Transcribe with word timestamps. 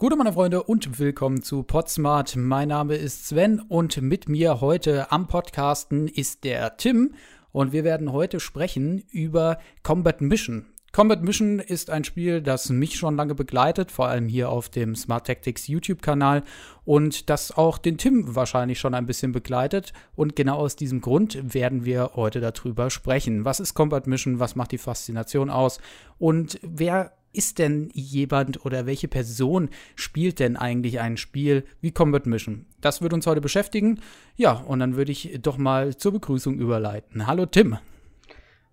Gute 0.00 0.16
meine 0.16 0.32
Freunde 0.32 0.62
und 0.62 0.98
willkommen 0.98 1.42
zu 1.42 1.62
Podsmart. 1.62 2.34
Mein 2.34 2.68
Name 2.68 2.94
ist 2.94 3.28
Sven 3.28 3.60
und 3.60 4.00
mit 4.00 4.30
mir 4.30 4.62
heute 4.62 5.12
am 5.12 5.28
Podcasten 5.28 6.08
ist 6.08 6.44
der 6.44 6.78
Tim 6.78 7.12
und 7.52 7.72
wir 7.72 7.84
werden 7.84 8.10
heute 8.10 8.40
sprechen 8.40 9.04
über 9.10 9.58
Combat 9.82 10.22
Mission. 10.22 10.64
Combat 10.92 11.22
Mission 11.22 11.58
ist 11.58 11.90
ein 11.90 12.04
Spiel, 12.04 12.40
das 12.40 12.70
mich 12.70 12.96
schon 12.96 13.14
lange 13.14 13.34
begleitet, 13.34 13.92
vor 13.92 14.08
allem 14.08 14.26
hier 14.26 14.48
auf 14.48 14.70
dem 14.70 14.96
Smart 14.96 15.26
Tactics 15.26 15.66
YouTube-Kanal 15.68 16.44
und 16.86 17.28
das 17.28 17.52
auch 17.52 17.76
den 17.76 17.98
Tim 17.98 18.34
wahrscheinlich 18.34 18.80
schon 18.80 18.94
ein 18.94 19.04
bisschen 19.06 19.32
begleitet. 19.32 19.92
Und 20.16 20.34
genau 20.34 20.56
aus 20.56 20.76
diesem 20.76 21.02
Grund 21.02 21.38
werden 21.54 21.84
wir 21.84 22.12
heute 22.14 22.40
darüber 22.40 22.88
sprechen. 22.88 23.44
Was 23.44 23.60
ist 23.60 23.74
Combat 23.74 24.06
Mission? 24.06 24.40
Was 24.40 24.56
macht 24.56 24.72
die 24.72 24.78
Faszination 24.78 25.50
aus? 25.50 25.78
Und 26.18 26.58
wer 26.62 27.12
ist 27.32 27.58
denn 27.58 27.90
jemand 27.92 28.64
oder 28.64 28.86
welche 28.86 29.08
Person 29.08 29.70
spielt 29.94 30.38
denn 30.40 30.56
eigentlich 30.56 31.00
ein 31.00 31.16
Spiel 31.16 31.64
wie 31.80 31.92
Combat 31.92 32.26
Mission? 32.26 32.66
Das 32.80 33.02
wird 33.02 33.12
uns 33.12 33.26
heute 33.26 33.40
beschäftigen. 33.40 34.00
Ja, 34.36 34.52
und 34.52 34.80
dann 34.80 34.96
würde 34.96 35.12
ich 35.12 35.38
doch 35.42 35.58
mal 35.58 35.96
zur 35.96 36.12
Begrüßung 36.12 36.58
überleiten. 36.58 37.26
Hallo 37.26 37.46
Tim. 37.46 37.78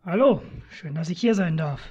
Hallo, 0.06 0.42
schön, 0.70 0.96
dass 0.96 1.10
ich 1.10 1.20
hier 1.20 1.36
sein 1.36 1.58
darf. 1.58 1.82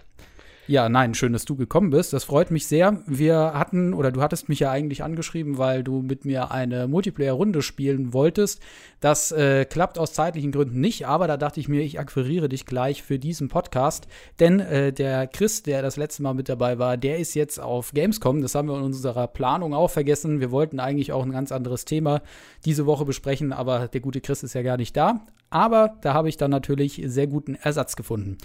Ja, 0.68 0.88
nein, 0.88 1.14
schön, 1.14 1.32
dass 1.32 1.44
du 1.44 1.54
gekommen 1.54 1.90
bist. 1.90 2.12
Das 2.12 2.24
freut 2.24 2.50
mich 2.50 2.66
sehr. 2.66 3.00
Wir 3.06 3.52
hatten, 3.54 3.94
oder 3.94 4.10
du 4.10 4.20
hattest 4.20 4.48
mich 4.48 4.58
ja 4.58 4.72
eigentlich 4.72 5.04
angeschrieben, 5.04 5.58
weil 5.58 5.84
du 5.84 6.02
mit 6.02 6.24
mir 6.24 6.50
eine 6.50 6.88
Multiplayer-Runde 6.88 7.62
spielen 7.62 8.12
wolltest. 8.12 8.60
Das 8.98 9.30
äh, 9.30 9.64
klappt 9.64 9.96
aus 9.96 10.12
zeitlichen 10.12 10.50
Gründen 10.50 10.80
nicht, 10.80 11.06
aber 11.06 11.28
da 11.28 11.36
dachte 11.36 11.60
ich 11.60 11.68
mir, 11.68 11.82
ich 11.82 12.00
akquiriere 12.00 12.48
dich 12.48 12.66
gleich 12.66 13.04
für 13.04 13.20
diesen 13.20 13.48
Podcast. 13.48 14.08
Denn 14.40 14.58
äh, 14.58 14.92
der 14.92 15.28
Chris, 15.28 15.62
der 15.62 15.82
das 15.82 15.96
letzte 15.96 16.24
Mal 16.24 16.34
mit 16.34 16.48
dabei 16.48 16.80
war, 16.80 16.96
der 16.96 17.18
ist 17.18 17.34
jetzt 17.34 17.60
auf 17.60 17.92
Gamescom. 17.92 18.42
Das 18.42 18.56
haben 18.56 18.66
wir 18.66 18.76
in 18.76 18.82
unserer 18.82 19.28
Planung 19.28 19.72
auch 19.72 19.90
vergessen. 19.90 20.40
Wir 20.40 20.50
wollten 20.50 20.80
eigentlich 20.80 21.12
auch 21.12 21.24
ein 21.24 21.30
ganz 21.30 21.52
anderes 21.52 21.84
Thema 21.84 22.22
diese 22.64 22.86
Woche 22.86 23.04
besprechen, 23.04 23.52
aber 23.52 23.86
der 23.86 24.00
gute 24.00 24.20
Chris 24.20 24.42
ist 24.42 24.54
ja 24.54 24.62
gar 24.62 24.78
nicht 24.78 24.96
da. 24.96 25.26
Aber 25.48 25.96
da 26.00 26.12
habe 26.12 26.28
ich 26.28 26.36
dann 26.36 26.50
natürlich 26.50 27.00
sehr 27.04 27.28
guten 27.28 27.54
Ersatz 27.54 27.94
gefunden. 27.94 28.38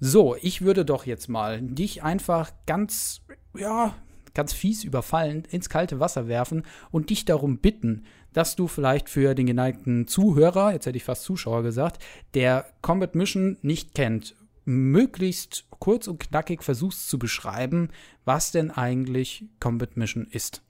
So, 0.00 0.36
ich 0.40 0.62
würde 0.62 0.84
doch 0.84 1.06
jetzt 1.06 1.28
mal 1.28 1.60
dich 1.62 2.02
einfach 2.02 2.52
ganz, 2.66 3.22
ja, 3.56 3.94
ganz 4.34 4.52
fies 4.52 4.84
überfallen 4.84 5.44
ins 5.50 5.68
kalte 5.68 6.00
Wasser 6.00 6.28
werfen 6.28 6.64
und 6.90 7.10
dich 7.10 7.24
darum 7.24 7.58
bitten, 7.58 8.04
dass 8.32 8.56
du 8.56 8.66
vielleicht 8.66 9.08
für 9.08 9.34
den 9.34 9.46
geneigten 9.46 10.06
Zuhörer, 10.06 10.72
jetzt 10.72 10.86
hätte 10.86 10.96
ich 10.96 11.04
fast 11.04 11.22
Zuschauer 11.22 11.62
gesagt, 11.62 12.02
der 12.34 12.66
Combat 12.82 13.14
Mission 13.14 13.58
nicht 13.62 13.94
kennt, 13.94 14.34
möglichst 14.64 15.66
kurz 15.70 16.08
und 16.08 16.18
knackig 16.18 16.62
versuchst 16.62 17.08
zu 17.08 17.18
beschreiben, 17.18 17.90
was 18.24 18.50
denn 18.50 18.70
eigentlich 18.70 19.44
Combat 19.60 19.96
Mission 19.96 20.26
ist. 20.30 20.62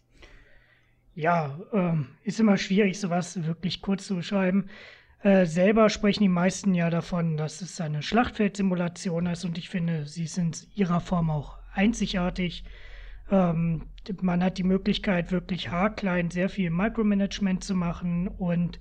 Ja, 1.15 1.59
ähm, 1.73 2.09
ist 2.25 2.41
immer 2.41 2.57
schwierig, 2.57 2.99
sowas 2.99 3.41
wirklich 3.45 3.81
kurz 3.81 4.07
zu 4.07 4.17
beschreiben. 4.17 4.69
Äh, 5.25 5.47
selber 5.47 5.89
sprechen 5.89 6.23
die 6.23 6.29
meisten 6.29 6.75
ja 6.75 6.91
davon, 6.91 7.39
dass 7.39 7.63
es 7.63 7.81
eine 7.81 8.03
Schlachtfeldsimulation 8.03 9.25
ist 9.25 9.47
und 9.47 9.57
ich 9.57 9.71
finde, 9.71 10.05
sie 10.05 10.27
sind 10.27 10.65
in 10.65 10.83
ihrer 10.83 11.01
Form 11.01 11.31
auch 11.31 11.57
einzigartig. 11.73 12.63
Ähm, 13.31 13.87
man 14.21 14.45
hat 14.45 14.59
die 14.59 14.65
Möglichkeit, 14.65 15.33
wirklich 15.33 15.71
haarklein 15.71 16.31
sehr 16.31 16.51
viel 16.51 16.69
Micromanagement 16.69 17.65
zu 17.65 17.75
machen 17.75 18.29
und 18.29 18.81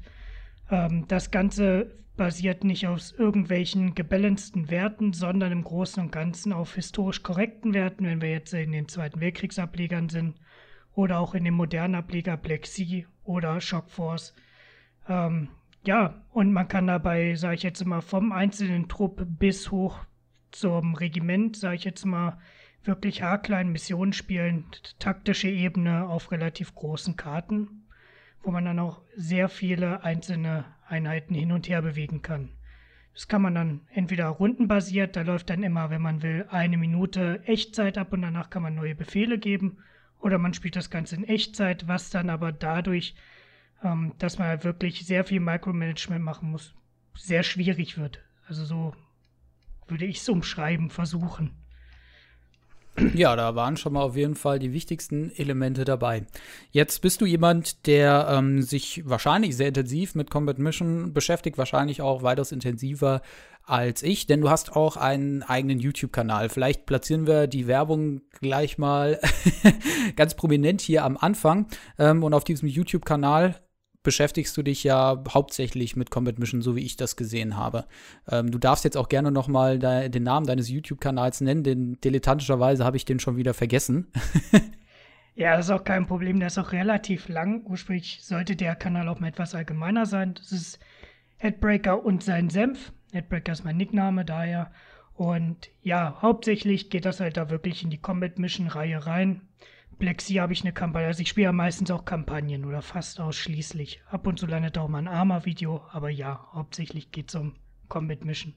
ähm, 0.70 1.06
das 1.08 1.32
Ganze 1.32 1.96
basiert 2.18 2.66
nicht 2.66 2.88
auf 2.88 3.18
irgendwelchen 3.18 3.96
gebalanceden 3.96 4.70
Werten, 4.70 5.14
sondern 5.14 5.54
im 5.54 5.64
Großen 5.64 6.04
und 6.04 6.12
Ganzen 6.12 6.52
auf 6.52 6.76
historisch 6.76 7.24
korrekten 7.24 7.74
Werten, 7.74 8.06
wenn 8.06 8.22
wir 8.22 8.32
jetzt 8.32 8.54
in 8.54 8.74
den 8.74 8.90
Zweiten 8.90 9.22
Weltkriegsablegern 9.22 10.10
sind 10.10 10.36
oder 10.94 11.20
auch 11.20 11.36
in 11.36 11.46
den 11.46 11.54
modernen 11.54 11.96
Ableger 11.96 12.36
Black 12.36 12.66
Sea 12.66 13.06
oder 13.24 13.62
Shock 13.62 13.90
Force. 13.90 14.36
Ähm, 15.08 15.48
ja, 15.86 16.22
und 16.32 16.54
man 16.54 16.68
kann 16.68 16.88
dabei, 16.88 17.36
sage 17.36 17.56
ich 17.56 17.64
jetzt 17.64 17.86
mal, 17.86 18.02
vom 18.02 18.32
einzelnen 18.32 18.88
Trupp 18.88 19.26
bis 19.28 19.72
hoch 19.72 20.00
zum 20.52 20.96
Regiment, 20.96 21.58
sage 21.58 21.76
ich 21.76 21.84
jetzt 21.84 22.06
mal, 22.06 22.38
wirklich 22.84 23.22
haarklein 23.22 23.72
Missionen 23.72 24.14
spielen, 24.14 24.66
taktische 25.00 25.50
Ebene 25.50 26.08
auf 26.08 26.32
relativ 26.32 26.76
großen 26.76 27.16
Karten, 27.16 27.86
wo 28.42 28.52
man 28.52 28.66
dann 28.66 28.80
auch 28.80 29.02
sehr 29.16 29.50
viele 29.50 30.04
einzelne 30.04 30.66
Einheiten 30.88 31.34
hin 31.34 31.52
und 31.52 31.70
her 31.70 31.82
bewegen 31.82 32.22
kann. 32.22 32.50
Das 33.14 33.28
kann 33.28 33.42
man 33.42 33.56
dann 33.56 33.82
entweder 33.94 34.28
rundenbasiert, 34.28 35.16
da 35.16 35.22
läuft 35.22 35.50
dann 35.50 35.64
immer, 35.64 35.90
wenn 35.90 36.02
man 36.02 36.24
will, 36.24 36.46
eine 36.50 36.78
Minute 36.78 37.42
Echtzeit 37.46 37.98
ab 37.98 38.12
und 38.12 38.22
danach 38.24 38.50
kann 38.50 38.64
man 38.64 38.76
neue 38.76 38.96
Befehle 38.96 39.38
geben, 39.38 39.78
oder 40.20 40.38
man 40.38 40.54
spielt 40.54 40.76
das 40.76 40.90
Ganze 40.90 41.18
in 41.18 41.26
Echtzeit, 41.26 41.88
was 41.88 42.10
dann 42.10 42.30
aber 42.30 42.52
dadurch 42.52 43.14
ähm, 43.84 44.14
dass 44.18 44.40
man 44.40 44.64
wirklich 44.64 45.06
sehr 45.06 45.24
viel 45.24 45.40
Micromanagement 45.40 46.24
machen 46.24 46.52
muss, 46.52 46.74
sehr 47.16 47.44
schwierig 47.44 47.98
wird. 47.98 48.20
Also 48.48 48.66
so 48.66 48.94
würde 49.88 50.06
ich 50.06 50.18
es 50.18 50.30
umschreiben, 50.30 50.90
versuchen. 50.90 51.52
Ja, 53.16 53.36
da 53.36 53.56
waren 53.56 53.76
schon 53.76 53.94
mal 53.94 54.04
auf 54.04 54.16
jeden 54.16 54.36
Fall 54.36 54.60
die 54.60 54.72
wichtigsten 54.72 55.32
Elemente 55.32 55.84
dabei. 55.84 56.28
Jetzt 56.70 57.02
bist 57.02 57.22
du 57.22 57.26
jemand, 57.26 57.88
der 57.88 58.28
ähm, 58.30 58.62
sich 58.62 59.02
wahrscheinlich 59.06 59.58
sehr 59.58 59.70
intensiv 59.70 60.14
mit 60.14 60.30
Combat 60.30 60.60
Mission 60.60 61.12
beschäftigt, 61.12 61.58
wahrscheinlich 61.58 62.02
auch 62.04 62.22
weitaus 62.22 62.52
intensiver 62.52 63.22
als 63.66 64.04
ich, 64.04 64.28
denn 64.28 64.42
du 64.42 64.50
hast 64.50 64.76
auch 64.76 64.98
einen 64.98 65.42
eigenen 65.42 65.80
YouTube-Kanal. 65.80 66.50
Vielleicht 66.50 66.86
platzieren 66.86 67.26
wir 67.26 67.48
die 67.48 67.66
Werbung 67.66 68.22
gleich 68.40 68.78
mal 68.78 69.20
ganz 70.16 70.36
prominent 70.36 70.82
hier 70.82 71.04
am 71.04 71.18
Anfang. 71.18 71.68
Ähm, 71.98 72.24
und 72.24 72.34
auf 72.34 72.44
diesem 72.44 72.68
YouTube-Kanal 72.68 73.56
beschäftigst 74.04 74.56
du 74.56 74.64
dich 74.64 74.84
ja 74.84 75.24
hauptsächlich 75.30 75.96
mit 75.96 76.12
Combat 76.12 76.38
Mission, 76.38 76.62
so 76.62 76.76
wie 76.76 76.84
ich 76.84 76.98
das 76.98 77.16
gesehen 77.16 77.58
habe. 77.58 77.86
Ähm, 78.30 78.52
du 78.52 78.60
darfst 78.60 78.84
jetzt 78.84 78.98
auch 78.98 79.10
gerne 79.10 79.32
noch 79.32 79.48
mal 79.48 79.80
den 79.80 80.24
Namen 80.24 80.46
deines 80.46 80.70
YouTube-Kanals 80.70 81.42
nennen, 81.42 81.64
denn 81.64 81.98
dilettantischerweise 82.04 82.86
habe 82.86 82.98
ich 82.98 83.06
den 83.06 83.20
schon 83.20 83.38
wieder 83.38 83.54
vergessen. 83.54 84.12
ja, 85.36 85.56
das 85.56 85.68
ist 85.68 85.72
auch 85.72 85.84
kein 85.84 86.06
Problem. 86.06 86.40
Der 86.40 86.48
ist 86.48 86.58
auch 86.58 86.72
relativ 86.72 87.30
lang. 87.30 87.64
Ursprünglich 87.66 88.20
sollte 88.24 88.56
der 88.56 88.76
Kanal 88.76 89.08
auch 89.08 89.20
mal 89.20 89.28
etwas 89.28 89.56
allgemeiner 89.56 90.06
sein. 90.06 90.36
Das 90.36 90.52
ist 90.52 90.80
Headbreaker 91.38 92.04
und 92.04 92.24
sein 92.24 92.50
Senf. 92.50 92.92
Headbreaker 93.12 93.54
ist 93.54 93.64
mein 93.64 93.78
Nickname, 93.78 94.26
daher. 94.26 94.72
Und 95.16 95.70
ja, 95.82 96.18
hauptsächlich 96.22 96.90
geht 96.90 97.06
das 97.06 97.20
halt 97.20 97.38
da 97.38 97.50
wirklich 97.50 97.84
in 97.84 97.90
die 97.90 98.02
Combat 98.02 98.40
Mission-Reihe 98.40 99.06
rein. 99.06 99.42
Black 100.00 100.22
Sea 100.22 100.44
habe 100.44 100.54
ich 100.54 100.62
eine 100.62 100.74
Kampagne. 100.74 101.08
Also 101.08 101.22
ich 101.22 101.30
spiele 101.30 101.46
ja 101.46 101.52
meistens 101.52 101.92
auch 101.92 102.06
Kampagnen 102.06 102.66
oder 102.66 102.82
fast 102.82 103.20
ausschließlich. 103.20 104.02
Ab 104.10 104.28
und 104.28 104.40
zu 104.40 104.46
landet 104.46 104.78
auch 104.78 104.88
mal 104.88 105.00
ein 105.00 105.08
Arma-Video, 105.08 105.82
aber 105.92 106.10
ja, 106.10 106.48
hauptsächlich 106.54 107.12
geht 107.12 107.30
es 107.30 107.36
um 107.36 107.56
Combat 107.88 108.26
Mission. 108.26 108.54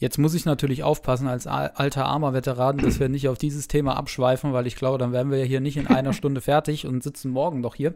Jetzt 0.00 0.16
muss 0.16 0.32
ich 0.32 0.46
natürlich 0.46 0.82
aufpassen 0.82 1.28
als 1.28 1.46
alter 1.46 2.06
Arma-Veteran, 2.06 2.78
dass 2.78 2.98
wir 3.00 3.10
nicht 3.10 3.28
auf 3.28 3.36
dieses 3.36 3.68
Thema 3.68 3.98
abschweifen, 3.98 4.54
weil 4.54 4.66
ich 4.66 4.76
glaube, 4.76 4.96
dann 4.96 5.12
wären 5.12 5.30
wir 5.30 5.38
ja 5.38 5.44
hier 5.44 5.60
nicht 5.60 5.76
in 5.76 5.88
einer 5.88 6.14
Stunde 6.14 6.40
fertig 6.40 6.86
und 6.86 7.02
sitzen 7.02 7.30
morgen 7.30 7.60
noch 7.60 7.74
hier. 7.74 7.94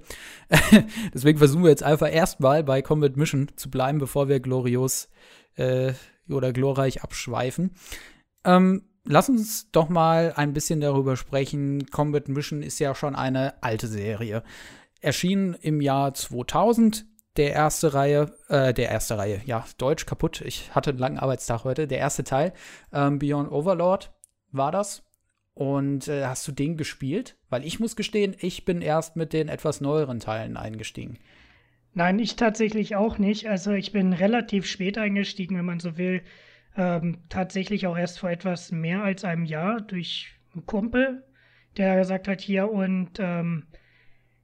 Deswegen 1.15 1.39
versuchen 1.39 1.63
wir 1.63 1.71
jetzt 1.71 1.83
einfach 1.83 2.13
erstmal 2.13 2.63
bei 2.63 2.83
Combat 2.83 3.17
Mission 3.17 3.51
zu 3.57 3.71
bleiben, 3.71 3.99
bevor 3.99 4.29
wir 4.29 4.41
glorios 4.41 5.09
äh, 5.55 5.95
oder 6.29 6.53
glorreich 6.53 7.03
abschweifen. 7.03 7.71
Ähm, 8.45 8.83
lass 9.05 9.29
uns 9.29 9.71
doch 9.71 9.89
mal 9.89 10.33
ein 10.37 10.53
bisschen 10.53 10.81
darüber 10.81 11.17
sprechen. 11.17 11.87
Combat 11.87 12.29
Mission 12.29 12.63
ist 12.63 12.79
ja 12.79 12.95
schon 12.95 13.15
eine 13.15 13.63
alte 13.63 13.87
Serie. 13.87 14.43
Erschien 15.01 15.55
im 15.61 15.81
Jahr 15.81 16.15
2000. 16.15 17.07
Der 17.37 17.53
erste 17.53 17.95
Reihe, 17.95 18.33
äh, 18.49 18.73
der 18.73 18.91
erste 18.91 19.19
Reihe, 19.19 19.41
ja, 19.45 19.65
Deutsch 19.77 20.07
kaputt. 20.07 20.41
Ich 20.43 20.73
hatte 20.73 20.91
einen 20.91 21.01
langen 21.01 21.19
Arbeitstag 21.19 21.65
heute. 21.65 21.89
Der 21.89 21.99
erste 21.99 22.23
Teil, 22.23 22.53
ähm, 22.93 23.19
Beyond 23.19 23.51
Overlord, 23.51 24.13
war 24.53 24.71
das. 24.71 25.03
Und 25.53 26.07
äh, 26.07 26.27
hast 26.27 26.47
du 26.47 26.53
den 26.53 26.77
gespielt? 26.77 27.37
Weil 27.49 27.65
ich 27.65 27.81
muss 27.81 27.97
gestehen, 27.97 28.37
ich 28.39 28.65
bin 28.65 28.83
erst 28.83 29.17
mit 29.17 29.33
den 29.33 29.49
etwas 29.49 29.81
neueren 29.81 30.21
Teilen 30.21 30.57
eingestiegen. 30.57 31.19
Nein, 31.93 32.21
ich 32.21 32.37
tatsächlich 32.37 32.95
auch 32.95 33.19
nicht. 33.19 33.49
Also 33.49 33.73
ich 33.73 33.93
bin 33.93 34.13
relativ 34.13 34.67
spät 34.67 34.97
eingestiegen, 34.97 35.57
wenn 35.57 35.65
man 35.65 35.81
so 35.81 35.97
will 35.97 36.23
ähm, 36.77 37.19
tatsächlich 37.29 37.87
auch 37.87 37.97
erst 37.97 38.19
vor 38.19 38.31
etwas 38.31 38.73
mehr 38.73 39.03
als 39.03 39.25
einem 39.25 39.45
Jahr 39.45 39.81
durch 39.81 40.33
einen 40.53 40.67
Kumpel, 40.67 41.25
der 41.77 41.97
gesagt 41.97 42.29
hat, 42.29 42.41
hier 42.41 42.71
und 42.71 43.19
ähm, 43.19 43.65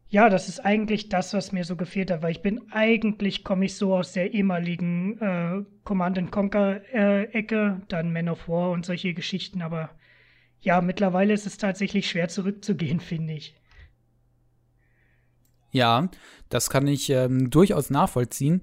ja, 0.09 0.29
das 0.29 0.49
ist 0.49 0.59
eigentlich 0.59 1.09
das, 1.09 1.35
was 1.35 1.53
mir 1.53 1.65
so 1.65 1.77
gefehlt 1.77 2.11
hat, 2.11 2.23
weil 2.23 2.33
ich 2.33 2.43
bin 2.43 2.61
eigentlich, 2.73 3.45
komme 3.45 3.67
ich 3.67 3.77
so 3.77 3.95
aus 3.95 4.13
der 4.13 4.35
ehemaligen 4.35 5.19
äh, 5.21 5.65
Command 5.85 6.33
Conquer-Ecke, 6.33 7.79
äh, 7.81 7.87
dann 7.87 8.13
Man 8.13 8.29
of 8.29 8.49
War 8.49 8.71
und 8.71 8.85
solche 8.85 9.15
Geschichten, 9.15 9.63
aber 9.63 9.91
ja, 10.61 10.81
mittlerweile 10.81 11.33
ist 11.33 11.47
es 11.47 11.59
tatsächlich 11.59 12.11
schwer 12.11 12.29
zurückzugehen, 12.29 12.99
finde 13.01 13.35
ich. 13.35 13.55
Ja, 15.71 16.09
das 16.49 16.69
kann 16.69 16.89
ich 16.89 17.09
ähm, 17.11 17.49
durchaus 17.49 17.91
nachvollziehen. 17.91 18.63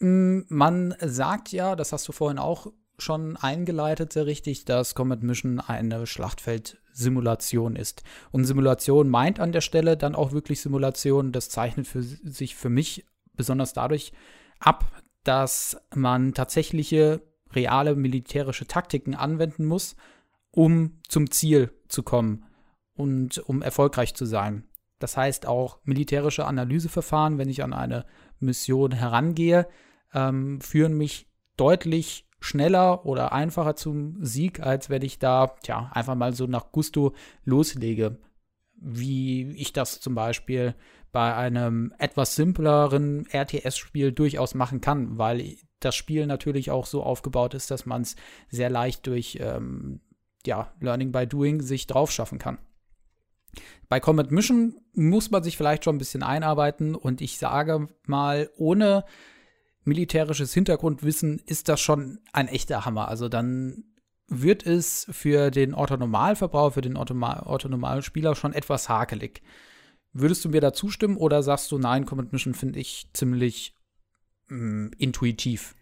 Mm, 0.00 0.40
man 0.48 0.94
sagt 1.00 1.52
ja, 1.52 1.76
das 1.76 1.92
hast 1.92 2.06
du 2.08 2.12
vorhin 2.12 2.38
auch 2.38 2.68
schon 2.98 3.36
eingeleitet, 3.36 4.12
sehr 4.12 4.26
richtig, 4.26 4.64
dass 4.64 4.94
Combat 4.94 5.22
Mission 5.22 5.60
eine 5.60 6.06
Schlachtfeldsimulation 6.06 7.76
ist. 7.76 8.02
Und 8.32 8.44
Simulation 8.44 9.08
meint 9.08 9.38
an 9.38 9.52
der 9.52 9.60
Stelle 9.60 9.96
dann 9.96 10.14
auch 10.14 10.32
wirklich 10.32 10.60
Simulation. 10.60 11.32
Das 11.32 11.48
zeichnet 11.48 11.86
für 11.86 12.02
sich 12.02 12.56
für 12.56 12.70
mich 12.70 13.06
besonders 13.34 13.72
dadurch 13.72 14.12
ab, 14.58 14.84
dass 15.22 15.76
man 15.94 16.34
tatsächliche 16.34 17.22
reale 17.52 17.94
militärische 17.94 18.66
Taktiken 18.66 19.14
anwenden 19.14 19.64
muss, 19.64 19.96
um 20.50 20.98
zum 21.08 21.30
Ziel 21.30 21.72
zu 21.88 22.02
kommen 22.02 22.44
und 22.94 23.38
um 23.38 23.62
erfolgreich 23.62 24.14
zu 24.14 24.26
sein. 24.26 24.64
Das 24.98 25.16
heißt 25.16 25.46
auch 25.46 25.78
militärische 25.84 26.46
Analyseverfahren, 26.46 27.38
wenn 27.38 27.48
ich 27.48 27.62
an 27.62 27.72
eine 27.72 28.04
Mission 28.40 28.90
herangehe, 28.92 29.68
ähm, 30.14 30.60
führen 30.60 30.96
mich 30.96 31.26
deutlich 31.56 32.26
schneller 32.40 33.04
oder 33.04 33.32
einfacher 33.32 33.76
zum 33.76 34.24
Sieg, 34.24 34.60
als 34.60 34.90
wenn 34.90 35.02
ich 35.02 35.18
da 35.18 35.48
tja, 35.62 35.90
einfach 35.92 36.14
mal 36.14 36.32
so 36.32 36.46
nach 36.46 36.70
Gusto 36.72 37.14
loslege. 37.44 38.18
Wie 38.80 39.50
ich 39.56 39.72
das 39.72 40.00
zum 40.00 40.14
Beispiel 40.14 40.74
bei 41.10 41.34
einem 41.34 41.92
etwas 41.98 42.36
simpleren 42.36 43.26
RTS-Spiel 43.26 44.12
durchaus 44.12 44.54
machen 44.54 44.80
kann, 44.80 45.18
weil 45.18 45.56
das 45.80 45.96
Spiel 45.96 46.26
natürlich 46.26 46.70
auch 46.70 46.86
so 46.86 47.02
aufgebaut 47.02 47.54
ist, 47.54 47.70
dass 47.70 47.86
man 47.86 48.02
es 48.02 48.14
sehr 48.50 48.70
leicht 48.70 49.06
durch 49.06 49.38
ähm, 49.40 50.00
ja, 50.46 50.72
Learning 50.80 51.10
by 51.10 51.26
Doing 51.26 51.60
sich 51.60 51.86
drauf 51.86 52.12
schaffen 52.12 52.38
kann. 52.38 52.58
Bei 53.88 54.00
Combat 54.00 54.30
Mission 54.30 54.76
muss 54.92 55.30
man 55.30 55.42
sich 55.42 55.56
vielleicht 55.56 55.84
schon 55.84 55.96
ein 55.96 55.98
bisschen 55.98 56.22
einarbeiten 56.22 56.94
und 56.94 57.20
ich 57.20 57.38
sage 57.38 57.88
mal, 58.06 58.50
ohne 58.56 59.04
militärisches 59.88 60.54
Hintergrundwissen 60.54 61.40
ist 61.46 61.68
das 61.68 61.80
schon 61.80 62.20
ein 62.32 62.48
echter 62.48 62.84
Hammer. 62.84 63.08
Also 63.08 63.28
dann 63.28 63.84
wird 64.28 64.64
es 64.64 65.06
für 65.10 65.50
den 65.50 65.74
Autonomalverbraucher, 65.74 66.72
für 66.72 66.80
den 66.82 66.96
Autonomalspieler 66.96 68.34
schon 68.34 68.52
etwas 68.52 68.88
hakelig. 68.88 69.42
Würdest 70.12 70.44
du 70.44 70.50
mir 70.50 70.60
da 70.60 70.72
zustimmen 70.72 71.16
oder 71.16 71.42
sagst 71.42 71.72
du, 71.72 71.78
nein, 71.78 72.04
Combat 72.04 72.32
Mission 72.32 72.54
finde 72.54 72.78
ich 72.78 73.08
ziemlich 73.12 73.74
mh, 74.48 74.56
mm, 74.56 74.90
intuitiv? 74.98 75.74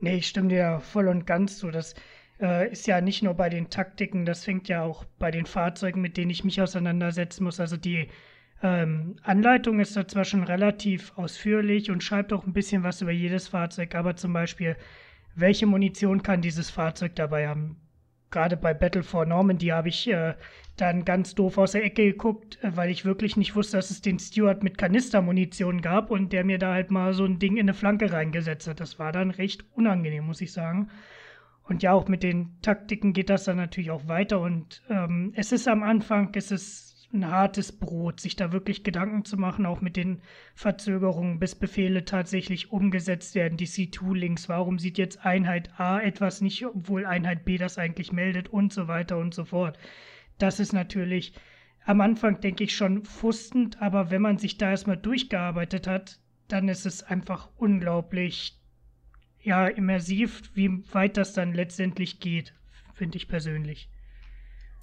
Nee, 0.00 0.16
ich 0.16 0.28
stimme 0.28 0.48
dir 0.48 0.80
voll 0.80 1.08
und 1.08 1.26
ganz 1.26 1.58
zu. 1.58 1.70
Das 1.70 1.94
äh, 2.40 2.70
ist 2.70 2.86
ja 2.86 3.00
nicht 3.00 3.22
nur 3.22 3.34
bei 3.34 3.48
den 3.48 3.70
Taktiken, 3.70 4.26
das 4.26 4.44
fängt 4.44 4.68
ja 4.68 4.82
auch 4.82 5.04
bei 5.18 5.30
den 5.30 5.46
Fahrzeugen, 5.46 6.00
mit 6.00 6.16
denen 6.16 6.30
ich 6.30 6.42
mich 6.42 6.60
auseinandersetzen 6.60 7.44
muss. 7.44 7.60
Also 7.60 7.76
die 7.76 8.08
ähm, 8.62 9.16
Anleitung 9.22 9.80
ist 9.80 9.96
da 9.96 10.06
zwar 10.06 10.24
schon 10.24 10.44
relativ 10.44 11.12
ausführlich 11.16 11.90
und 11.90 12.02
schreibt 12.02 12.32
auch 12.32 12.46
ein 12.46 12.52
bisschen 12.52 12.84
was 12.84 13.02
über 13.02 13.10
jedes 13.10 13.48
Fahrzeug, 13.48 13.94
aber 13.94 14.14
zum 14.14 14.32
Beispiel, 14.32 14.76
welche 15.34 15.66
Munition 15.66 16.22
kann 16.22 16.42
dieses 16.42 16.70
Fahrzeug 16.70 17.16
dabei 17.16 17.48
haben? 17.48 17.76
Gerade 18.30 18.56
bei 18.56 18.72
Battle 18.72 19.02
for 19.02 19.26
Normandy 19.26 19.66
habe 19.66 19.88
ich 19.88 20.08
äh, 20.08 20.34
dann 20.76 21.04
ganz 21.04 21.34
doof 21.34 21.58
aus 21.58 21.72
der 21.72 21.84
Ecke 21.84 22.04
geguckt, 22.04 22.58
äh, 22.62 22.76
weil 22.76 22.90
ich 22.90 23.04
wirklich 23.04 23.36
nicht 23.36 23.56
wusste, 23.56 23.76
dass 23.78 23.90
es 23.90 24.00
den 24.00 24.18
Steward 24.18 24.62
mit 24.62 24.78
Kanistermunition 24.78 25.82
gab 25.82 26.10
und 26.10 26.32
der 26.32 26.44
mir 26.44 26.58
da 26.58 26.72
halt 26.72 26.90
mal 26.90 27.14
so 27.14 27.24
ein 27.24 27.38
Ding 27.38 27.56
in 27.56 27.62
eine 27.62 27.74
Flanke 27.74 28.12
reingesetzt 28.12 28.68
hat. 28.68 28.80
Das 28.80 28.98
war 28.98 29.12
dann 29.12 29.30
recht 29.30 29.64
unangenehm, 29.74 30.24
muss 30.24 30.40
ich 30.40 30.52
sagen. 30.52 30.88
Und 31.64 31.82
ja, 31.82 31.92
auch 31.92 32.08
mit 32.08 32.22
den 32.22 32.60
Taktiken 32.62 33.12
geht 33.12 33.30
das 33.30 33.44
dann 33.44 33.56
natürlich 33.56 33.90
auch 33.90 34.08
weiter. 34.08 34.40
Und 34.40 34.82
ähm, 34.88 35.32
es 35.36 35.52
ist 35.52 35.68
am 35.68 35.82
Anfang, 35.82 36.30
es 36.34 36.50
ist 36.50 36.91
ein 37.12 37.30
hartes 37.30 37.72
Brot, 37.72 38.20
sich 38.20 38.36
da 38.36 38.52
wirklich 38.52 38.84
Gedanken 38.84 39.24
zu 39.24 39.36
machen, 39.36 39.66
auch 39.66 39.80
mit 39.80 39.96
den 39.96 40.22
Verzögerungen, 40.54 41.38
bis 41.38 41.54
Befehle 41.54 42.04
tatsächlich 42.04 42.72
umgesetzt 42.72 43.34
werden, 43.34 43.58
die 43.58 43.66
C2-Links. 43.66 44.48
Warum 44.48 44.78
sieht 44.78 44.98
jetzt 44.98 45.24
Einheit 45.24 45.78
A 45.78 46.00
etwas 46.00 46.40
nicht, 46.40 46.64
obwohl 46.64 47.04
Einheit 47.04 47.44
B 47.44 47.58
das 47.58 47.78
eigentlich 47.78 48.12
meldet 48.12 48.48
und 48.48 48.72
so 48.72 48.88
weiter 48.88 49.18
und 49.18 49.34
so 49.34 49.44
fort. 49.44 49.78
Das 50.38 50.60
ist 50.60 50.72
natürlich 50.72 51.34
am 51.84 52.00
Anfang, 52.00 52.40
denke 52.40 52.64
ich, 52.64 52.74
schon 52.74 53.04
frustend, 53.04 53.82
aber 53.82 54.10
wenn 54.10 54.22
man 54.22 54.38
sich 54.38 54.56
da 54.56 54.70
erstmal 54.70 54.96
durchgearbeitet 54.96 55.86
hat, 55.86 56.18
dann 56.48 56.68
ist 56.68 56.86
es 56.86 57.02
einfach 57.02 57.48
unglaublich 57.56 58.58
ja, 59.40 59.66
immersiv, 59.66 60.50
wie 60.54 60.84
weit 60.92 61.16
das 61.16 61.32
dann 61.32 61.52
letztendlich 61.52 62.20
geht, 62.20 62.54
finde 62.94 63.16
ich 63.16 63.26
persönlich. 63.26 63.88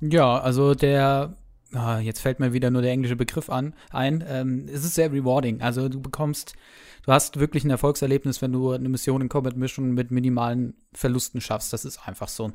Ja, 0.02 0.40
also 0.40 0.76
der, 0.76 1.36
ah, 1.74 2.00
jetzt 2.00 2.20
fällt 2.20 2.40
mir 2.40 2.54
wieder 2.54 2.72
nur 2.72 2.82
der 2.82 2.92
englische 2.92 3.16
Begriff 3.16 3.50
an, 3.50 3.74
ein, 3.92 4.24
ähm, 4.28 4.66
es 4.68 4.84
ist 4.84 4.96
sehr 4.96 5.12
rewarding. 5.12 5.62
Also 5.62 5.90
du 5.90 6.02
bekommst, 6.02 6.54
du 7.06 7.12
hast 7.12 7.40
wirklich 7.40 7.64
ein 7.64 7.70
Erfolgserlebnis, 7.70 8.42
wenn 8.42 8.52
du 8.52 8.72
eine 8.72 8.90
Mission 8.90 9.22
in 9.22 9.30
Combat 9.30 9.56
Mission 9.56 9.94
mit 9.94 10.12
minimalen 10.12 10.76
Verlusten 10.94 11.42
schaffst. 11.42 11.74
Das 11.74 11.86
ist 11.86 12.08
einfach 12.08 12.28
so. 12.28 12.52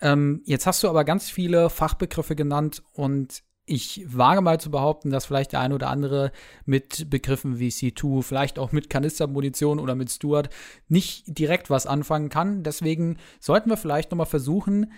Ähm, 0.00 0.42
jetzt 0.44 0.66
hast 0.66 0.82
du 0.82 0.88
aber 0.88 1.04
ganz 1.04 1.30
viele 1.30 1.70
Fachbegriffe 1.70 2.36
genannt 2.36 2.82
und 2.92 3.42
ich 3.68 4.04
wage 4.06 4.40
mal 4.42 4.60
zu 4.60 4.70
behaupten, 4.70 5.10
dass 5.10 5.26
vielleicht 5.26 5.52
der 5.52 5.60
eine 5.60 5.74
oder 5.74 5.90
andere 5.90 6.30
mit 6.64 7.10
Begriffen 7.10 7.58
wie 7.58 7.68
C2, 7.68 8.22
vielleicht 8.22 8.60
auch 8.60 8.70
mit 8.70 8.88
Kanistermunition 8.88 9.80
oder 9.80 9.96
mit 9.96 10.10
Stuart 10.10 10.50
nicht 10.88 11.24
direkt 11.26 11.68
was 11.68 11.86
anfangen 11.86 12.28
kann. 12.28 12.62
Deswegen 12.62 13.18
sollten 13.40 13.68
wir 13.68 13.76
vielleicht 13.76 14.12
noch 14.12 14.18
mal 14.18 14.24
versuchen, 14.24 14.92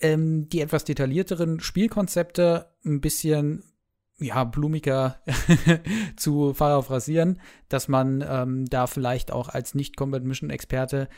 ähm, 0.00 0.48
die 0.48 0.60
etwas 0.60 0.84
detaillierteren 0.84 1.60
Spielkonzepte 1.60 2.70
ein 2.84 3.00
bisschen 3.00 3.64
ja, 4.18 4.44
blumiger 4.44 5.20
zu 6.16 6.54
paraphrasieren, 6.56 7.40
dass 7.68 7.88
man 7.88 8.24
ähm, 8.26 8.64
da 8.66 8.86
vielleicht 8.86 9.30
auch 9.30 9.48
als 9.48 9.74
Nicht-Combat-Mission-Experte 9.74 11.08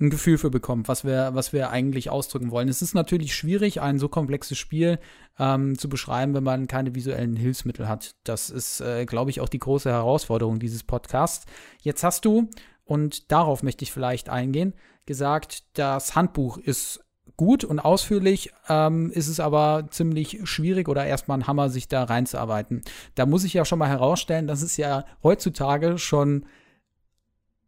ein 0.00 0.10
Gefühl 0.10 0.38
für 0.38 0.50
bekommt, 0.50 0.88
was 0.88 1.04
wir, 1.04 1.30
was 1.34 1.52
wir 1.52 1.70
eigentlich 1.70 2.10
ausdrücken 2.10 2.50
wollen. 2.50 2.68
Es 2.68 2.82
ist 2.82 2.94
natürlich 2.94 3.34
schwierig, 3.34 3.80
ein 3.80 4.00
so 4.00 4.08
komplexes 4.08 4.58
Spiel 4.58 4.98
ähm, 5.38 5.78
zu 5.78 5.88
beschreiben, 5.88 6.34
wenn 6.34 6.42
man 6.42 6.66
keine 6.66 6.96
visuellen 6.96 7.36
Hilfsmittel 7.36 7.88
hat. 7.88 8.16
Das 8.24 8.50
ist, 8.50 8.80
äh, 8.80 9.04
glaube 9.06 9.30
ich, 9.30 9.40
auch 9.40 9.48
die 9.48 9.60
große 9.60 9.90
Herausforderung 9.90 10.58
dieses 10.58 10.82
Podcasts. 10.82 11.46
Jetzt 11.80 12.02
hast 12.02 12.24
du, 12.24 12.50
und 12.84 13.30
darauf 13.30 13.62
möchte 13.62 13.84
ich 13.84 13.92
vielleicht 13.92 14.28
eingehen, 14.28 14.74
gesagt, 15.06 15.64
das 15.78 16.16
Handbuch 16.16 16.58
ist 16.58 17.03
gut 17.36 17.64
und 17.64 17.80
ausführlich, 17.80 18.52
ähm, 18.68 19.10
ist 19.10 19.28
es 19.28 19.40
aber 19.40 19.86
ziemlich 19.90 20.40
schwierig 20.44 20.88
oder 20.88 21.04
erstmal 21.04 21.38
ein 21.38 21.46
Hammer, 21.46 21.68
sich 21.68 21.88
da 21.88 22.04
reinzuarbeiten. 22.04 22.82
Da 23.14 23.26
muss 23.26 23.44
ich 23.44 23.54
ja 23.54 23.64
schon 23.64 23.78
mal 23.78 23.88
herausstellen, 23.88 24.46
dass 24.46 24.62
es 24.62 24.76
ja 24.76 25.04
heutzutage 25.22 25.98
schon 25.98 26.46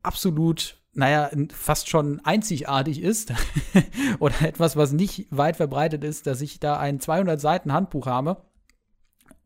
absolut 0.02 0.78
naja, 0.96 1.30
fast 1.52 1.90
schon 1.90 2.24
einzigartig 2.24 3.02
ist 3.02 3.34
oder 4.18 4.40
etwas, 4.40 4.76
was 4.76 4.92
nicht 4.92 5.26
weit 5.30 5.56
verbreitet 5.56 6.02
ist, 6.02 6.26
dass 6.26 6.40
ich 6.40 6.58
da 6.58 6.78
ein 6.78 7.00
200 7.00 7.38
Seiten 7.38 7.72
Handbuch 7.74 8.06
habe 8.06 8.38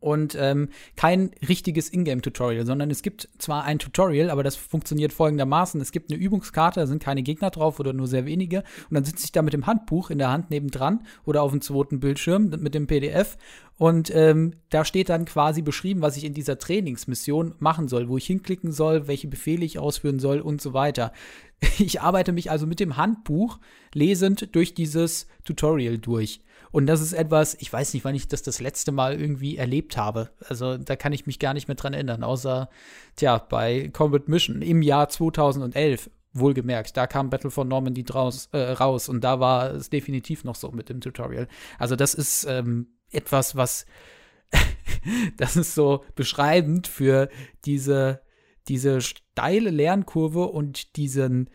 und 0.01 0.35
ähm, 0.37 0.69
kein 0.97 1.31
richtiges 1.47 1.91
Ingame-Tutorial, 1.93 2.65
sondern 2.65 2.91
es 2.91 3.03
gibt 3.03 3.29
zwar 3.37 3.63
ein 3.63 3.79
Tutorial, 3.79 4.29
aber 4.29 4.43
das 4.43 4.55
funktioniert 4.57 5.13
folgendermaßen. 5.13 5.79
Es 5.79 5.91
gibt 5.91 6.11
eine 6.11 6.19
Übungskarte, 6.19 6.81
da 6.81 6.87
sind 6.87 7.01
keine 7.01 7.23
Gegner 7.23 7.51
drauf 7.51 7.79
oder 7.79 7.93
nur 7.93 8.07
sehr 8.07 8.25
wenige 8.25 8.63
und 8.89 8.95
dann 8.95 9.05
sitze 9.05 9.25
ich 9.25 9.31
da 9.31 9.41
mit 9.41 9.53
dem 9.53 9.67
Handbuch 9.67 10.09
in 10.09 10.17
der 10.17 10.31
Hand 10.31 10.49
nebendran 10.49 11.05
oder 11.25 11.43
auf 11.43 11.51
dem 11.51 11.61
zweiten 11.61 11.99
Bildschirm 11.99 12.49
mit 12.49 12.73
dem 12.75 12.87
PDF 12.87 13.37
und 13.77 14.13
ähm, 14.13 14.53
da 14.69 14.85
steht 14.85 15.09
dann 15.09 15.25
quasi 15.25 15.63
beschrieben, 15.63 16.01
was 16.01 16.17
ich 16.17 16.23
in 16.23 16.35
dieser 16.35 16.59
Trainingsmission 16.59 17.55
machen 17.57 17.87
soll, 17.87 18.09
wo 18.09 18.17
ich 18.17 18.27
hinklicken 18.27 18.71
soll, 18.71 19.07
welche 19.07 19.27
Befehle 19.27 19.65
ich 19.65 19.79
ausführen 19.79 20.19
soll 20.19 20.39
und 20.39 20.61
so 20.61 20.73
weiter. 20.73 21.13
Ich 21.77 22.01
arbeite 22.01 22.31
mich 22.31 22.49
also 22.49 22.65
mit 22.65 22.79
dem 22.79 22.97
Handbuch 22.97 23.59
lesend 23.93 24.55
durch 24.55 24.73
dieses 24.73 25.27
Tutorial 25.43 25.99
durch. 25.99 26.41
Und 26.71 26.87
das 26.87 27.01
ist 27.01 27.13
etwas, 27.13 27.55
ich 27.59 27.71
weiß 27.71 27.93
nicht, 27.93 28.05
wann 28.05 28.15
ich 28.15 28.27
das 28.27 28.43
das 28.43 28.61
letzte 28.61 28.91
Mal 28.91 29.19
irgendwie 29.19 29.57
erlebt 29.57 29.97
habe. 29.97 30.29
Also 30.47 30.77
da 30.77 30.95
kann 30.95 31.13
ich 31.13 31.25
mich 31.25 31.39
gar 31.39 31.53
nicht 31.53 31.67
mehr 31.67 31.75
dran 31.75 31.93
erinnern, 31.93 32.23
außer, 32.23 32.69
tja, 33.15 33.37
bei 33.37 33.89
Combat 33.93 34.27
Mission 34.27 34.61
im 34.61 34.81
Jahr 34.81 35.09
2011. 35.09 36.09
Wohlgemerkt, 36.33 36.95
da 36.95 37.07
kam 37.07 37.29
Battle 37.29 37.51
for 37.51 37.65
Normandy 37.65 38.05
draus, 38.05 38.47
äh, 38.53 38.57
raus 38.57 39.09
und 39.09 39.21
da 39.21 39.41
war 39.41 39.71
es 39.73 39.89
definitiv 39.89 40.45
noch 40.45 40.55
so 40.55 40.71
mit 40.71 40.87
dem 40.87 41.01
Tutorial. 41.01 41.49
Also 41.77 41.97
das 41.97 42.13
ist 42.13 42.45
ähm, 42.45 42.87
etwas, 43.11 43.57
was 43.57 43.85
das 45.37 45.57
ist 45.57 45.75
so 45.75 46.05
beschreibend 46.15 46.87
für 46.87 47.29
diese, 47.65 48.21
diese 48.67 49.01
steile 49.01 49.71
Lernkurve 49.71 50.45
und 50.45 50.95
diesen 50.95 51.49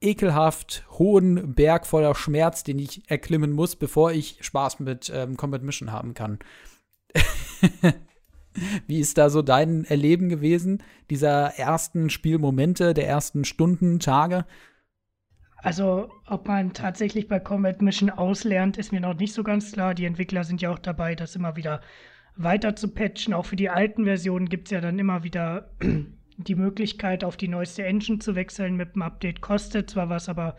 ekelhaft 0.00 0.84
hohen 0.98 1.54
Berg 1.54 1.86
voller 1.86 2.14
Schmerz, 2.14 2.64
den 2.64 2.78
ich 2.78 3.10
erklimmen 3.10 3.52
muss, 3.52 3.76
bevor 3.76 4.12
ich 4.12 4.38
Spaß 4.40 4.80
mit 4.80 5.10
ähm, 5.14 5.36
Combat 5.36 5.62
Mission 5.62 5.92
haben 5.92 6.14
kann. 6.14 6.38
Wie 8.86 8.98
ist 8.98 9.18
da 9.18 9.30
so 9.30 9.42
dein 9.42 9.84
Erleben 9.84 10.28
gewesen, 10.28 10.82
dieser 11.10 11.58
ersten 11.58 12.10
Spielmomente, 12.10 12.94
der 12.94 13.06
ersten 13.06 13.44
Stunden, 13.44 14.00
Tage? 14.00 14.44
Also, 15.56 16.08
ob 16.26 16.46
man 16.46 16.72
tatsächlich 16.72 17.28
bei 17.28 17.40
Combat 17.40 17.82
Mission 17.82 18.10
auslernt, 18.10 18.76
ist 18.78 18.92
mir 18.92 19.00
noch 19.00 19.14
nicht 19.14 19.32
so 19.32 19.42
ganz 19.42 19.72
klar. 19.72 19.94
Die 19.94 20.04
Entwickler 20.04 20.44
sind 20.44 20.62
ja 20.62 20.70
auch 20.70 20.78
dabei, 20.78 21.14
das 21.16 21.34
immer 21.34 21.56
wieder 21.56 21.80
weiter 22.36 22.76
zu 22.76 22.88
patchen. 22.88 23.34
Auch 23.34 23.46
für 23.46 23.56
die 23.56 23.68
alten 23.68 24.04
Versionen 24.04 24.48
gibt 24.48 24.68
es 24.68 24.72
ja 24.72 24.80
dann 24.80 24.98
immer 24.98 25.24
wieder 25.24 25.70
die 26.38 26.54
Möglichkeit, 26.54 27.24
auf 27.24 27.36
die 27.36 27.48
neueste 27.48 27.84
Engine 27.84 28.20
zu 28.20 28.34
wechseln 28.34 28.76
mit 28.76 28.94
dem 28.94 29.02
Update. 29.02 29.40
Kostet 29.40 29.90
zwar 29.90 30.08
was, 30.08 30.28
aber 30.28 30.56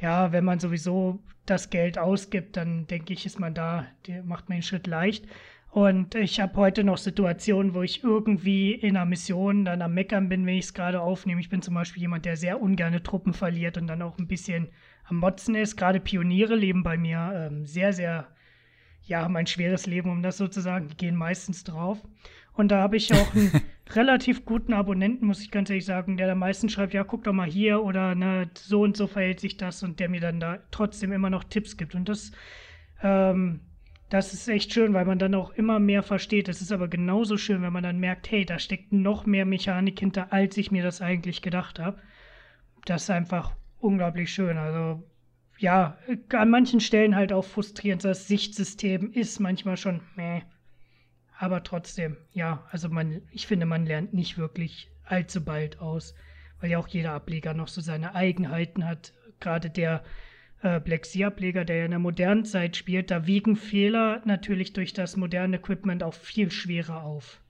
ja, 0.00 0.32
wenn 0.32 0.44
man 0.44 0.58
sowieso 0.58 1.20
das 1.46 1.70
Geld 1.70 1.96
ausgibt, 1.96 2.56
dann 2.56 2.86
denke 2.86 3.12
ich, 3.12 3.24
ist 3.24 3.38
man 3.38 3.54
da, 3.54 3.86
macht 4.24 4.48
man 4.48 4.58
den 4.58 4.62
Schritt 4.62 4.86
leicht. 4.86 5.26
Und 5.70 6.14
ich 6.14 6.40
habe 6.40 6.56
heute 6.56 6.84
noch 6.84 6.96
Situationen, 6.96 7.74
wo 7.74 7.82
ich 7.82 8.02
irgendwie 8.02 8.72
in 8.72 8.96
einer 8.96 9.04
Mission 9.04 9.64
dann 9.64 9.82
am 9.82 9.94
Meckern 9.94 10.28
bin, 10.28 10.46
wenn 10.46 10.54
ich 10.54 10.66
es 10.66 10.74
gerade 10.74 11.00
aufnehme. 11.00 11.40
Ich 11.40 11.50
bin 11.50 11.60
zum 11.60 11.74
Beispiel 11.74 12.00
jemand, 12.00 12.24
der 12.24 12.36
sehr 12.36 12.60
ungerne 12.62 13.02
Truppen 13.02 13.34
verliert 13.34 13.76
und 13.76 13.86
dann 13.86 14.02
auch 14.02 14.18
ein 14.18 14.26
bisschen 14.26 14.68
am 15.04 15.18
Motzen 15.18 15.54
ist. 15.54 15.76
Gerade 15.76 16.00
Pioniere 16.00 16.56
leben 16.56 16.82
bei 16.82 16.96
mir 16.96 17.30
ähm, 17.34 17.66
sehr, 17.66 17.92
sehr, 17.92 18.28
ja, 19.02 19.22
haben 19.22 19.36
ein 19.36 19.46
schweres 19.46 19.86
Leben, 19.86 20.10
um 20.10 20.22
das 20.22 20.38
sozusagen. 20.38 20.88
Die 20.88 20.96
gehen 20.96 21.14
meistens 21.14 21.62
drauf. 21.62 22.02
Und 22.56 22.68
da 22.68 22.80
habe 22.80 22.96
ich 22.96 23.12
auch 23.12 23.34
einen 23.34 23.52
relativ 23.94 24.44
guten 24.44 24.72
Abonnenten, 24.72 25.26
muss 25.26 25.42
ich 25.42 25.50
ganz 25.50 25.70
ehrlich 25.70 25.84
sagen, 25.84 26.16
der 26.16 26.26
da 26.26 26.34
meistens 26.34 26.72
schreibt, 26.72 26.94
ja, 26.94 27.04
guck 27.04 27.24
doch 27.24 27.32
mal 27.32 27.48
hier 27.48 27.82
oder 27.82 28.14
ne, 28.14 28.50
so 28.54 28.82
und 28.82 28.96
so 28.96 29.06
verhält 29.06 29.40
sich 29.40 29.56
das 29.56 29.82
und 29.82 30.00
der 30.00 30.08
mir 30.08 30.20
dann 30.20 30.40
da 30.40 30.58
trotzdem 30.70 31.12
immer 31.12 31.30
noch 31.30 31.44
Tipps 31.44 31.76
gibt. 31.76 31.94
Und 31.94 32.08
das 32.08 32.32
ähm, 33.02 33.60
das 34.08 34.32
ist 34.32 34.48
echt 34.48 34.72
schön, 34.72 34.94
weil 34.94 35.04
man 35.04 35.18
dann 35.18 35.34
auch 35.34 35.50
immer 35.50 35.80
mehr 35.80 36.02
versteht. 36.02 36.48
Es 36.48 36.60
ist 36.60 36.70
aber 36.70 36.88
genauso 36.88 37.36
schön, 37.36 37.62
wenn 37.62 37.72
man 37.72 37.82
dann 37.82 37.98
merkt, 37.98 38.30
hey, 38.30 38.44
da 38.44 38.58
steckt 38.58 38.92
noch 38.92 39.26
mehr 39.26 39.44
Mechanik 39.44 39.98
hinter, 39.98 40.32
als 40.32 40.56
ich 40.56 40.70
mir 40.70 40.84
das 40.84 41.00
eigentlich 41.00 41.42
gedacht 41.42 41.80
habe. 41.80 42.00
Das 42.84 43.04
ist 43.04 43.10
einfach 43.10 43.52
unglaublich 43.80 44.32
schön. 44.32 44.58
Also 44.58 45.02
ja, 45.58 45.98
an 46.32 46.50
manchen 46.50 46.80
Stellen 46.80 47.16
halt 47.16 47.32
auch 47.32 47.44
frustrierend. 47.44 48.04
Das 48.04 48.28
Sichtsystem 48.28 49.10
ist 49.10 49.40
manchmal 49.40 49.76
schon 49.76 50.00
meh. 50.14 50.42
Aber 51.38 51.62
trotzdem, 51.62 52.16
ja, 52.32 52.64
also 52.70 52.88
man, 52.88 53.22
ich 53.30 53.46
finde, 53.46 53.66
man 53.66 53.84
lernt 53.84 54.14
nicht 54.14 54.38
wirklich 54.38 54.90
allzu 55.04 55.44
bald 55.44 55.80
aus, 55.80 56.14
weil 56.60 56.70
ja 56.70 56.78
auch 56.78 56.88
jeder 56.88 57.12
Ableger 57.12 57.52
noch 57.54 57.68
so 57.68 57.80
seine 57.80 58.14
Eigenheiten 58.14 58.86
hat. 58.86 59.12
Gerade 59.38 59.68
der 59.68 60.02
äh, 60.62 60.80
Black 60.80 61.04
Sea-Ableger, 61.04 61.64
der 61.64 61.76
ja 61.76 61.84
in 61.84 61.90
der 61.90 62.00
modernen 62.00 62.44
Zeit 62.46 62.76
spielt, 62.76 63.10
da 63.10 63.26
wiegen 63.26 63.56
Fehler 63.56 64.22
natürlich 64.24 64.72
durch 64.72 64.94
das 64.94 65.16
moderne 65.16 65.56
Equipment 65.56 66.02
auch 66.02 66.14
viel 66.14 66.50
schwerer 66.50 67.04
auf. 67.04 67.42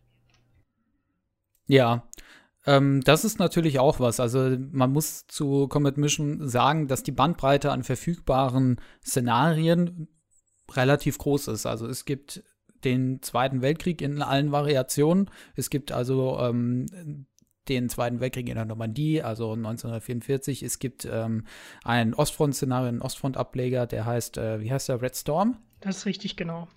Ja, 1.69 2.09
ähm, 2.67 3.03
das 3.03 3.25
ist 3.25 3.39
natürlich 3.39 3.79
auch 3.79 4.01
was. 4.01 4.19
Also 4.19 4.57
man 4.73 4.93
muss 4.93 5.27
zu 5.29 5.69
Comet 5.69 5.97
Mission 5.97 6.49
sagen, 6.49 6.89
dass 6.89 7.05
die 7.05 7.13
Bandbreite 7.13 7.71
an 7.71 7.85
verfügbaren 7.85 8.81
Szenarien 9.05 10.09
relativ 10.73 11.19
groß 11.19 11.49
ist. 11.49 11.67
Also 11.67 11.87
es 11.87 12.05
gibt 12.05 12.43
den 12.85 13.23
Zweiten 13.23 13.63
Weltkrieg 13.63 14.03
in 14.03 14.23
allen 14.23 14.53
Variationen. 14.53 15.31
Es 15.55 15.71
gibt 15.71 15.93
also 15.93 16.39
ähm, 16.41 16.87
den 17.69 17.89
Zweiten 17.89 18.21
Weltkrieg 18.21 18.49
in 18.49 18.55
der 18.55 18.65
Normandie, 18.65 19.23
also 19.23 19.53
1944. 19.53 20.63
Es 20.63 20.79
gibt 20.79 21.07
ähm, 21.11 21.45
ein 21.85 22.15
Ostfront-Szenario, 22.15 22.89
einen 22.89 23.03
Ostfront-Ableger, 23.03 23.87
der 23.87 24.07
heißt, 24.07 24.39
äh, 24.39 24.61
wie 24.61 24.71
heißt 24.71 24.89
der, 24.89 25.03
Red 25.03 25.17
Storm? 25.17 25.57
Das 25.81 25.99
ist 25.99 26.07
richtig, 26.07 26.37
genau. 26.37 26.69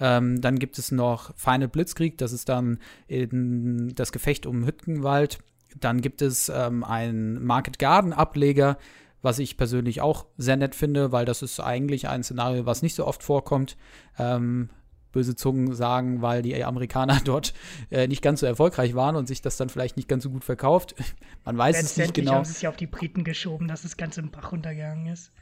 Ähm, 0.00 0.40
dann 0.40 0.58
gibt 0.58 0.78
es 0.78 0.92
noch 0.92 1.36
Final 1.36 1.68
Blitzkrieg, 1.68 2.18
das 2.18 2.32
ist 2.32 2.48
dann 2.48 2.78
das 3.08 4.12
Gefecht 4.12 4.46
um 4.46 4.64
Hüttenwald. 4.64 5.40
Dann 5.78 6.00
gibt 6.00 6.22
es 6.22 6.48
ähm, 6.48 6.82
einen 6.84 7.44
Market 7.44 7.78
Garden 7.78 8.12
Ableger, 8.12 8.78
was 9.22 9.38
ich 9.38 9.56
persönlich 9.56 10.00
auch 10.00 10.26
sehr 10.36 10.56
nett 10.56 10.74
finde, 10.74 11.12
weil 11.12 11.24
das 11.24 11.42
ist 11.42 11.60
eigentlich 11.60 12.08
ein 12.08 12.22
Szenario, 12.22 12.66
was 12.66 12.82
nicht 12.82 12.94
so 12.94 13.06
oft 13.06 13.22
vorkommt. 13.22 13.76
Ähm, 14.18 14.70
böse 15.12 15.34
Zungen 15.34 15.74
sagen, 15.74 16.22
weil 16.22 16.42
die 16.42 16.62
Amerikaner 16.62 17.20
dort 17.24 17.54
äh, 17.90 18.06
nicht 18.06 18.22
ganz 18.22 18.40
so 18.40 18.46
erfolgreich 18.46 18.94
waren 18.94 19.16
und 19.16 19.26
sich 19.26 19.42
das 19.42 19.56
dann 19.56 19.68
vielleicht 19.68 19.96
nicht 19.96 20.08
ganz 20.08 20.24
so 20.24 20.30
gut 20.30 20.44
verkauft. 20.44 20.94
Man 21.44 21.56
weiß 21.56 21.82
es 21.82 21.96
nicht 21.96 22.14
genau. 22.14 22.34
haben 22.34 22.44
sie 22.44 22.52
sich 22.52 22.68
auf 22.68 22.76
die 22.76 22.86
Briten 22.86 23.24
geschoben, 23.24 23.68
dass 23.68 23.82
das 23.82 23.96
Ganze 23.96 24.20
im 24.20 24.30
Bach 24.30 24.52
runtergegangen 24.52 25.06
ist. 25.06 25.32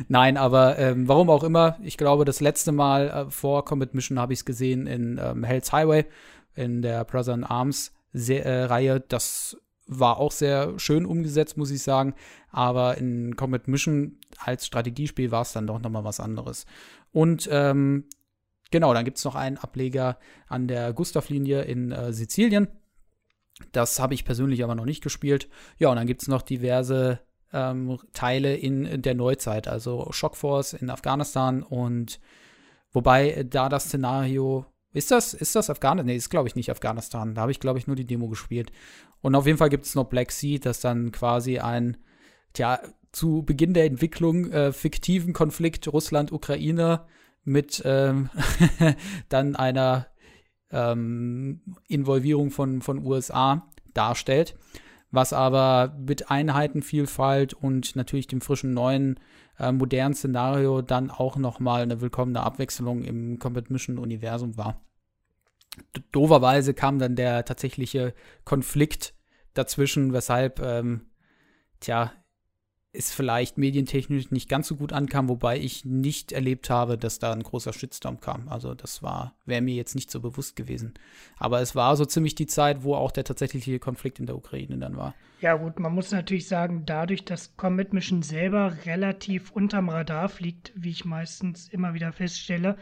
Nein, 0.07 0.37
aber 0.37 0.77
ähm, 0.77 1.07
warum 1.07 1.29
auch 1.29 1.43
immer, 1.43 1.77
ich 1.81 1.97
glaube, 1.97 2.25
das 2.25 2.41
letzte 2.41 2.71
Mal 2.71 3.09
äh, 3.09 3.31
vor 3.31 3.65
Combat 3.65 3.93
Mission 3.93 4.19
habe 4.19 4.33
ich 4.33 4.39
es 4.39 4.45
gesehen 4.45 4.85
in 4.85 5.19
ähm, 5.21 5.43
Hell's 5.43 5.71
Highway, 5.71 6.05
in 6.53 6.81
der 6.81 7.03
Brother 7.05 7.33
in 7.33 7.43
Arms 7.43 7.93
äh, 8.13 8.63
Reihe. 8.63 8.99
Das 8.99 9.57
war 9.87 10.17
auch 10.17 10.31
sehr 10.31 10.79
schön 10.79 11.05
umgesetzt, 11.05 11.57
muss 11.57 11.71
ich 11.71 11.81
sagen. 11.81 12.15
Aber 12.51 12.97
in 12.97 13.35
Combat 13.35 13.67
Mission 13.67 14.17
als 14.37 14.65
Strategiespiel 14.65 15.31
war 15.31 15.41
es 15.41 15.53
dann 15.53 15.67
doch 15.67 15.79
nochmal 15.79 16.03
was 16.03 16.19
anderes. 16.19 16.65
Und 17.11 17.47
ähm, 17.51 18.05
genau, 18.71 18.93
dann 18.93 19.05
gibt 19.05 19.17
es 19.17 19.25
noch 19.25 19.35
einen 19.35 19.57
Ableger 19.57 20.17
an 20.47 20.67
der 20.67 20.93
Gustav-Linie 20.93 21.63
in 21.63 21.91
äh, 21.91 22.13
Sizilien. 22.13 22.67
Das 23.71 23.99
habe 23.99 24.13
ich 24.13 24.25
persönlich 24.25 24.63
aber 24.63 24.75
noch 24.75 24.85
nicht 24.85 25.03
gespielt. 25.03 25.49
Ja, 25.77 25.89
und 25.89 25.95
dann 25.95 26.07
gibt 26.07 26.21
es 26.21 26.27
noch 26.27 26.41
diverse 26.41 27.19
ähm, 27.53 27.99
Teile 28.13 28.55
in, 28.55 28.85
in, 28.85 29.01
der 29.01 29.15
Neuzeit, 29.15 29.67
also 29.67 30.11
Shockforce 30.11 30.73
in 30.73 30.89
Afghanistan 30.89 31.63
und 31.63 32.19
wobei 32.91 33.31
äh, 33.31 33.45
da 33.45 33.69
das 33.69 33.85
Szenario 33.85 34.65
ist 34.95 35.11
das, 35.11 35.33
ist 35.33 35.55
das 35.55 35.69
Afghanistan? 35.69 36.05
Nee, 36.05 36.15
ist 36.15 36.29
glaube 36.29 36.47
ich 36.47 36.55
nicht 36.55 36.71
Afghanistan. 36.71 37.35
Da 37.35 37.41
habe 37.41 37.51
ich 37.51 37.59
glaube 37.59 37.79
ich 37.79 37.87
nur 37.87 37.95
die 37.95 38.05
Demo 38.05 38.27
gespielt. 38.29 38.71
Und 39.21 39.35
auf 39.35 39.45
jeden 39.45 39.57
Fall 39.57 39.69
gibt 39.69 39.85
es 39.85 39.95
noch 39.95 40.05
Black 40.05 40.31
Sea, 40.31 40.57
das 40.57 40.79
dann 40.79 41.11
quasi 41.11 41.59
ein, 41.59 41.97
tja, 42.53 42.79
zu 43.11 43.43
Beginn 43.43 43.73
der 43.73 43.85
Entwicklung 43.85 44.51
äh, 44.51 44.71
fiktiven 44.71 45.33
Konflikt 45.33 45.91
Russland-Ukraine 45.91 47.05
mit 47.43 47.81
ähm, 47.85 48.29
dann 49.29 49.55
einer 49.55 50.07
ähm, 50.71 51.61
Involvierung 51.87 52.51
von, 52.51 52.81
von 52.81 53.05
USA 53.05 53.67
darstellt, 53.93 54.55
was 55.15 55.33
aber 55.33 55.95
mit 55.97 56.29
Einheitenvielfalt 56.29 57.53
und 57.53 57.95
natürlich 57.95 58.27
dem 58.27 58.41
frischen 58.41 58.73
neuen 58.73 59.19
äh, 59.59 59.71
modernen 59.71 60.13
Szenario 60.13 60.81
dann 60.81 61.09
auch 61.09 61.37
nochmal 61.37 61.81
eine 61.81 62.01
willkommene 62.01 62.41
Abwechslung 62.41 63.03
im 63.03 63.39
Combat 63.39 63.69
Mission 63.69 63.97
Universum 63.97 64.57
war. 64.57 64.81
Doverweise 66.11 66.73
kam 66.73 66.99
dann 66.99 67.15
der 67.15 67.45
tatsächliche 67.45 68.13
Konflikt 68.43 69.13
dazwischen, 69.53 70.13
weshalb, 70.13 70.59
ähm, 70.59 71.07
tja, 71.79 72.11
es 72.97 73.13
vielleicht 73.13 73.57
medientechnisch 73.57 74.31
nicht 74.31 74.49
ganz 74.49 74.67
so 74.67 74.75
gut 74.75 74.93
ankam, 74.93 75.29
wobei 75.29 75.57
ich 75.59 75.85
nicht 75.85 76.31
erlebt 76.31 76.69
habe, 76.69 76.97
dass 76.97 77.19
da 77.19 77.33
ein 77.33 77.43
großer 77.43 77.73
Shitstorm 77.73 78.19
kam. 78.19 78.47
Also 78.47 78.73
das 78.73 79.03
war, 79.03 79.35
wäre 79.45 79.61
mir 79.61 79.75
jetzt 79.75 79.95
nicht 79.95 80.09
so 80.09 80.19
bewusst 80.19 80.55
gewesen. 80.55 80.93
Aber 81.37 81.61
es 81.61 81.75
war 81.75 81.95
so 81.95 82.05
ziemlich 82.05 82.35
die 82.35 82.47
Zeit, 82.47 82.83
wo 82.83 82.95
auch 82.95 83.11
der 83.11 83.23
tatsächliche 83.23 83.79
Konflikt 83.79 84.19
in 84.19 84.25
der 84.25 84.35
Ukraine 84.35 84.77
dann 84.77 84.97
war. 84.97 85.13
Ja 85.41 85.55
gut, 85.55 85.79
man 85.79 85.93
muss 85.93 86.11
natürlich 86.11 86.47
sagen, 86.47 86.83
dadurch, 86.85 87.25
dass 87.25 87.57
Comet 87.57 87.93
Mission 87.93 88.21
selber 88.21 88.77
relativ 88.85 89.51
unterm 89.51 89.89
Radar 89.89 90.29
fliegt, 90.29 90.71
wie 90.75 90.89
ich 90.89 91.05
meistens 91.05 91.67
immer 91.67 91.93
wieder 91.93 92.13
feststelle, 92.13 92.77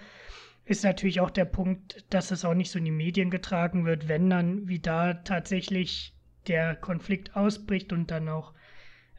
ist 0.66 0.84
natürlich 0.84 1.20
auch 1.20 1.30
der 1.30 1.46
Punkt, 1.46 2.06
dass 2.10 2.32
es 2.32 2.46
auch 2.46 2.54
nicht 2.54 2.72
so 2.72 2.80
in 2.80 2.86
die 2.86 2.92
Medien 2.92 3.30
getragen 3.30 3.86
wird, 3.86 4.08
wenn 4.08 4.30
dann 4.30 4.68
wie 4.68 4.80
da 4.80 5.14
tatsächlich 5.14 6.16
der 6.48 6.76
Konflikt 6.76 7.36
ausbricht 7.36 7.92
und 7.92 8.12
dann 8.12 8.30
auch 8.30 8.54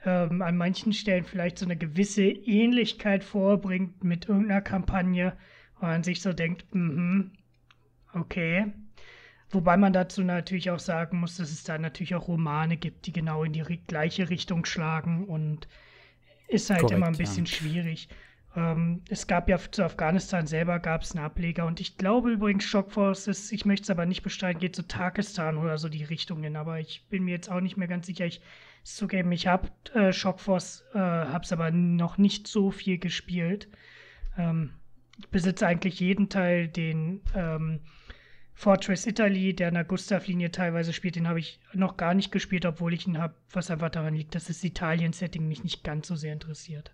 ähm, 0.04 0.42
an 0.42 0.56
manchen 0.56 0.92
Stellen 0.92 1.24
vielleicht 1.24 1.58
so 1.58 1.64
eine 1.64 1.76
gewisse 1.76 2.24
Ähnlichkeit 2.24 3.24
vorbringt 3.24 4.04
mit 4.04 4.28
irgendeiner 4.28 4.60
Kampagne, 4.60 5.36
wo 5.80 5.86
man 5.86 6.02
sich 6.02 6.20
so 6.20 6.32
denkt, 6.32 6.74
mhm, 6.74 7.32
okay. 8.12 8.72
Wobei 9.50 9.76
man 9.76 9.92
dazu 9.92 10.22
natürlich 10.22 10.70
auch 10.70 10.78
sagen 10.78 11.20
muss, 11.20 11.36
dass 11.36 11.50
es 11.50 11.62
da 11.62 11.78
natürlich 11.78 12.14
auch 12.14 12.28
Romane 12.28 12.76
gibt, 12.76 13.06
die 13.06 13.12
genau 13.12 13.44
in 13.44 13.52
die 13.52 13.62
gleiche 13.86 14.28
Richtung 14.28 14.64
schlagen 14.64 15.26
und 15.26 15.68
ist 16.48 16.70
halt 16.70 16.80
Korrekt, 16.80 16.96
immer 16.96 17.06
ein 17.06 17.16
bisschen 17.16 17.44
ja. 17.44 17.52
schwierig. 17.52 18.08
Ähm, 18.56 19.02
es 19.08 19.26
gab 19.26 19.48
ja 19.48 19.58
zu 19.58 19.84
Afghanistan 19.84 20.46
selber 20.46 20.78
gab 20.78 21.02
es 21.02 21.14
einen 21.14 21.24
Ableger 21.24 21.66
und 21.66 21.80
ich 21.80 21.96
glaube 21.96 22.30
übrigens 22.30 22.64
Shockforce 22.64 23.26
ist, 23.26 23.52
ich 23.52 23.64
möchte 23.64 23.84
es 23.84 23.90
aber 23.90 24.06
nicht 24.06 24.22
bestreiten, 24.22 24.60
geht 24.60 24.76
zu 24.76 24.86
Takistan 24.86 25.58
oder 25.58 25.76
so 25.76 25.88
die 25.88 26.04
Richtungen, 26.04 26.54
aber 26.56 26.78
ich 26.78 27.04
bin 27.08 27.24
mir 27.24 27.32
jetzt 27.32 27.50
auch 27.50 27.60
nicht 27.60 27.76
mehr 27.76 27.88
ganz 27.88 28.06
sicher. 28.06 28.26
Ich 28.26 28.40
zugeben, 28.84 29.32
ich 29.32 29.46
habe 29.46 29.68
äh, 29.94 30.12
Shockforce, 30.12 30.84
äh, 30.94 30.98
habe 30.98 31.44
es 31.44 31.52
aber 31.52 31.70
noch 31.70 32.18
nicht 32.18 32.46
so 32.46 32.70
viel 32.70 32.98
gespielt. 32.98 33.68
Ähm, 34.38 34.70
ich 35.18 35.28
besitze 35.28 35.66
eigentlich 35.66 36.00
jeden 36.00 36.28
Teil, 36.28 36.68
den 36.68 37.22
ähm, 37.34 37.80
Fortress 38.52 39.06
Italy, 39.06 39.54
der 39.54 39.68
in 39.68 39.74
der 39.74 39.84
Gustav-Linie 39.84 40.52
teilweise 40.52 40.92
spielt, 40.92 41.16
den 41.16 41.26
habe 41.26 41.40
ich 41.40 41.58
noch 41.72 41.96
gar 41.96 42.14
nicht 42.14 42.30
gespielt, 42.30 42.66
obwohl 42.66 42.94
ich 42.94 43.06
ihn 43.06 43.18
habe, 43.18 43.34
was 43.50 43.70
einfach 43.70 43.90
daran 43.90 44.14
liegt, 44.14 44.34
dass 44.34 44.44
das 44.44 44.62
Italien-Setting 44.62 45.46
mich 45.46 45.64
nicht 45.64 45.82
ganz 45.82 46.06
so 46.06 46.14
sehr 46.14 46.32
interessiert. 46.32 46.92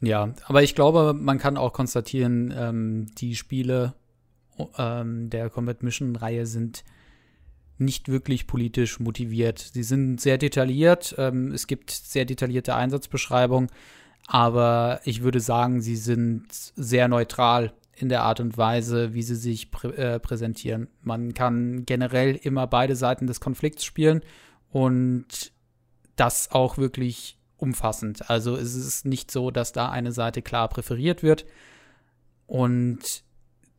Ja, 0.00 0.32
aber 0.46 0.62
ich 0.62 0.74
glaube, 0.74 1.12
man 1.12 1.38
kann 1.38 1.56
auch 1.56 1.72
konstatieren, 1.72 2.54
ähm, 2.56 3.06
die 3.16 3.34
Spiele 3.34 3.94
ähm, 4.76 5.30
der 5.30 5.50
Combat 5.50 5.82
Mission-Reihe 5.82 6.46
sind 6.46 6.84
nicht 7.78 8.08
wirklich 8.08 8.46
politisch 8.46 9.00
motiviert. 9.00 9.58
Sie 9.58 9.82
sind 9.82 10.20
sehr 10.20 10.38
detailliert, 10.38 11.14
ähm, 11.18 11.52
es 11.52 11.66
gibt 11.66 11.90
sehr 11.90 12.24
detaillierte 12.24 12.74
Einsatzbeschreibungen, 12.74 13.70
aber 14.26 15.00
ich 15.04 15.22
würde 15.22 15.40
sagen, 15.40 15.80
sie 15.80 15.96
sind 15.96 16.46
sehr 16.50 17.08
neutral 17.08 17.72
in 17.96 18.08
der 18.08 18.22
Art 18.22 18.40
und 18.40 18.56
Weise, 18.56 19.14
wie 19.14 19.22
sie 19.22 19.34
sich 19.34 19.70
prä 19.70 19.88
äh, 19.88 20.20
präsentieren. 20.20 20.88
Man 21.02 21.34
kann 21.34 21.84
generell 21.84 22.36
immer 22.36 22.66
beide 22.66 22.94
Seiten 22.94 23.26
des 23.26 23.40
Konflikts 23.40 23.84
spielen 23.84 24.22
und 24.70 25.52
das 26.16 26.50
auch 26.50 26.78
wirklich 26.78 27.37
umfassend. 27.58 28.30
Also 28.30 28.56
es 28.56 28.74
ist 28.74 29.04
nicht 29.04 29.30
so, 29.30 29.50
dass 29.50 29.72
da 29.72 29.90
eine 29.90 30.12
Seite 30.12 30.42
klar 30.42 30.68
präferiert 30.68 31.22
wird. 31.22 31.44
Und 32.46 33.22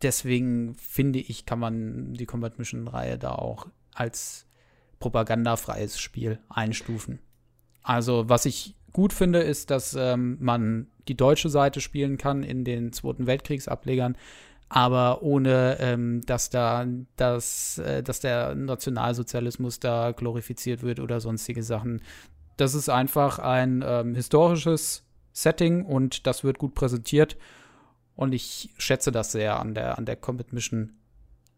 deswegen 0.01 0.75
finde 0.75 1.19
ich, 1.19 1.45
kann 1.45 1.59
man 1.59 2.13
die 2.13 2.25
Combat 2.25 2.59
Mission 2.59 2.88
Reihe 2.88 3.17
da 3.17 3.31
auch 3.31 3.67
als 3.93 4.45
propagandafreies 5.00 6.00
Spiel 6.00 6.39
einstufen. 6.50 7.19
Also, 7.81 8.29
was 8.29 8.45
ich 8.45 8.75
gut 8.93 9.13
finde, 9.13 9.39
ist, 9.39 9.71
dass 9.71 9.95
ähm, 9.95 10.38
man 10.39 10.88
die 11.07 11.15
deutsche 11.15 11.50
Seite 11.50 11.81
spielen 11.81 12.17
kann 12.17 12.43
in 12.43 12.63
den 12.63 12.91
Zweiten 12.93 13.27
Weltkriegsablegern, 13.27 14.17
aber 14.67 15.24
ohne 15.24 15.77
ähm, 15.79 16.21
dass 16.25 16.50
da 16.50 16.86
dass, 17.15 17.79
äh, 17.79 18.03
dass 18.03 18.19
der 18.19 18.53
Nationalsozialismus 18.55 19.79
da 19.79 20.12
glorifiziert 20.12 20.83
wird 20.83 21.00
oder 21.00 21.19
sonstige 21.19 21.63
Sachen. 21.63 22.01
Das 22.59 22.73
ist 22.73 22.89
einfach 22.89 23.39
ein 23.39 23.83
ähm, 23.87 24.15
historisches 24.15 25.05
Setting 25.31 25.85
und 25.85 26.27
das 26.27 26.43
wird 26.43 26.57
gut 26.57 26.75
präsentiert. 26.75 27.37
Und 28.15 28.33
ich 28.33 28.73
schätze 28.77 29.13
das 29.13 29.31
sehr 29.31 29.57
an 29.61 29.73
der, 29.73 29.97
an 29.97 30.05
der 30.05 30.17
Combat 30.17 30.51
Mission 30.51 30.91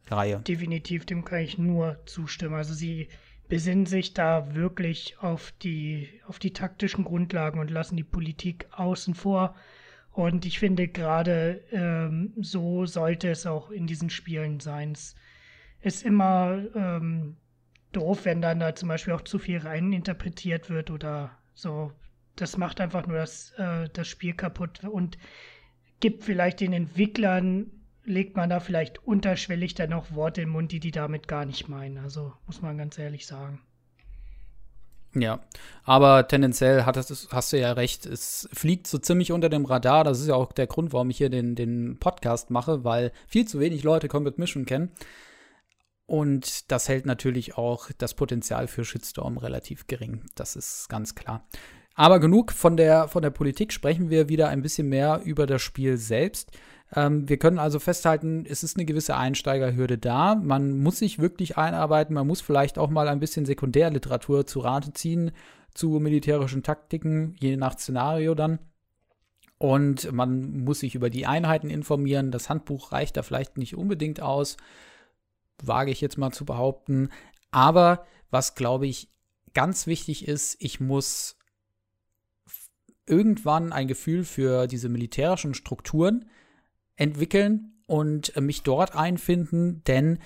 Reihe. 0.08 0.42
Definitiv, 0.42 1.08
dem 1.08 1.26
kann 1.26 1.40
ich 1.40 1.58
nur 1.58 1.98
zustimmen. 2.06 2.54
Also 2.54 2.76
sie 2.76 3.08
besinnen 3.48 3.88
sich 3.88 4.14
da 4.14 4.54
wirklich 4.54 5.18
auf 5.20 5.52
die, 5.64 6.08
auf 6.28 6.38
die 6.38 6.54
taktischen 6.54 7.04
Grundlagen 7.04 7.60
und 7.60 7.72
lassen 7.72 7.98
die 7.98 8.04
Politik 8.04 8.68
außen 8.72 9.16
vor. 9.16 9.56
Und 10.12 10.46
ich 10.46 10.60
finde 10.60 10.88
gerade 10.88 11.64
ähm, 11.72 12.34
so 12.40 12.86
sollte 12.86 13.30
es 13.30 13.48
auch 13.48 13.72
in 13.72 13.88
diesen 13.88 14.12
Spielen 14.12 14.60
sein. 14.60 14.92
Es 14.92 15.16
ist 15.82 16.06
immer 16.06 16.64
ähm, 16.76 17.38
doof, 17.92 18.26
wenn 18.26 18.42
dann 18.42 18.60
da 18.60 18.76
zum 18.76 18.90
Beispiel 18.90 19.14
auch 19.14 19.22
zu 19.22 19.40
viel 19.40 19.60
rein 19.60 19.94
interpretiert 19.94 20.70
wird 20.70 20.92
oder 20.92 21.32
so. 21.54 21.92
Das 22.36 22.58
macht 22.58 22.80
einfach 22.80 23.08
nur 23.08 23.18
das, 23.18 23.52
äh, 23.58 23.90
das 23.94 24.08
Spiel 24.08 24.34
kaputt 24.34 24.84
und 24.84 25.18
gibt 26.00 26.24
vielleicht 26.24 26.60
den 26.60 26.74
Entwicklern 26.74 27.72
legt 28.04 28.36
man 28.36 28.50
da 28.50 28.60
vielleicht 28.60 29.06
unterschwellig 29.06 29.76
dann 29.76 29.94
auch 29.94 30.12
Worte 30.12 30.42
im 30.42 30.50
Mund, 30.50 30.72
die 30.72 30.80
die 30.80 30.92
damit 30.92 31.28
gar 31.28 31.46
nicht 31.46 31.68
meinen. 31.68 31.98
Also 31.98 32.34
muss 32.48 32.62
man 32.62 32.78
ganz 32.78 32.98
ehrlich 32.98 33.28
sagen. 33.28 33.62
Ja, 35.14 35.42
aber 35.84 36.28
tendenziell 36.28 36.86
hattest, 36.86 37.34
hast 37.34 37.52
du 37.52 37.60
ja 37.60 37.74
recht, 37.74 38.06
es 38.06 38.48
fliegt 38.54 38.88
so 38.88 38.98
ziemlich 38.98 39.34
unter 39.34 39.50
dem 39.50 39.66
Radar. 39.66 40.06
Das 40.06 40.22
ist 40.22 40.28
ja 40.28 40.36
auch 40.36 40.54
der 40.54 40.68
Grund, 40.68 40.94
warum 40.94 41.10
ich 41.10 41.18
hier 41.18 41.30
den, 41.30 41.56
den 41.56 41.98
Podcast 42.00 42.50
mache, 42.50 42.86
weil 42.86 43.12
viel 43.28 43.46
zu 43.46 43.60
wenig 43.60 43.84
Leute 43.84 44.08
Combat 44.08 44.38
Mission 44.38 44.66
kennen. 44.66 44.92
Und 46.12 46.70
das 46.70 46.90
hält 46.90 47.06
natürlich 47.06 47.58
auch 47.58 47.90
das 47.98 48.16
Potenzial 48.16 48.68
für 48.68 48.84
Shitstorm 48.84 49.38
relativ 49.38 49.88
gering. 49.88 50.24
Das 50.36 50.58
ist 50.58 50.90
ganz 50.90 51.16
klar. 51.16 51.48
Aber 51.96 52.20
genug 52.20 52.52
von 52.52 52.76
der, 52.76 53.08
von 53.08 53.22
der 53.22 53.30
Politik, 53.30 53.72
sprechen 53.72 54.10
wir 54.10 54.28
wieder 54.28 54.50
ein 54.50 54.62
bisschen 54.62 54.90
mehr 54.90 55.22
über 55.24 55.46
das 55.46 55.62
Spiel 55.62 55.96
selbst. 55.96 56.52
Ähm, 56.94 57.30
wir 57.30 57.38
können 57.38 57.60
also 57.60 57.80
festhalten, 57.80 58.46
es 58.46 58.62
ist 58.62 58.76
eine 58.76 58.84
gewisse 58.84 59.16
Einsteigerhürde 59.16 59.98
da. 59.98 60.36
Man 60.36 60.80
muss 60.80 61.00
sich 61.00 61.20
wirklich 61.20 61.58
einarbeiten, 61.58 62.14
man 62.14 62.28
muss 62.28 62.42
vielleicht 62.42 62.78
auch 62.78 62.90
mal 62.90 63.08
ein 63.08 63.22
bisschen 63.22 63.46
Sekundärliteratur 63.46 64.46
zu 64.46 64.60
Rate 64.60 64.92
ziehen 64.92 65.32
zu 65.74 65.92
militärischen 65.92 66.62
Taktiken, 66.62 67.36
je 67.40 67.56
nach 67.56 67.78
Szenario 67.78 68.36
dann. 68.36 68.60
Und 69.58 70.12
man 70.12 70.66
muss 70.66 70.82
sich 70.82 70.94
über 70.94 71.10
die 71.10 71.26
Einheiten 71.26 71.70
informieren. 71.70 72.32
Das 72.32 72.50
Handbuch 72.50 72.92
reicht 72.92 73.16
da 73.16 73.24
vielleicht 73.24 73.58
nicht 73.58 73.78
unbedingt 73.78 74.22
aus, 74.22 74.58
wage 75.68 75.92
ich 75.92 76.02
jetzt 76.02 76.18
mal 76.18 76.32
zu 76.32 76.46
behaupten. 76.46 77.10
Aber 77.52 78.06
was, 78.30 78.56
glaube 78.56 78.88
ich, 78.88 79.10
ganz 79.54 79.88
wichtig 79.88 80.28
ist, 80.28 80.56
ich 80.60 80.80
muss 80.80 81.38
irgendwann 83.06 83.74
ein 83.74 83.88
Gefühl 83.88 84.24
für 84.24 84.68
diese 84.68 84.90
militärischen 84.90 85.54
Strukturen 85.54 86.26
entwickeln 86.96 87.82
und 87.88 88.36
äh, 88.38 88.42
mich 88.42 88.64
dort 88.64 88.96
einfinden, 88.96 89.84
denn 89.86 90.20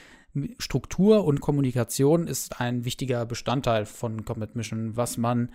Struktur 0.60 1.24
und 1.24 1.40
Kommunikation 1.40 2.28
ist 2.28 2.60
ein 2.60 2.84
wichtiger 2.84 3.26
Bestandteil 3.26 3.86
von 3.86 4.26
Combat 4.26 4.56
Mission. 4.56 4.98
Was 4.98 5.18
man 5.18 5.50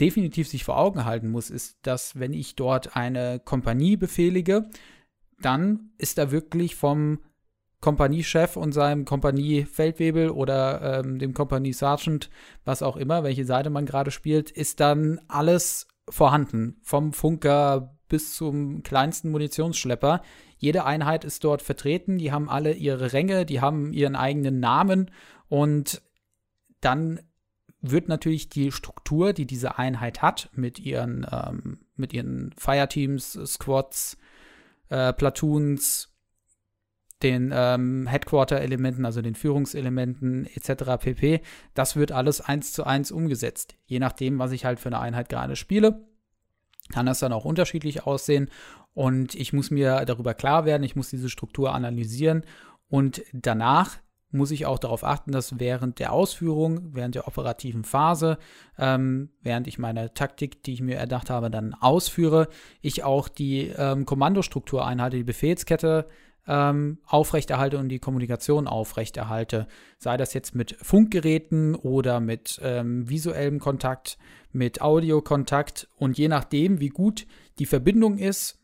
definitiv 0.00 0.48
sich 0.48 0.64
vor 0.64 0.78
Augen 0.78 1.04
halten 1.04 1.30
muss, 1.30 1.50
ist, 1.50 1.78
dass 1.82 2.18
wenn 2.18 2.32
ich 2.32 2.54
dort 2.54 2.96
eine 2.96 3.40
Kompanie 3.40 3.96
befehlige, 3.96 4.70
dann 5.40 5.90
ist 5.98 6.18
da 6.18 6.30
wirklich 6.30 6.76
vom 6.76 7.18
Kompaniechef 7.80 8.56
und 8.56 8.72
seinem 8.72 9.04
Kompaniefeldwebel 9.04 10.30
oder 10.30 11.00
ähm, 11.00 11.18
dem 11.18 11.32
Kompanie-Sergeant, 11.32 12.30
was 12.64 12.82
auch 12.82 12.96
immer, 12.96 13.24
welche 13.24 13.44
Seite 13.44 13.70
man 13.70 13.86
gerade 13.86 14.10
spielt, 14.10 14.50
ist 14.50 14.80
dann 14.80 15.20
alles 15.28 15.88
vorhanden. 16.08 16.76
Vom 16.82 17.12
Funker 17.12 17.96
bis 18.08 18.34
zum 18.34 18.82
kleinsten 18.82 19.30
Munitionsschlepper. 19.30 20.22
Jede 20.58 20.84
Einheit 20.84 21.24
ist 21.24 21.42
dort 21.44 21.62
vertreten, 21.62 22.18
die 22.18 22.32
haben 22.32 22.50
alle 22.50 22.74
ihre 22.74 23.14
Ränge, 23.14 23.46
die 23.46 23.62
haben 23.62 23.94
ihren 23.94 24.16
eigenen 24.16 24.60
Namen 24.60 25.10
und 25.48 26.02
dann 26.80 27.20
wird 27.80 28.08
natürlich 28.08 28.50
die 28.50 28.72
Struktur, 28.72 29.32
die 29.32 29.46
diese 29.46 29.78
Einheit 29.78 30.20
hat, 30.20 30.50
mit 30.52 30.78
ihren, 30.78 31.26
ähm, 31.30 31.78
mit 31.96 32.12
ihren 32.12 32.52
Fireteams, 32.58 33.38
Squads, 33.46 34.18
äh, 34.90 35.14
Platoons, 35.14 36.09
den 37.22 37.52
ähm, 37.54 38.06
Headquarter-Elementen, 38.06 39.04
also 39.04 39.22
den 39.22 39.34
Führungselementen 39.34 40.46
etc. 40.46 40.98
pp. 41.00 41.40
Das 41.74 41.96
wird 41.96 42.12
alles 42.12 42.40
eins 42.40 42.72
zu 42.72 42.84
eins 42.84 43.10
umgesetzt. 43.10 43.76
Je 43.84 43.98
nachdem, 43.98 44.38
was 44.38 44.52
ich 44.52 44.64
halt 44.64 44.80
für 44.80 44.88
eine 44.88 45.00
Einheit 45.00 45.28
gerade 45.28 45.56
spiele, 45.56 46.06
kann 46.92 47.06
das 47.06 47.20
dann 47.20 47.32
auch 47.32 47.44
unterschiedlich 47.44 48.06
aussehen. 48.06 48.50
Und 48.92 49.34
ich 49.34 49.52
muss 49.52 49.70
mir 49.70 50.04
darüber 50.04 50.34
klar 50.34 50.64
werden, 50.64 50.82
ich 50.82 50.96
muss 50.96 51.10
diese 51.10 51.30
Struktur 51.30 51.72
analysieren 51.74 52.44
und 52.88 53.22
danach 53.32 53.98
muss 54.32 54.50
ich 54.50 54.66
auch 54.66 54.78
darauf 54.78 55.04
achten, 55.04 55.32
dass 55.32 55.58
während 55.58 55.98
der 55.98 56.12
Ausführung, 56.12 56.94
während 56.94 57.16
der 57.16 57.26
operativen 57.26 57.84
Phase, 57.84 58.38
ähm, 58.78 59.30
während 59.42 59.66
ich 59.66 59.78
meine 59.78 60.14
Taktik, 60.14 60.62
die 60.62 60.72
ich 60.74 60.80
mir 60.80 60.96
erdacht 60.96 61.30
habe, 61.30 61.50
dann 61.50 61.74
ausführe, 61.74 62.48
ich 62.80 63.02
auch 63.02 63.28
die 63.28 63.72
ähm, 63.76 64.06
Kommandostruktur 64.06 64.86
einhalte, 64.86 65.16
die 65.16 65.24
Befehlskette 65.24 66.08
ähm, 66.50 66.98
aufrechterhalte 67.06 67.78
und 67.78 67.88
die 67.88 68.00
Kommunikation 68.00 68.66
aufrechterhalte. 68.66 69.68
Sei 69.98 70.16
das 70.16 70.34
jetzt 70.34 70.56
mit 70.56 70.76
Funkgeräten 70.82 71.76
oder 71.76 72.18
mit 72.18 72.60
ähm, 72.62 73.08
visuellem 73.08 73.60
Kontakt, 73.60 74.18
mit 74.50 74.82
Audiokontakt 74.82 75.88
und 75.96 76.18
je 76.18 76.26
nachdem, 76.26 76.80
wie 76.80 76.88
gut 76.88 77.28
die 77.60 77.66
Verbindung 77.66 78.18
ist, 78.18 78.58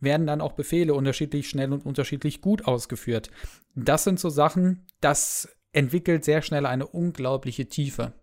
werden 0.00 0.26
dann 0.26 0.40
auch 0.40 0.52
Befehle 0.52 0.94
unterschiedlich 0.94 1.46
schnell 1.46 1.74
und 1.74 1.84
unterschiedlich 1.84 2.40
gut 2.40 2.64
ausgeführt. 2.64 3.30
Das 3.74 4.04
sind 4.04 4.18
so 4.18 4.30
Sachen, 4.30 4.86
das 5.02 5.46
entwickelt 5.72 6.24
sehr 6.24 6.40
schnell 6.40 6.64
eine 6.64 6.86
unglaubliche 6.86 7.66
Tiefe. 7.66 8.14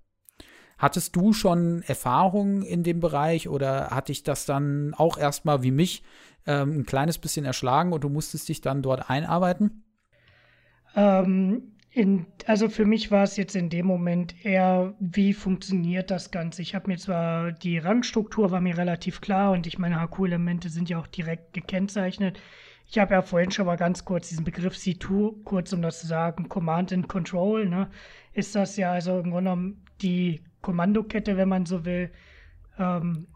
Hattest 0.80 1.16
du 1.16 1.34
schon 1.34 1.84
Erfahrungen 1.84 2.64
in 2.64 2.84
dem 2.84 3.00
Bereich 3.00 3.48
oder 3.48 3.92
hatte 3.92 4.12
ich 4.12 4.24
das 4.24 4.46
dann 4.46 4.96
auch 4.96 5.20
erstmal 5.20 5.62
wie 5.62 5.72
mich 5.72 6.04
ähm, 6.48 6.80
ein 6.80 6.86
kleines 6.86 7.18
bisschen 7.18 7.46
erschlagen 7.46 7.94
und 7.94 8.04
du 8.04 8.10
musstest 8.10 8.50
dich 8.50 8.62
dann 8.62 8.82
dort 8.82 9.10
einarbeiten? 9.10 9.84
Ähm, 10.96 11.74
in, 11.92 12.26
also 12.46 12.70
für 12.70 12.86
mich 12.86 13.12
war 13.12 13.24
es 13.24 13.38
jetzt 13.38 13.56
in 13.56 13.70
dem 13.70 13.86
Moment 13.86 14.46
eher, 14.46 14.94
wie 15.00 15.34
funktioniert 15.34 16.12
das 16.12 16.32
Ganze? 16.32 16.62
Ich 16.62 16.76
habe 16.76 16.90
mir 16.90 16.98
zwar 16.98 17.52
die 17.52 17.78
Rangstruktur 17.78 18.52
war 18.52 18.62
mir 18.62 18.78
relativ 18.78 19.22
klar 19.22 19.52
und 19.52 19.68
ich 19.68 19.80
meine 19.80 20.02
HQ-Elemente 20.02 20.70
sind 20.70 20.90
ja 20.90 21.00
auch 21.00 21.08
direkt 21.08 21.54
gekennzeichnet. 21.54 22.40
Ich 22.90 23.00
habe 23.00 23.16
ja 23.16 23.22
vorhin 23.22 23.52
schon 23.52 23.66
mal 23.66 23.76
ganz 23.76 24.06
kurz 24.06 24.30
diesen 24.30 24.46
Begriff 24.46 24.76
C2, 24.76 25.44
kurz 25.44 25.74
um 25.74 25.82
das 25.82 26.00
zu 26.02 26.08
sagen, 26.08 26.48
Command 26.48 26.94
and 26.94 27.10
Control, 27.10 27.68
ne? 27.68 27.90
Ist 28.32 28.56
das 28.56 28.78
ja 28.78 28.92
also 28.92 29.18
im 29.18 29.32
Grunde 29.32 29.50
genommen 29.50 29.86
die 30.02 30.42
Kommandokette, 30.62 31.36
wenn 31.36 31.50
man 31.50 31.66
so 31.66 31.84
will. 31.84 32.12
Ähm, 32.78 33.28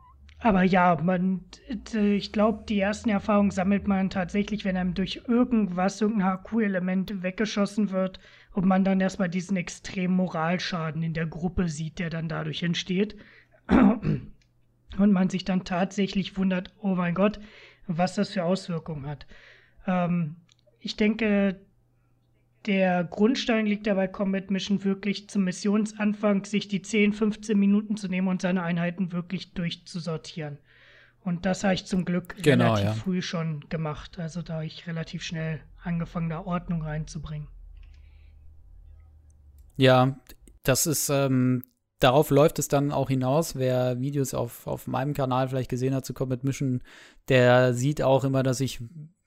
aber 0.43 0.63
ja, 0.63 0.97
man, 1.01 1.45
ich 1.93 2.32
glaube, 2.32 2.63
die 2.67 2.80
ersten 2.80 3.10
Erfahrungen 3.10 3.51
sammelt 3.51 3.88
man 3.88 4.10
tatsächlich, 4.10 4.65
wenn 4.65 4.75
einem 4.75 4.95
durch 4.95 5.23
irgendwas, 5.27 6.01
irgendein 6.01 6.39
HQ-Element 6.39 7.21
weggeschossen 7.21 7.91
wird 7.91 8.19
und 8.51 8.65
man 8.65 8.84
dann 8.84 8.99
erstmal 8.99 9.30
diesen 9.30 9.56
extremen 9.56 10.15
Moralschaden 10.15 11.04
in 11.04 11.13
der 11.13 11.27
Gruppe 11.27 11.69
sieht, 11.69 11.99
der 11.99 12.10
dann 12.10 12.27
dadurch 12.27 12.63
entsteht. 12.63 13.15
Und 13.67 15.13
man 15.13 15.30
sich 15.30 15.45
dann 15.45 15.63
tatsächlich 15.63 16.38
wundert, 16.38 16.73
oh 16.82 16.95
mein 16.95 17.13
Gott, 17.13 17.39
was 17.88 18.15
das 18.15 18.32
für 18.32 18.43
Auswirkungen 18.43 19.06
hat. 19.06 19.27
Ähm, 19.86 20.38
ich 20.80 20.97
denke, 20.97 21.62
der 22.65 23.04
Grundstein 23.04 23.65
liegt 23.65 23.88
dabei 23.88 24.08
Combat 24.08 24.52
Mission 24.52 24.84
wirklich 24.84 25.30
zum 25.30 25.43
Missionsanfang, 25.45 26.45
sich 26.45 26.67
die 26.67 26.82
10, 26.82 27.13
15 27.13 27.58
Minuten 27.58 27.97
zu 27.97 28.08
nehmen 28.08 28.28
und 28.28 28.41
seine 28.41 28.63
Einheiten 28.63 29.12
wirklich 29.12 29.54
durchzusortieren. 29.54 30.60
Und 31.24 31.45
das 31.45 31.63
habe 31.63 31.76
ich 31.76 31.86
zum 31.86 32.06
Glück 32.06 32.36
genau, 32.41 32.74
relativ 32.74 32.86
ja. 32.86 32.93
früh 32.93 33.21
schon 33.21 33.67
gemacht. 33.69 34.19
Also 34.19 34.41
da 34.41 34.56
habe 34.56 34.65
ich 34.65 34.88
relativ 34.88 35.24
schnell 35.24 35.62
angefangen, 35.84 36.30
da 36.30 36.45
Ordnung 36.45 36.82
reinzubringen. 36.82 37.47
Ja, 39.78 40.19
das 40.63 40.86
ist, 40.86 41.10
ähm, 41.10 41.63
darauf 42.00 42.30
läuft 42.30 42.60
es 42.60 42.67
dann 42.67 42.91
auch 42.91 43.10
hinaus. 43.10 43.56
Wer 43.56 44.00
Videos 44.00 44.34
auf, 44.34 44.67
auf 44.67 44.88
meinem 44.88 45.13
Kanal 45.13 45.47
vielleicht 45.50 45.69
gesehen 45.69 45.93
hat 45.95 46.06
zu 46.06 46.13
Combat 46.13 46.43
Mission, 46.43 46.82
der 47.30 47.74
sieht 47.74 48.02
auch 48.02 48.24
immer, 48.24 48.43
dass 48.43 48.60
ich 48.60 48.82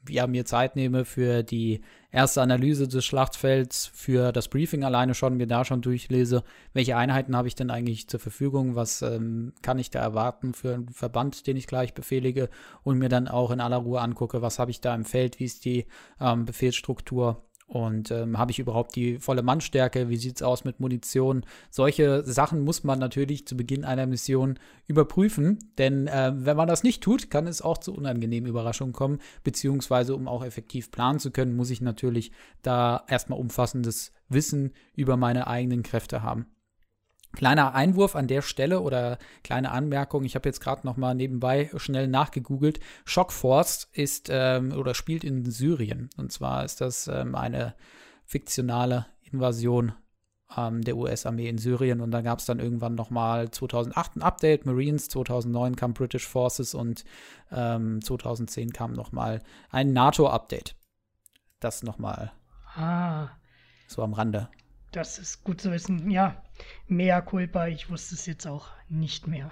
ja, 0.09 0.27
mir 0.27 0.45
Zeit 0.45 0.77
nehme 0.77 1.05
für 1.05 1.43
die 1.43 1.81
erste 2.11 2.43
Analyse 2.43 2.87
des 2.89 3.05
Schlachtfelds, 3.05 3.91
für 3.93 4.33
das 4.33 4.49
Briefing 4.49 4.85
alleine 4.85 5.15
schon, 5.15 5.37
mir 5.37 5.47
da 5.47 5.65
schon 5.65 5.83
durchlese, 5.83 6.45
welche 6.73 6.97
Einheiten 6.97 7.37
habe 7.37 7.49
ich 7.49 7.55
denn 7.55 7.71
eigentlich 7.71 8.09
zur 8.09 8.21
Verfügung, 8.21 8.75
was 8.77 9.03
ähm, 9.03 9.53
kann 9.63 9.79
ich 9.79 9.91
da 9.91 10.01
erwarten 10.01 10.55
für 10.55 10.75
einen 10.75 10.89
Verband, 10.91 11.47
den 11.47 11.57
ich 11.57 11.67
gleich 11.67 11.95
befehlige 11.95 12.49
und 12.83 12.99
mir 12.99 13.09
dann 13.09 13.29
auch 13.29 13.51
in 13.51 13.61
aller 13.61 13.79
Ruhe 13.79 14.01
angucke, 14.01 14.43
was 14.43 14.59
habe 14.59 14.71
ich 14.71 14.81
da 14.81 14.95
im 14.95 15.05
Feld, 15.05 15.41
wie 15.41 15.45
ist 15.45 15.65
die 15.65 15.87
ähm, 16.21 16.45
Befehlsstruktur 16.45 17.43
und 17.67 18.11
ähm, 18.11 18.39
habe 18.39 18.51
ich 18.51 18.59
überhaupt 18.59 18.95
die 18.95 19.19
volle 19.19 19.43
Mannstärke? 19.43 20.09
Wie 20.09 20.17
sieht 20.17 20.37
es 20.37 20.43
aus 20.43 20.65
mit 20.65 20.81
Munition? 20.81 21.45
Solche 21.71 22.23
Sachen 22.23 22.63
muss 22.63 22.85
man 22.85 22.99
natürlich 22.99 23.47
zu 23.47 23.57
Beginn 23.57 23.85
einer 23.85 24.07
Mission 24.07 24.59
überprüfen, 24.87 25.59
denn 25.79 26.07
äh, 26.07 26.33
wenn 26.35 26.57
man 26.57 26.69
das 26.69 26.83
nicht 26.83 27.03
tut, 27.03 27.31
kann 27.31 27.47
es 27.47 27.63
auch 27.63 27.79
zu 27.79 27.95
unangenehmen 27.95 28.49
Überraschungen 28.49 28.93
kommen, 28.93 29.19
beziehungsweise 29.45 30.15
um 30.15 30.29
auch 30.29 30.45
effektiv 30.45 30.91
planen 30.91 31.19
zu 31.19 31.31
können, 31.31 31.57
muss 31.57 31.71
ich 31.71 31.81
natürlich 31.81 32.33
da 32.63 33.05
erstmal 33.09 33.39
umfassendes 33.39 34.13
Wissen 34.29 34.73
über 34.95 35.17
meine 35.17 35.47
eigenen 35.47 35.83
Kräfte 35.83 36.23
haben. 36.23 36.47
Kleiner 37.35 37.75
Einwurf 37.75 38.17
an 38.17 38.29
der 38.29 38.43
Stelle 38.43 38.81
oder 38.81 39.19
kleine 39.43 39.71
Anmerkung, 39.71 40.25
ich 40.25 40.35
habe 40.35 40.49
jetzt 40.49 40.61
gerade 40.61 40.87
noch 40.87 40.97
mal 40.97 41.15
nebenbei 41.15 41.71
schnell 41.77 42.07
nachgegoogelt. 42.07 42.81
Shockforce 43.05 43.89
ist 43.93 44.29
ähm, 44.31 44.73
oder 44.73 44.95
spielt 44.95 45.25
in 45.25 45.45
Syrien. 45.51 46.11
Und 46.17 46.33
zwar 46.33 46.65
ist 46.65 46.81
das 46.81 47.09
ähm, 47.09 47.35
eine 47.35 47.75
fiktionale 48.25 49.07
Invasion 49.23 49.93
ähm, 50.57 50.83
der 50.83 50.97
US-Armee 50.97 51.49
in 51.49 51.59
Syrien. 51.59 52.01
Und 52.01 52.13
da 52.13 52.21
gab 52.21 52.39
es 52.39 52.47
dann 52.47 52.61
irgendwann 52.61 52.95
noch 52.95 53.11
mal 53.11 53.51
2008 53.51 54.17
ein 54.17 54.23
Update, 54.23 54.67
Marines, 54.67 55.09
2009 55.09 55.77
kam 55.77 55.95
British 55.95 56.27
Forces 56.27 56.75
und 56.75 57.05
2010 57.51 58.63
ähm, 58.63 58.73
kam 58.73 58.93
noch 58.93 59.13
mal 59.13 59.43
ein 59.71 59.93
NATO-Update. 59.93 60.77
Das 61.61 61.83
noch 61.83 61.99
mal 61.99 62.33
ah. 62.77 63.29
so 63.87 64.03
am 64.03 64.13
Rande. 64.13 64.49
Das 64.95 65.19
ist 65.19 65.43
gut 65.43 65.61
zu 65.61 65.73
wissen. 65.73 66.09
Ja, 66.09 66.41
mehr 66.87 67.21
culpa, 67.21 67.67
ich 67.67 67.91
wusste 67.91 68.15
es 68.15 68.27
jetzt 68.27 68.47
auch 68.47 68.69
nicht 68.89 69.27
mehr. 69.27 69.51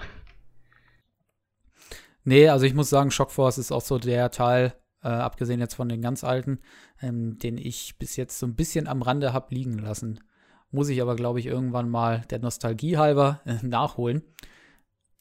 Nee, 2.22 2.48
also 2.48 2.64
ich 2.64 2.74
muss 2.74 2.90
sagen, 2.90 3.11
Shockforce 3.11 3.59
ist 3.59 3.72
auch 3.72 3.81
so 3.81 3.98
der 3.98 4.31
Teil, 4.31 4.72
äh, 5.02 5.09
abgesehen 5.09 5.59
jetzt 5.59 5.74
von 5.74 5.88
den 5.88 6.00
ganz 6.00 6.22
alten, 6.22 6.61
ähm, 7.00 7.40
den 7.40 7.59
ich 7.59 7.98
bis 7.98 8.14
jetzt 8.14 8.38
so 8.38 8.46
ein 8.46 8.55
bisschen 8.55 8.87
am 8.87 9.02
Rande 9.02 9.33
habe 9.33 9.52
liegen 9.52 9.78
lassen. 9.78 10.20
Muss 10.70 10.88
ich 10.88 11.02
aber, 11.02 11.16
glaube 11.16 11.40
ich, 11.40 11.46
irgendwann 11.46 11.90
mal 11.90 12.20
der 12.31 12.38
Nostalgie 12.38 12.96
halber 12.96 13.40
äh, 13.44 13.66
nachholen. 13.66 14.22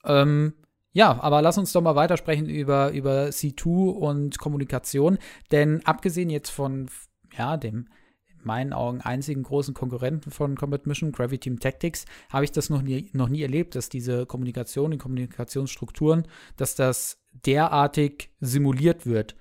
Ähm, 0.05 0.53
ja, 0.93 1.19
aber 1.19 1.41
lass 1.41 1.57
uns 1.57 1.71
doch 1.71 1.81
mal 1.81 1.95
weitersprechen 1.95 2.47
über, 2.47 2.91
über 2.91 3.29
C2 3.29 3.89
und 3.89 4.38
Kommunikation. 4.38 5.17
Denn 5.49 5.84
abgesehen 5.84 6.29
jetzt 6.29 6.51
von 6.51 6.91
ja, 7.36 7.57
dem 7.57 7.88
meinen 8.45 8.73
Augen 8.73 9.01
einzigen 9.01 9.43
großen 9.43 9.73
Konkurrenten 9.73 10.32
von 10.32 10.56
Combat 10.56 10.88
Mission, 10.88 11.12
Gravity 11.12 11.49
Team 11.49 11.60
Tactics, 11.60 12.06
habe 12.30 12.45
ich 12.45 12.51
das 12.51 12.69
noch 12.69 12.82
nie, 12.82 13.10
noch 13.13 13.30
nie 13.30 13.41
erlebt, 13.41 13.75
dass 13.75 13.89
diese 13.89 14.25
Kommunikation, 14.25 14.91
die 14.91 14.97
Kommunikationsstrukturen, 14.97 16.27
dass 16.58 16.75
das 16.75 17.17
derartig 17.45 18.30
simuliert 18.39 19.06
wird 19.06 19.36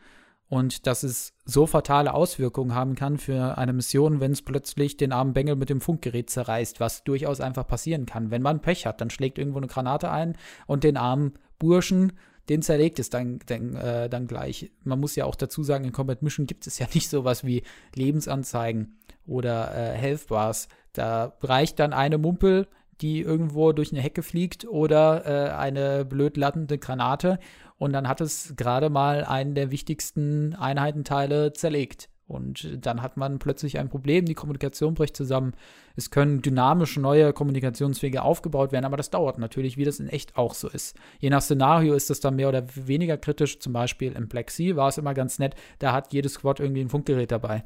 und 0.51 0.87
dass 0.89 1.05
es 1.05 1.33
so 1.45 1.67
fatale 1.67 2.13
Auswirkungen 2.13 2.75
haben 2.75 2.97
kann 2.97 3.19
für 3.19 3.57
eine 3.57 3.73
Mission, 3.73 4.21
wenn 4.21 4.33
es 4.33 4.43
plötzlich 4.43 4.97
den 4.97 5.13
armen 5.13 5.33
Bengel 5.33 5.55
mit 5.55 5.71
dem 5.71 5.81
Funkgerät 5.81 6.29
zerreißt, 6.29 6.81
was 6.81 7.05
durchaus 7.05 7.41
einfach 7.41 7.67
passieren 7.67 8.05
kann. 8.05 8.31
Wenn 8.33 8.43
man 8.43 8.61
Pech 8.61 8.85
hat, 8.85 9.01
dann 9.01 9.11
schlägt 9.11 9.39
irgendwo 9.39 9.59
eine 9.59 9.69
Granate 9.69 10.11
ein 10.11 10.37
und 10.67 10.83
den 10.83 10.97
armen 10.97 11.35
Burschen 11.61 12.15
den 12.49 12.63
zerlegt 12.63 12.99
es 12.99 13.11
dann, 13.11 13.39
dann, 13.47 13.75
äh, 13.77 14.09
dann 14.09 14.27
gleich. 14.27 14.71
Man 14.83 15.01
muss 15.01 15.17
ja 15.17 15.25
auch 15.25 15.37
dazu 15.37 15.63
sagen, 15.63 15.85
in 15.85 15.93
Combat 15.93 16.23
Mission 16.23 16.47
gibt 16.47 16.67
es 16.67 16.79
ja 16.79 16.87
nicht 16.95 17.09
sowas 17.09 17.45
wie 17.45 17.63
Lebensanzeigen 17.95 18.99
oder 19.27 19.75
äh, 19.75 19.97
Health 19.97 20.29
Bars. 20.29 20.69
Da 20.93 21.35
reicht 21.43 21.79
dann 21.79 21.93
eine 21.93 22.19
Mumpel, 22.19 22.67
die 23.01 23.21
irgendwo 23.21 23.73
durch 23.73 23.93
eine 23.93 24.01
Hecke 24.01 24.23
fliegt 24.23 24.67
oder 24.67 25.25
äh, 25.27 25.51
eine 25.53 26.05
blöd 26.05 26.37
lattende 26.37 26.79
Granate 26.79 27.39
und 27.79 27.93
dann 27.95 28.09
hat 28.09 28.21
es 28.21 28.55
gerade 28.57 28.91
mal 28.91 29.25
einen 29.25 29.55
der 29.55 29.71
wichtigsten 29.71 30.55
Einheitenteile 30.55 31.55
zerlegt. 31.55 32.11
Und 32.31 32.87
dann 32.87 33.03
hat 33.03 33.17
man 33.17 33.41
plötzlich 33.41 33.79
ein 33.79 33.89
Problem, 33.89 34.25
die 34.25 34.35
Kommunikation 34.35 34.95
bricht 34.95 35.17
zusammen. 35.17 35.53
Es 35.97 36.13
können 36.13 36.43
dynamisch 36.43 36.97
neue 36.97 37.33
Kommunikationswege 37.33 38.23
aufgebaut 38.23 38.71
werden, 38.71 38.85
aber 38.85 38.97
das 38.97 39.11
dauert 39.11 39.39
natürlich, 39.39 39.77
wie 39.77 39.85
das 39.85 39.99
in 39.99 40.09
echt 40.09 40.37
auch 40.37 40.55
so 40.55 40.69
ist. 40.69 40.97
Je 41.19 41.29
nach 41.29 41.43
Szenario 41.43 41.95
ist 41.95 42.09
das 42.09 42.21
dann 42.21 42.37
mehr 42.37 42.49
oder 42.49 42.65
weniger 42.77 43.19
kritisch. 43.19 43.59
Zum 43.59 43.73
Beispiel 43.73 44.13
im 44.13 44.29
Black 44.29 44.53
Sea 44.53 44.77
war 44.77 44.89
es 44.89 44.99
immer 44.99 45.13
ganz 45.13 45.41
nett, 45.41 45.57
da 45.81 45.93
hat 45.93 46.13
jedes 46.13 46.35
Squad 46.35 46.61
irgendwie 46.61 46.83
ein 46.83 46.89
Funkgerät 46.89 47.33
dabei. 47.33 47.65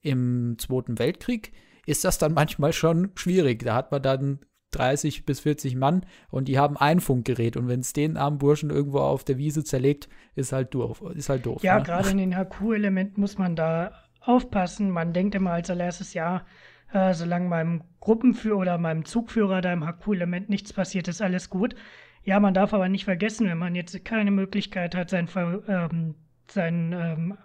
Im 0.00 0.56
Zweiten 0.58 1.00
Weltkrieg 1.00 1.52
ist 1.84 2.04
das 2.04 2.18
dann 2.18 2.32
manchmal 2.34 2.72
schon 2.72 3.10
schwierig. 3.16 3.64
Da 3.64 3.74
hat 3.74 3.90
man 3.90 4.00
dann 4.00 4.38
30 4.74 5.24
bis 5.24 5.40
40 5.40 5.76
Mann 5.76 6.04
und 6.30 6.48
die 6.48 6.58
haben 6.58 6.76
ein 6.76 7.00
Funkgerät 7.00 7.56
und 7.56 7.68
wenn 7.68 7.80
es 7.80 7.92
den 7.92 8.16
armen 8.16 8.38
Burschen 8.38 8.70
irgendwo 8.70 8.98
auf 8.98 9.24
der 9.24 9.38
Wiese 9.38 9.64
zerlegt, 9.64 10.08
ist 10.34 10.52
halt 10.52 10.74
doof. 10.74 11.02
Ist 11.14 11.28
halt 11.28 11.46
doof 11.46 11.62
ja, 11.62 11.78
ne? 11.78 11.84
gerade 11.84 12.10
in 12.10 12.18
den 12.18 12.36
HQ-Elementen 12.36 13.20
muss 13.20 13.38
man 13.38 13.56
da 13.56 13.92
aufpassen. 14.26 14.90
Man 14.90 15.12
denkt 15.12 15.34
immer 15.34 15.52
als 15.52 15.70
allererstes, 15.70 16.14
ja, 16.14 16.44
äh, 16.92 17.14
solange 17.14 17.48
meinem 17.48 17.82
Gruppenführer 18.00 18.58
oder 18.58 18.78
meinem 18.78 19.04
Zugführer 19.04 19.60
da 19.60 19.72
im 19.72 19.84
HQ-Element 19.84 20.48
nichts 20.48 20.72
passiert, 20.72 21.08
ist 21.08 21.22
alles 21.22 21.50
gut. 21.50 21.74
Ja, 22.22 22.40
man 22.40 22.54
darf 22.54 22.72
aber 22.72 22.88
nicht 22.88 23.04
vergessen, 23.04 23.48
wenn 23.48 23.58
man 23.58 23.74
jetzt 23.74 24.04
keine 24.04 24.30
Möglichkeit 24.30 24.94
hat, 24.94 25.10
seinen, 25.10 25.28
Ver 25.28 25.62
ähm, 25.68 26.14
seinen 26.50 26.92
ähm, 26.92 27.38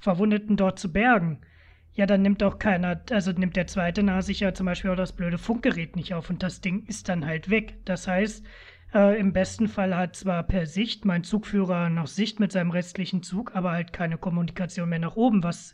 Verwundeten 0.00 0.56
dort 0.56 0.78
zu 0.78 0.92
bergen, 0.92 1.40
ja, 1.96 2.04
dann 2.04 2.22
nimmt 2.22 2.42
auch 2.42 2.58
keiner, 2.58 3.00
also 3.10 3.32
nimmt 3.32 3.56
der 3.56 3.66
zweite 3.66 4.02
nahe 4.02 4.20
sich 4.20 4.40
ja 4.40 4.52
zum 4.52 4.66
Beispiel 4.66 4.90
auch 4.90 4.96
das 4.96 5.14
blöde 5.14 5.38
Funkgerät 5.38 5.96
nicht 5.96 6.12
auf 6.12 6.28
und 6.28 6.42
das 6.42 6.60
Ding 6.60 6.84
ist 6.86 7.08
dann 7.08 7.24
halt 7.24 7.48
weg. 7.48 7.76
Das 7.86 8.06
heißt, 8.06 8.44
äh, 8.94 9.18
im 9.18 9.32
besten 9.32 9.66
Fall 9.66 9.96
hat 9.96 10.14
zwar 10.14 10.42
per 10.42 10.66
Sicht 10.66 11.06
mein 11.06 11.24
Zugführer 11.24 11.88
noch 11.88 12.06
Sicht 12.06 12.38
mit 12.38 12.52
seinem 12.52 12.70
restlichen 12.70 13.22
Zug, 13.22 13.54
aber 13.54 13.72
halt 13.72 13.94
keine 13.94 14.18
Kommunikation 14.18 14.90
mehr 14.90 14.98
nach 14.98 15.16
oben, 15.16 15.42
was 15.42 15.72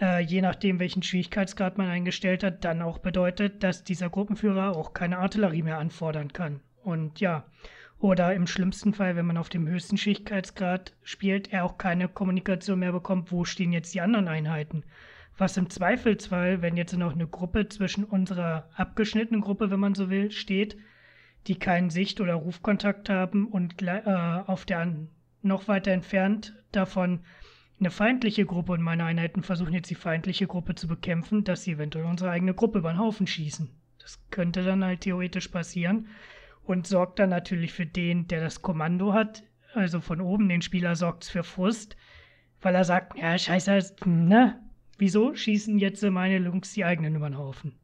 äh, 0.00 0.20
je 0.20 0.40
nachdem, 0.42 0.78
welchen 0.78 1.02
Schwierigkeitsgrad 1.02 1.78
man 1.78 1.88
eingestellt 1.88 2.42
hat, 2.44 2.64
dann 2.64 2.82
auch 2.82 2.98
bedeutet, 2.98 3.62
dass 3.62 3.84
dieser 3.84 4.10
Gruppenführer 4.10 4.76
auch 4.76 4.92
keine 4.92 5.18
Artillerie 5.18 5.62
mehr 5.62 5.78
anfordern 5.78 6.32
kann. 6.32 6.60
Und 6.82 7.20
ja, 7.20 7.44
oder 7.98 8.32
im 8.34 8.46
schlimmsten 8.46 8.94
Fall, 8.94 9.16
wenn 9.16 9.26
man 9.26 9.36
auf 9.36 9.48
dem 9.48 9.66
höchsten 9.66 9.96
Schwierigkeitsgrad 9.96 10.94
spielt, 11.02 11.52
er 11.52 11.64
auch 11.64 11.78
keine 11.78 12.08
Kommunikation 12.08 12.78
mehr 12.78 12.92
bekommt, 12.92 13.32
wo 13.32 13.44
stehen 13.44 13.72
jetzt 13.72 13.92
die 13.94 14.00
anderen 14.00 14.28
Einheiten. 14.28 14.84
Was 15.36 15.56
im 15.56 15.70
Zweifelsfall, 15.70 16.62
wenn 16.62 16.76
jetzt 16.76 16.96
noch 16.96 17.12
eine 17.12 17.26
Gruppe 17.26 17.68
zwischen 17.68 18.04
unserer 18.04 18.68
abgeschnittenen 18.74 19.40
Gruppe, 19.40 19.70
wenn 19.70 19.80
man 19.80 19.94
so 19.94 20.10
will, 20.10 20.30
steht, 20.30 20.76
die 21.46 21.58
keinen 21.58 21.90
Sicht- 21.90 22.20
oder 22.20 22.34
Rufkontakt 22.34 23.08
haben 23.08 23.46
und 23.48 23.82
äh, 23.82 24.02
auf 24.04 24.64
der 24.64 24.94
noch 25.42 25.68
weiter 25.68 25.92
entfernt 25.92 26.54
davon 26.72 27.20
eine 27.80 27.90
feindliche 27.90 28.44
Gruppe 28.44 28.72
und 28.72 28.82
meine 28.82 29.04
Einheiten 29.04 29.42
versuchen 29.42 29.74
jetzt 29.74 29.90
die 29.90 29.94
feindliche 29.94 30.46
Gruppe 30.46 30.74
zu 30.74 30.88
bekämpfen, 30.88 31.44
dass 31.44 31.62
sie 31.62 31.72
eventuell 31.72 32.04
unsere 32.04 32.30
eigene 32.30 32.54
Gruppe 32.54 32.78
über 32.78 32.92
den 32.92 32.98
Haufen 32.98 33.26
schießen. 33.26 33.70
Das 33.98 34.18
könnte 34.30 34.64
dann 34.64 34.84
halt 34.84 35.02
theoretisch 35.02 35.48
passieren 35.48 36.08
und 36.64 36.86
sorgt 36.86 37.18
dann 37.18 37.30
natürlich 37.30 37.72
für 37.72 37.86
den, 37.86 38.26
der 38.28 38.40
das 38.40 38.62
Kommando 38.62 39.12
hat, 39.12 39.44
also 39.74 40.00
von 40.00 40.20
oben 40.20 40.48
den 40.48 40.62
Spieler 40.62 40.96
sorgt 40.96 41.24
es 41.24 41.30
für 41.30 41.44
Frust, 41.44 41.96
weil 42.60 42.74
er 42.74 42.84
sagt, 42.84 43.16
ja, 43.18 43.38
scheiße, 43.38 43.96
ne? 44.06 44.60
Wieso 44.96 45.34
schießen 45.34 45.78
jetzt 45.78 46.02
meine 46.02 46.38
Jungs 46.38 46.72
die 46.72 46.84
eigenen 46.84 47.14
über 47.14 47.28
den 47.28 47.38
Haufen? 47.38 47.78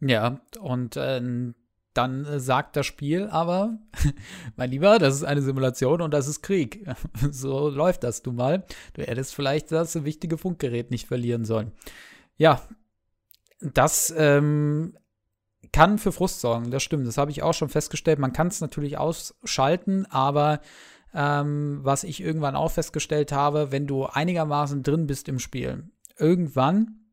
Ja, 0.00 0.40
und 0.60 0.96
äh, 0.96 1.20
dann 1.98 2.24
äh, 2.24 2.40
sagt 2.40 2.76
das 2.76 2.86
Spiel 2.86 3.28
aber, 3.28 3.78
mein 4.56 4.70
Lieber, 4.70 4.98
das 4.98 5.16
ist 5.16 5.24
eine 5.24 5.42
Simulation 5.42 6.00
und 6.00 6.14
das 6.14 6.28
ist 6.28 6.42
Krieg. 6.42 6.86
so 7.30 7.68
läuft 7.68 8.04
das 8.04 8.22
du 8.22 8.32
mal. 8.32 8.64
Du 8.94 9.02
hättest 9.02 9.34
vielleicht 9.34 9.72
das 9.72 10.04
wichtige 10.04 10.38
Funkgerät 10.38 10.90
nicht 10.90 11.08
verlieren 11.08 11.44
sollen. 11.44 11.72
Ja, 12.36 12.62
das 13.60 14.14
ähm, 14.16 14.96
kann 15.72 15.98
für 15.98 16.12
Frust 16.12 16.40
sorgen, 16.40 16.70
das 16.70 16.82
stimmt. 16.82 17.06
Das 17.06 17.18
habe 17.18 17.32
ich 17.32 17.42
auch 17.42 17.54
schon 17.54 17.68
festgestellt. 17.68 18.20
Man 18.20 18.32
kann 18.32 18.46
es 18.46 18.60
natürlich 18.60 18.96
ausschalten, 18.96 20.06
aber 20.06 20.60
ähm, 21.12 21.80
was 21.82 22.04
ich 22.04 22.22
irgendwann 22.22 22.54
auch 22.54 22.70
festgestellt 22.70 23.32
habe, 23.32 23.72
wenn 23.72 23.88
du 23.88 24.06
einigermaßen 24.06 24.84
drin 24.84 25.08
bist 25.08 25.28
im 25.28 25.40
Spiel, 25.40 25.90
irgendwann 26.16 27.07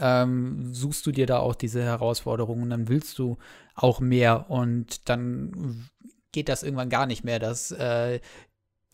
ähm, 0.00 0.72
suchst 0.72 1.06
du 1.06 1.12
dir 1.12 1.26
da 1.26 1.38
auch 1.38 1.54
diese 1.54 1.82
Herausforderungen, 1.82 2.70
dann 2.70 2.88
willst 2.88 3.18
du 3.18 3.38
auch 3.74 4.00
mehr 4.00 4.50
und 4.50 5.08
dann 5.08 5.88
geht 6.32 6.48
das 6.48 6.62
irgendwann 6.62 6.90
gar 6.90 7.06
nicht 7.06 7.24
mehr, 7.24 7.38
dass 7.38 7.70
äh, 7.70 8.20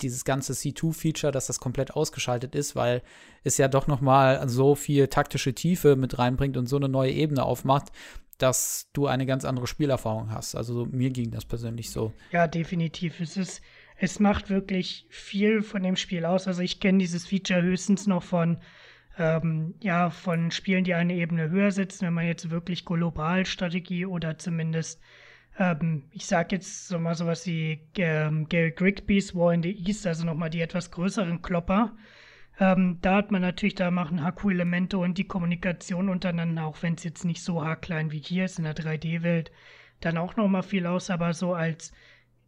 dieses 0.01 0.25
ganze 0.25 0.53
C2-Feature, 0.53 1.31
dass 1.31 1.47
das 1.47 1.59
komplett 1.59 1.91
ausgeschaltet 1.91 2.55
ist, 2.55 2.75
weil 2.75 3.01
es 3.43 3.57
ja 3.57 3.67
doch 3.67 3.87
noch 3.87 4.01
mal 4.01 4.47
so 4.49 4.75
viel 4.75 5.07
taktische 5.07 5.53
Tiefe 5.53 5.95
mit 5.95 6.17
reinbringt 6.17 6.57
und 6.57 6.67
so 6.67 6.77
eine 6.77 6.89
neue 6.89 7.11
Ebene 7.11 7.43
aufmacht, 7.43 7.91
dass 8.37 8.89
du 8.93 9.07
eine 9.07 9.25
ganz 9.25 9.45
andere 9.45 9.67
Spielerfahrung 9.67 10.31
hast. 10.31 10.55
Also 10.55 10.85
mir 10.85 11.11
ging 11.11 11.31
das 11.31 11.45
persönlich 11.45 11.91
so. 11.91 12.13
Ja, 12.31 12.47
definitiv. 12.47 13.19
Es 13.19 13.37
ist, 13.37 13.61
es 13.97 14.19
macht 14.19 14.49
wirklich 14.49 15.05
viel 15.09 15.61
von 15.61 15.83
dem 15.83 15.95
Spiel 15.95 16.25
aus. 16.25 16.47
Also 16.47 16.61
ich 16.61 16.79
kenne 16.79 16.97
dieses 16.97 17.27
Feature 17.27 17.61
höchstens 17.61 18.07
noch 18.07 18.23
von 18.23 18.59
ähm, 19.17 19.75
ja, 19.81 20.09
von 20.09 20.51
Spielen, 20.51 20.83
die 20.83 20.93
eine 20.93 21.13
Ebene 21.13 21.49
höher 21.49 21.71
sitzen, 21.71 22.07
wenn 22.07 22.13
man 22.13 22.25
jetzt 22.25 22.49
wirklich 22.49 22.85
Globalstrategie 22.85 24.05
oder 24.05 24.37
zumindest 24.37 25.01
ähm, 25.59 26.03
ich 26.11 26.25
sag 26.25 26.51
jetzt 26.51 26.87
so 26.87 26.99
mal 26.99 27.15
sowas 27.15 27.45
wie 27.45 27.81
ähm, 27.97 28.47
Gary 28.47 28.71
Grigbys 28.71 29.35
War 29.35 29.53
in 29.53 29.63
the 29.63 29.71
East, 29.85 30.07
also 30.07 30.25
nochmal 30.25 30.49
die 30.49 30.61
etwas 30.61 30.91
größeren 30.91 31.41
Klopper. 31.41 31.95
Ähm, 32.59 32.99
da 33.01 33.15
hat 33.15 33.31
man 33.31 33.41
natürlich, 33.41 33.75
da 33.75 33.91
machen 33.91 34.23
Haku-Elemente 34.23 34.97
und 34.97 35.17
die 35.17 35.27
Kommunikation 35.27 36.09
untereinander, 36.09 36.65
auch 36.65 36.81
wenn 36.81 36.95
es 36.95 37.03
jetzt 37.03 37.25
nicht 37.25 37.43
so 37.43 37.63
haarklein 37.63 38.11
wie 38.11 38.19
hier 38.19 38.45
ist 38.45 38.59
in 38.59 38.65
der 38.65 38.75
3D-Welt, 38.75 39.51
dann 39.99 40.17
auch 40.17 40.35
nochmal 40.35 40.63
viel 40.63 40.85
aus, 40.85 41.09
aber 41.09 41.33
so 41.33 41.53
als 41.53 41.93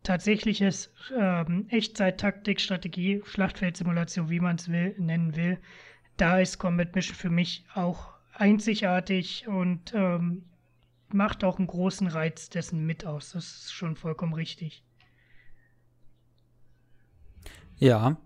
tatsächliches 0.04 0.94
ähm, 1.18 1.68
Echtzeit-Taktik, 1.70 2.60
Strategie, 2.60 3.22
Schlachtfeldsimulation, 3.26 4.30
wie 4.30 4.40
man 4.40 4.58
es 4.58 4.70
will, 4.70 4.96
nennen 4.98 5.36
will, 5.36 5.60
da 6.18 6.40
ist 6.40 6.58
Combat 6.58 6.96
Mission 6.96 7.16
für 7.16 7.30
mich 7.30 7.66
auch 7.74 8.14
einzigartig 8.34 9.48
und 9.48 9.94
ähm, 9.94 10.44
macht 11.10 11.44
auch 11.44 11.58
einen 11.58 11.68
großen 11.68 12.08
Reiz 12.08 12.50
dessen 12.50 12.86
mit 12.86 13.06
aus. 13.06 13.32
Das 13.32 13.46
ist 13.46 13.74
schon 13.74 13.96
vollkommen 13.96 14.34
richtig. 14.34 14.84
Ja. 17.78 18.18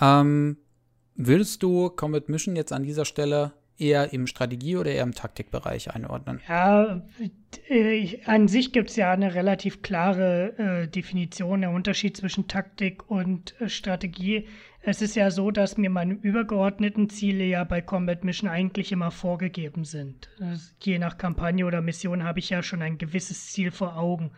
Ähm, 0.00 0.56
würdest 1.14 1.62
du 1.62 1.90
Combat 1.90 2.28
Mission 2.28 2.56
jetzt 2.56 2.72
an 2.72 2.82
dieser 2.82 3.04
Stelle 3.04 3.52
eher 3.78 4.12
im 4.12 4.26
Strategie- 4.26 4.76
oder 4.76 4.90
eher 4.90 5.02
im 5.02 5.14
Taktikbereich 5.14 5.94
einordnen? 5.94 6.40
Ja, 6.48 7.02
äh, 7.68 8.18
an 8.24 8.48
sich 8.48 8.72
gibt 8.72 8.90
es 8.90 8.96
ja 8.96 9.12
eine 9.12 9.34
relativ 9.34 9.82
klare 9.82 10.58
äh, 10.58 10.88
Definition, 10.88 11.62
der 11.62 11.70
Unterschied 11.70 12.16
zwischen 12.16 12.48
Taktik 12.48 13.10
und 13.10 13.60
äh, 13.60 13.68
Strategie. 13.68 14.46
Es 14.86 15.00
ist 15.00 15.16
ja 15.16 15.30
so, 15.30 15.50
dass 15.50 15.78
mir 15.78 15.88
meine 15.88 16.12
übergeordneten 16.12 17.08
Ziele 17.08 17.44
ja 17.44 17.64
bei 17.64 17.80
Combat 17.80 18.22
Mission 18.22 18.50
eigentlich 18.50 18.92
immer 18.92 19.10
vorgegeben 19.10 19.84
sind. 19.84 20.28
Je 20.82 20.98
nach 20.98 21.16
Kampagne 21.16 21.64
oder 21.64 21.80
Mission 21.80 22.22
habe 22.22 22.38
ich 22.38 22.50
ja 22.50 22.62
schon 22.62 22.82
ein 22.82 22.98
gewisses 22.98 23.46
Ziel 23.50 23.70
vor 23.70 23.96
Augen. 23.96 24.32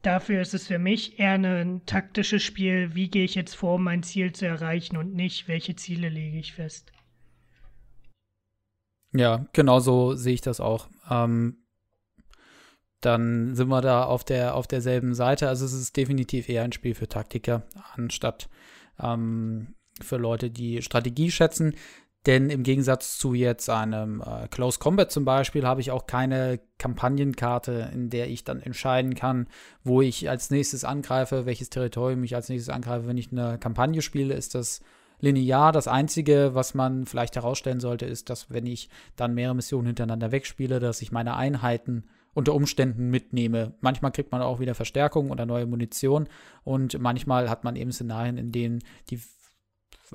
Dafür 0.00 0.40
ist 0.40 0.54
es 0.54 0.66
für 0.66 0.78
mich 0.78 1.18
eher 1.18 1.34
ein 1.34 1.82
taktisches 1.84 2.42
Spiel, 2.42 2.94
wie 2.94 3.10
gehe 3.10 3.24
ich 3.24 3.34
jetzt 3.34 3.54
vor, 3.54 3.74
um 3.74 3.84
mein 3.84 4.02
Ziel 4.02 4.32
zu 4.32 4.46
erreichen 4.46 4.96
und 4.96 5.14
nicht, 5.14 5.46
welche 5.46 5.76
Ziele 5.76 6.08
lege 6.08 6.38
ich 6.38 6.54
fest. 6.54 6.90
Ja, 9.12 9.46
genau 9.52 9.78
so 9.78 10.14
sehe 10.14 10.34
ich 10.34 10.40
das 10.40 10.58
auch. 10.58 10.88
Ähm, 11.10 11.58
dann 13.02 13.54
sind 13.54 13.68
wir 13.68 13.82
da 13.82 14.04
auf 14.04 14.24
der 14.24 14.54
auf 14.54 14.66
derselben 14.66 15.14
Seite. 15.14 15.48
Also 15.48 15.66
es 15.66 15.74
ist 15.74 15.98
definitiv 15.98 16.48
eher 16.48 16.62
ein 16.62 16.72
Spiel 16.72 16.94
für 16.94 17.08
Taktiker 17.08 17.64
anstatt 17.94 18.48
ähm, 18.98 19.74
für 20.00 20.16
Leute, 20.16 20.50
die 20.50 20.82
Strategie 20.82 21.30
schätzen. 21.30 21.74
Denn 22.26 22.50
im 22.50 22.62
Gegensatz 22.62 23.18
zu 23.18 23.34
jetzt 23.34 23.68
einem 23.68 24.20
äh, 24.20 24.46
Close 24.46 24.78
Combat 24.78 25.10
zum 25.10 25.24
Beispiel 25.24 25.66
habe 25.66 25.80
ich 25.80 25.90
auch 25.90 26.06
keine 26.06 26.60
Kampagnenkarte, 26.78 27.90
in 27.92 28.10
der 28.10 28.30
ich 28.30 28.44
dann 28.44 28.60
entscheiden 28.60 29.16
kann, 29.16 29.48
wo 29.82 30.02
ich 30.02 30.30
als 30.30 30.50
nächstes 30.50 30.84
angreife, 30.84 31.46
welches 31.46 31.70
Territorium 31.70 32.22
ich 32.22 32.36
als 32.36 32.48
nächstes 32.48 32.72
angreife. 32.72 33.08
Wenn 33.08 33.16
ich 33.16 33.32
eine 33.32 33.58
Kampagne 33.58 34.02
spiele, 34.02 34.34
ist 34.34 34.54
das 34.54 34.82
linear. 35.18 35.72
Das 35.72 35.88
Einzige, 35.88 36.54
was 36.54 36.74
man 36.74 37.06
vielleicht 37.06 37.34
herausstellen 37.34 37.80
sollte, 37.80 38.06
ist, 38.06 38.30
dass 38.30 38.50
wenn 38.50 38.66
ich 38.66 38.88
dann 39.16 39.34
mehrere 39.34 39.56
Missionen 39.56 39.88
hintereinander 39.88 40.30
wegspiele, 40.30 40.78
dass 40.78 41.02
ich 41.02 41.10
meine 41.10 41.34
Einheiten 41.34 42.04
unter 42.34 42.54
Umständen 42.54 43.10
mitnehme. 43.10 43.74
Manchmal 43.80 44.12
kriegt 44.12 44.32
man 44.32 44.42
auch 44.42 44.60
wieder 44.60 44.74
Verstärkung 44.74 45.30
oder 45.30 45.44
neue 45.44 45.66
Munition 45.66 46.28
und 46.64 46.98
manchmal 47.00 47.50
hat 47.50 47.64
man 47.64 47.76
eben 47.76 47.92
Szenarien, 47.92 48.38
in 48.38 48.52
denen 48.52 48.78
die 49.10 49.20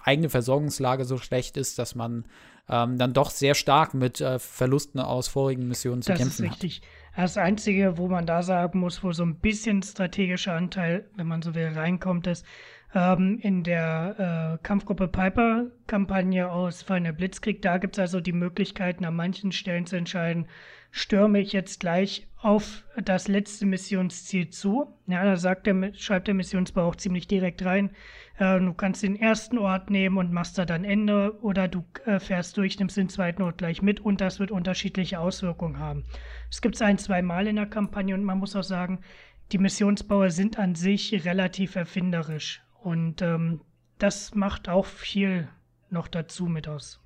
eigene 0.03 0.29
Versorgungslage 0.29 1.05
so 1.05 1.17
schlecht 1.17 1.57
ist, 1.57 1.79
dass 1.79 1.95
man 1.95 2.25
ähm, 2.69 2.97
dann 2.97 3.13
doch 3.13 3.29
sehr 3.29 3.55
stark 3.55 3.93
mit 3.93 4.21
äh, 4.21 4.39
Verlusten 4.39 4.99
aus 4.99 5.27
vorigen 5.27 5.67
Missionen 5.67 6.01
zu 6.01 6.11
das 6.11 6.19
kämpfen 6.19 6.45
hat. 6.45 6.51
Das 6.51 6.57
ist 6.57 6.63
richtig. 6.63 6.81
Hat. 6.81 7.23
Das 7.23 7.37
Einzige, 7.37 7.97
wo 7.97 8.07
man 8.07 8.27
da 8.27 8.43
sagen 8.43 8.79
muss, 8.79 9.03
wo 9.03 9.11
so 9.11 9.23
ein 9.23 9.39
bisschen 9.39 9.81
strategischer 9.81 10.53
Anteil, 10.53 11.09
wenn 11.15 11.27
man 11.27 11.41
so 11.41 11.55
will, 11.55 11.67
reinkommt, 11.67 12.27
ist 12.27 12.45
ähm, 12.93 13.39
in 13.41 13.63
der 13.63 14.59
äh, 14.59 14.63
Kampfgruppe 14.63 15.07
Piper-Kampagne 15.07 16.51
aus 16.51 16.83
Final 16.83 17.13
Blitzkrieg. 17.13 17.61
Da 17.61 17.79
gibt 17.79 17.95
es 17.95 17.99
also 17.99 18.21
die 18.21 18.33
Möglichkeiten, 18.33 19.03
an 19.05 19.15
manchen 19.15 19.51
Stellen 19.51 19.85
zu 19.85 19.95
entscheiden, 19.95 20.47
stürme 20.91 21.39
ich 21.39 21.53
jetzt 21.53 21.79
gleich 21.79 22.27
auf 22.37 22.83
das 23.03 23.27
letzte 23.27 23.65
Missionsziel 23.65 24.49
zu. 24.49 24.87
Ja, 25.07 25.23
da 25.23 25.37
sagt 25.37 25.67
der, 25.67 25.93
schreibt 25.95 26.27
der 26.27 26.35
Missionsbau 26.35 26.87
auch 26.87 26.95
ziemlich 26.95 27.27
direkt 27.27 27.65
rein. 27.65 27.91
Äh, 28.37 28.59
du 28.59 28.73
kannst 28.73 29.03
den 29.03 29.15
ersten 29.15 29.57
Ort 29.57 29.89
nehmen 29.89 30.17
und 30.17 30.31
machst 30.31 30.57
da 30.57 30.65
dann 30.65 30.83
Ende 30.83 31.37
oder 31.41 31.67
du 31.67 31.83
äh, 32.05 32.19
fährst 32.19 32.57
durch, 32.57 32.79
nimmst 32.79 32.97
den 32.97 33.09
zweiten 33.09 33.41
Ort 33.41 33.57
gleich 33.57 33.81
mit 33.81 33.99
und 33.99 34.21
das 34.21 34.39
wird 34.39 34.51
unterschiedliche 34.51 35.19
Auswirkungen 35.19 35.79
haben. 35.79 36.05
Es 36.49 36.61
gibt 36.61 36.75
es 36.75 36.81
ein, 36.81 36.97
zwei 36.97 37.21
Mal 37.21 37.47
in 37.47 37.55
der 37.55 37.65
Kampagne 37.65 38.13
und 38.13 38.23
man 38.23 38.37
muss 38.37 38.55
auch 38.55 38.63
sagen, 38.63 39.01
die 39.51 39.57
Missionsbauer 39.57 40.29
sind 40.29 40.59
an 40.59 40.75
sich 40.75 41.25
relativ 41.25 41.75
erfinderisch 41.75 42.61
und 42.81 43.21
ähm, 43.21 43.61
das 43.97 44.35
macht 44.35 44.69
auch 44.69 44.85
viel 44.85 45.47
noch 45.89 46.07
dazu 46.07 46.45
mit 46.45 46.67
aus. 46.67 47.01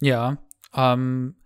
Ja, 0.00 0.38
ähm, 0.74 1.36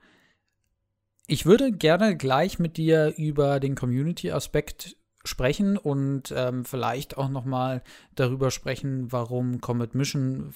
ich 1.26 1.44
würde 1.44 1.72
gerne 1.72 2.16
gleich 2.16 2.58
mit 2.58 2.76
dir 2.76 3.12
über 3.16 3.58
den 3.58 3.74
Community-Aspekt 3.74 4.96
sprechen 5.24 5.76
und 5.76 6.32
ähm, 6.36 6.64
vielleicht 6.64 7.16
auch 7.16 7.28
noch 7.28 7.44
mal 7.44 7.82
darüber 8.14 8.50
sprechen, 8.50 9.10
warum 9.12 9.60
Comet 9.60 9.94
Mission 9.94 10.52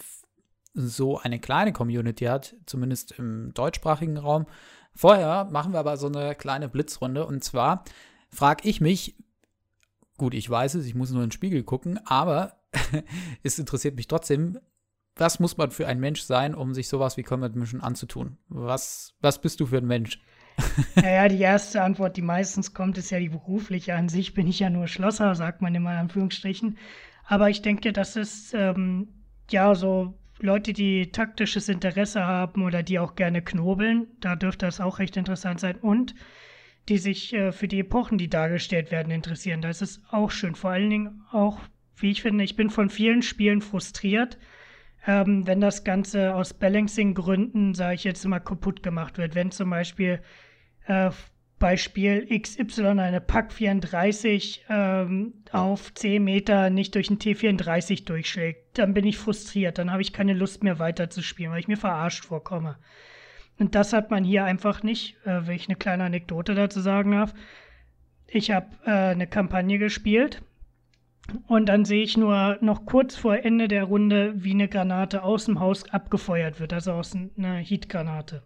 so 0.75 1.19
eine 1.19 1.39
kleine 1.39 1.73
Community 1.73 2.27
hat, 2.27 2.55
zumindest 2.67 3.13
im 3.13 3.53
deutschsprachigen 3.55 4.17
Raum. 4.17 4.47
Vorher 4.95 5.45
machen 5.51 5.73
wir 5.73 5.81
aber 5.81 5.97
so 5.97 6.07
eine 6.07 6.35
kleine 6.35 6.69
Blitzrunde 6.69 7.27
und 7.27 7.43
zwar 7.43 7.85
frage 8.31 8.69
ich 8.69 8.81
mich, 8.81 9.17
gut, 10.19 10.35
ich 10.35 10.49
weiß 10.49 10.75
es, 10.75 10.87
ich 10.87 10.95
muss 10.95 11.11
nur 11.11 11.23
in 11.23 11.29
den 11.29 11.33
Spiegel 11.33 11.63
gucken, 11.63 11.99
aber 12.05 12.59
es 13.43 13.59
interessiert 13.59 13.97
mich 13.97 14.09
trotzdem, 14.09 14.59
was 15.17 15.41
muss 15.41 15.57
man 15.57 15.71
für 15.71 15.87
ein 15.87 15.99
Mensch 15.99 16.23
sein, 16.23 16.55
um 16.55 16.75
sich 16.75 16.89
sowas 16.89 17.17
wie 17.17 17.23
Combat 17.23 17.57
Mission 17.57 17.81
anzutun? 17.81 18.39
Was, 18.49 19.15
was 19.21 19.41
bist 19.41 19.59
du 19.61 19.67
für 19.67 19.79
ein 19.79 19.87
Mensch? 19.87 20.21
Naja, 20.94 21.29
die 21.29 21.40
erste 21.40 21.83
Antwort, 21.83 22.16
die 22.16 22.23
meistens 22.23 22.75
kommt, 22.75 22.99
ist 22.99 23.11
ja 23.11 23.18
die 23.18 23.29
berufliche. 23.29 23.94
An 23.94 24.09
sich 24.09 24.35
bin 24.35 24.47
ich 24.47 24.59
ja 24.59 24.71
nur 24.71 24.88
Schlosser, 24.88 25.35
sagt 25.35 25.62
man 25.62 25.75
immer 25.75 25.92
in 25.92 25.99
Anführungsstrichen. 25.99 26.79
Aber 27.25 27.51
ich 27.51 27.62
denke, 27.62 27.92
dass 27.92 28.16
es 28.16 28.53
ähm, 28.55 29.09
ja 29.51 29.75
so 29.75 30.18
Leute, 30.40 30.73
die 30.73 31.11
taktisches 31.11 31.68
Interesse 31.68 32.25
haben 32.25 32.62
oder 32.62 32.83
die 32.83 32.99
auch 32.99 33.16
gerne 33.16 33.42
knobeln, 33.42 34.07
da 34.21 34.37
dürfte 34.37 34.66
das 34.66 34.81
auch 34.81 34.99
recht 34.99 35.16
interessant 35.16 35.61
sein. 35.61 35.77
Und 35.77 36.14
die 36.88 36.99
sich 36.99 37.35
äh, 37.35 37.53
für 37.53 37.68
die 37.68 37.81
Epochen, 37.81 38.18
die 38.18 38.29
dargestellt 38.29 38.90
werden, 38.90 39.11
interessieren. 39.11 39.61
Da 39.61 39.68
ist 39.68 39.83
es 39.83 40.03
auch 40.11 40.31
schön. 40.31 40.55
Vor 40.55 40.71
allen 40.71 40.90
Dingen 40.90 41.23
auch, 41.31 41.59
wie 41.97 42.11
ich 42.11 42.23
finde, 42.23 42.44
ich 42.44 42.57
bin 42.57 42.71
von 42.71 42.88
vielen 42.88 43.23
Spielen 43.23 43.61
frustriert, 43.61 44.38
ähm, 45.07 45.47
wenn 45.47 45.61
das 45.61 45.85
Ganze 45.85 46.35
aus 46.35 46.55
Balancing-Gründen, 46.55 47.75
sage 47.75 47.94
ich 47.94 48.05
jetzt 48.05 48.25
mal, 48.27 48.40
kaputt 48.40 48.83
gemacht 48.83 49.18
wird. 49.18 49.35
Wenn 49.35 49.51
zum 49.51 49.71
Beispiel 49.71 50.21
äh, 50.88 51.11
bei 51.59 51.77
Spiel 51.77 52.27
XY 52.40 53.01
eine 53.01 53.20
Pack 53.20 53.53
34 53.53 54.64
ähm, 54.68 55.35
auf 55.51 55.92
10 55.92 56.22
Meter 56.22 56.70
nicht 56.70 56.94
durch 56.94 57.11
ein 57.11 57.18
T34 57.18 58.05
durchschlägt, 58.05 58.79
dann 58.79 58.94
bin 58.94 59.05
ich 59.05 59.18
frustriert. 59.18 59.79
Dann 59.79 59.90
habe 59.90 60.03
ich 60.03 60.12
keine 60.12 60.35
Lust 60.35 60.62
mehr 60.62 60.79
weiterzuspielen, 60.79 61.53
weil 61.53 61.61
ich 61.61 61.68
mir 61.68 61.77
verarscht 61.77 62.24
vorkomme. 62.24 62.77
Und 63.59 63.74
das 63.74 63.92
hat 63.92 64.11
man 64.11 64.22
hier 64.22 64.44
einfach 64.44 64.83
nicht, 64.83 65.16
äh, 65.24 65.46
wenn 65.46 65.57
ich 65.57 65.68
eine 65.68 65.77
kleine 65.77 66.05
Anekdote 66.05 66.55
dazu 66.55 66.81
sagen 66.81 67.12
darf. 67.12 67.35
Ich 68.29 68.51
habe 68.51 68.68
äh, 68.85 68.90
eine 68.90 69.27
Kampagne 69.27 69.79
gespielt 69.79 70.42
und 71.48 71.68
dann 71.68 71.85
sehe 71.85 72.03
ich 72.03 72.16
nur 72.16 72.59
noch 72.61 72.87
kurz 72.87 73.16
vor 73.16 73.37
Ende 73.37 73.66
der 73.66 73.85
Runde, 73.85 74.33
wie 74.37 74.53
eine 74.53 74.68
Granate 74.68 75.24
aus 75.24 75.46
dem 75.46 75.59
Haus 75.59 75.88
abgefeuert 75.90 76.61
wird, 76.61 76.72
also 76.72 76.92
aus 76.92 77.14
einer 77.14 77.57
Heatgranate. 77.57 78.42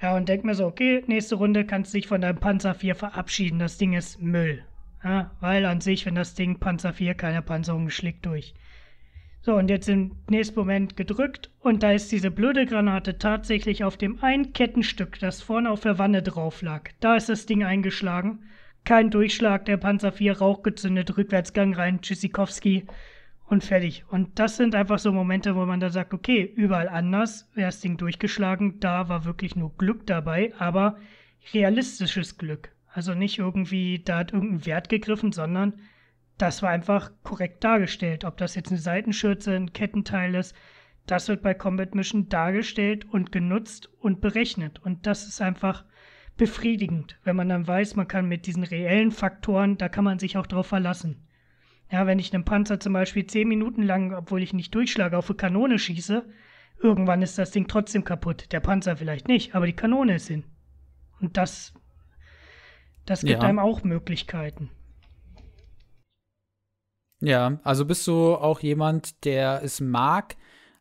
Ja, 0.00 0.16
und 0.16 0.28
denk 0.28 0.44
mir 0.44 0.54
so, 0.54 0.66
okay, 0.66 1.02
nächste 1.06 1.34
Runde 1.34 1.64
kannst 1.64 1.92
du 1.92 1.98
dich 1.98 2.06
von 2.06 2.20
deinem 2.20 2.38
Panzer 2.38 2.74
4 2.74 2.94
verabschieden. 2.94 3.58
Das 3.58 3.78
Ding 3.78 3.94
ist 3.94 4.22
Müll. 4.22 4.62
Ja, 5.02 5.30
weil 5.40 5.64
an 5.66 5.80
sich, 5.80 6.06
wenn 6.06 6.14
das 6.14 6.34
Ding 6.34 6.58
Panzer 6.58 6.92
4 6.92 7.14
keine 7.14 7.42
Panzerung 7.42 7.90
schlägt 7.90 8.26
durch. 8.26 8.54
So, 9.40 9.54
und 9.54 9.70
jetzt 9.70 9.88
im 9.88 10.16
nächsten 10.28 10.58
Moment 10.58 10.96
gedrückt 10.96 11.50
und 11.60 11.82
da 11.82 11.92
ist 11.92 12.10
diese 12.10 12.30
blöde 12.30 12.66
Granate 12.66 13.18
tatsächlich 13.18 13.84
auf 13.84 13.96
dem 13.96 14.22
einen 14.22 14.52
Kettenstück, 14.52 15.18
das 15.20 15.40
vorne 15.40 15.70
auf 15.70 15.80
der 15.80 15.98
Wanne 15.98 16.22
drauf 16.22 16.60
lag. 16.62 16.90
Da 17.00 17.16
ist 17.16 17.28
das 17.28 17.46
Ding 17.46 17.64
eingeschlagen 17.64 18.40
kein 18.88 19.10
Durchschlag, 19.10 19.66
der 19.66 19.76
Panzer 19.76 20.12
4 20.12 20.38
Rauch 20.38 20.62
gezündet, 20.62 21.18
Rückwärtsgang 21.18 21.74
rein, 21.74 22.00
Tschüssikowski 22.00 22.86
und 23.48 23.64
fertig. 23.64 24.04
Und 24.08 24.38
das 24.38 24.56
sind 24.56 24.74
einfach 24.74 24.98
so 24.98 25.12
Momente, 25.12 25.56
wo 25.56 25.64
man 25.64 25.80
da 25.80 25.90
sagt, 25.90 26.12
okay, 26.12 26.42
überall 26.42 26.88
anders 26.88 27.50
wäre 27.54 27.68
das 27.68 27.80
Ding 27.80 27.96
durchgeschlagen, 27.96 28.80
da 28.80 29.08
war 29.08 29.24
wirklich 29.24 29.56
nur 29.56 29.74
Glück 29.76 30.06
dabei, 30.06 30.52
aber 30.58 30.98
realistisches 31.52 32.36
Glück. 32.36 32.70
Also 32.92 33.14
nicht 33.14 33.38
irgendwie, 33.38 34.02
da 34.04 34.18
hat 34.18 34.32
irgendein 34.32 34.66
Wert 34.66 34.88
gegriffen, 34.88 35.32
sondern 35.32 35.74
das 36.36 36.62
war 36.62 36.70
einfach 36.70 37.10
korrekt 37.22 37.64
dargestellt. 37.64 38.24
Ob 38.24 38.36
das 38.36 38.54
jetzt 38.54 38.70
eine 38.70 38.78
Seitenschürze, 38.78 39.54
ein 39.54 39.72
Kettenteil 39.72 40.34
ist, 40.34 40.54
das 41.06 41.28
wird 41.28 41.42
bei 41.42 41.54
Combat 41.54 41.94
Mission 41.94 42.28
dargestellt 42.28 43.06
und 43.06 43.32
genutzt 43.32 43.88
und 44.00 44.20
berechnet. 44.20 44.78
Und 44.84 45.06
das 45.06 45.26
ist 45.26 45.40
einfach 45.40 45.84
befriedigend, 46.36 47.18
wenn 47.24 47.34
man 47.34 47.48
dann 47.48 47.66
weiß, 47.66 47.96
man 47.96 48.08
kann 48.08 48.28
mit 48.28 48.46
diesen 48.46 48.62
reellen 48.62 49.10
Faktoren, 49.10 49.78
da 49.78 49.88
kann 49.88 50.04
man 50.04 50.18
sich 50.18 50.36
auch 50.36 50.46
drauf 50.46 50.66
verlassen. 50.66 51.27
Ja, 51.90 52.06
wenn 52.06 52.18
ich 52.18 52.34
einen 52.34 52.44
Panzer 52.44 52.80
zum 52.80 52.92
Beispiel 52.92 53.26
zehn 53.26 53.48
Minuten 53.48 53.82
lang, 53.82 54.14
obwohl 54.14 54.42
ich 54.42 54.52
nicht 54.52 54.74
durchschlage, 54.74 55.16
auf 55.16 55.30
eine 55.30 55.36
Kanone 55.36 55.78
schieße, 55.78 56.24
irgendwann 56.80 57.22
ist 57.22 57.38
das 57.38 57.50
Ding 57.50 57.66
trotzdem 57.66 58.04
kaputt. 58.04 58.52
Der 58.52 58.60
Panzer 58.60 58.96
vielleicht 58.96 59.28
nicht, 59.28 59.54
aber 59.54 59.66
die 59.66 59.76
Kanone 59.76 60.16
ist 60.16 60.28
hin. 60.28 60.44
Und 61.20 61.36
das, 61.36 61.72
das 63.06 63.22
gibt 63.22 63.42
ja. 63.42 63.48
einem 63.48 63.58
auch 63.58 63.84
Möglichkeiten. 63.84 64.70
Ja, 67.20 67.58
also 67.64 67.84
bist 67.84 68.06
du 68.06 68.34
auch 68.34 68.60
jemand, 68.60 69.24
der 69.24 69.62
es 69.64 69.80
mag, 69.80 70.36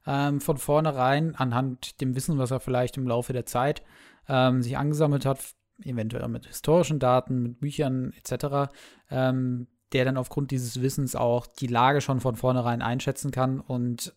ähm, 0.05 0.39
von 0.39 0.57
vornherein 0.57 1.35
anhand 1.35 1.99
dem 1.99 2.15
Wissen, 2.15 2.37
was 2.37 2.51
er 2.51 2.59
vielleicht 2.59 2.97
im 2.97 3.07
Laufe 3.07 3.33
der 3.33 3.45
Zeit 3.45 3.81
ähm, 4.27 4.61
sich 4.61 4.77
angesammelt 4.77 5.25
hat, 5.25 5.55
eventuell 5.83 6.27
mit 6.27 6.45
historischen 6.45 6.99
Daten, 6.99 7.41
mit 7.41 7.59
Büchern 7.59 8.13
etc., 8.13 8.71
ähm, 9.09 9.67
der 9.93 10.05
dann 10.05 10.17
aufgrund 10.17 10.51
dieses 10.51 10.81
Wissens 10.81 11.15
auch 11.15 11.47
die 11.47 11.67
Lage 11.67 12.01
schon 12.01 12.19
von 12.19 12.35
vornherein 12.35 12.81
einschätzen 12.81 13.31
kann 13.31 13.59
und 13.59 14.13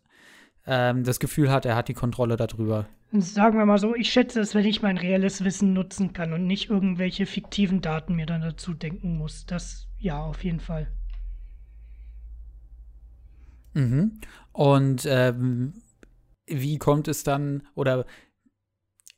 ähm, 0.67 1.05
das 1.05 1.21
Gefühl 1.21 1.51
hat, 1.51 1.65
er 1.65 1.77
hat 1.77 1.89
die 1.89 1.95
Kontrolle 1.95 2.37
darüber. 2.37 2.87
Sagen 3.13 3.59
wir 3.59 3.67
mal 3.67 3.79
so, 3.79 3.95
ich 3.95 4.13
schätze 4.13 4.41
es, 4.41 4.55
wenn 4.55 4.65
ich 4.65 4.83
mein 4.83 4.97
reelles 4.97 5.43
Wissen 5.43 5.73
nutzen 5.73 6.13
kann 6.13 6.33
und 6.33 6.47
nicht 6.47 6.71
irgendwelche 6.71 7.27
fiktiven 7.27 7.81
Daten 7.81 8.15
mir 8.15 8.27
dann 8.27 8.41
dazu 8.41 8.73
denken 8.73 9.17
muss. 9.17 9.47
Das 9.47 9.89
ja, 9.99 10.23
auf 10.23 10.45
jeden 10.45 10.61
Fall. 10.61 10.87
Mhm. 13.75 14.21
Und 14.53 15.07
ähm, 15.09 15.75
wie 16.47 16.79
kommt 16.79 17.09
es 17.09 17.25
dann 17.25 17.63
oder 17.75 18.07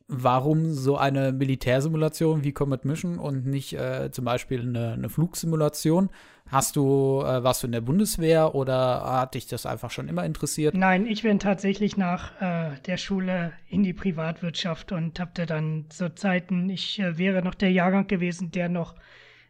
warum 0.09 0.73
so 0.73 0.97
eine 0.97 1.33
Militärsimulation 1.33 2.45
wie 2.45 2.53
Combat 2.53 2.85
Mission 2.85 3.19
und 3.19 3.47
nicht 3.47 3.75
äh, 3.75 4.11
zum 4.11 4.25
Beispiel 4.25 4.61
eine, 4.61 4.93
eine, 4.93 5.09
Flugsimulation? 5.09 6.11
Hast 6.53 6.77
du, 6.77 7.23
äh, 7.23 7.43
warst 7.43 7.63
du 7.63 7.67
in 7.67 7.73
der 7.73 7.81
Bundeswehr 7.81 8.55
oder 8.55 9.03
hat 9.21 9.35
dich 9.35 9.47
das 9.47 9.65
einfach 9.65 9.91
schon 9.91 10.07
immer 10.07 10.27
interessiert? 10.27 10.75
Nein, 10.75 11.07
ich 11.07 11.23
bin 11.23 11.39
tatsächlich 11.39 11.97
nach 11.97 12.39
äh, 12.43 12.79
der 12.85 12.99
Schule 12.99 13.55
in 13.69 13.83
die 13.83 13.95
Privatwirtschaft 13.95 14.93
und 14.93 15.19
habe 15.19 15.47
dann 15.47 15.87
zu 15.89 16.15
Zeiten, 16.15 16.69
ich 16.69 16.99
äh, 16.99 17.17
wäre 17.17 17.41
noch 17.41 17.55
der 17.55 17.73
Jahrgang 17.73 18.07
gewesen, 18.07 18.51
der 18.51 18.69
noch 18.69 18.97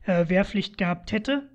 äh, 0.05 0.29
Wehrpflicht 0.29 0.79
gehabt 0.79 1.11
hätte. 1.11 1.49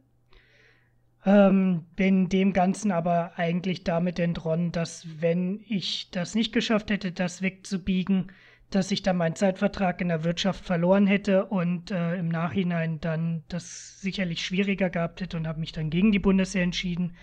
Ähm, 1.26 1.86
bin 1.96 2.28
dem 2.28 2.52
Ganzen 2.52 2.92
aber 2.92 3.32
eigentlich 3.38 3.86
damit 3.86 4.20
entronnen, 4.20 4.74
dass 4.74 5.08
wenn 5.22 5.64
ich 5.70 6.12
das 6.12 6.36
nicht 6.36 6.52
geschafft 6.52 6.92
hätte, 6.92 7.14
das 7.14 7.42
wegzubiegen, 7.42 8.34
dass 8.70 8.92
ich 8.92 9.02
dann 9.02 9.18
meinen 9.18 9.36
Zeitvertrag 9.36 10.02
in 10.02 10.10
der 10.10 10.24
Wirtschaft 10.24 10.66
verloren 10.66 11.08
hätte 11.08 11.46
und 11.46 11.92
äh, 11.92 12.16
im 12.16 12.28
Nachhinein 12.28 13.00
dann 13.00 13.44
das 13.48 14.02
sicherlich 14.02 14.46
schwieriger 14.46 14.90
gehabt 14.90 15.22
hätte 15.22 15.38
und 15.38 15.48
habe 15.48 15.60
mich 15.60 15.72
dann 15.72 15.90
gegen 15.90 16.12
die 16.12 16.20
Bundeswehr 16.20 16.64
entschieden. 16.64 17.16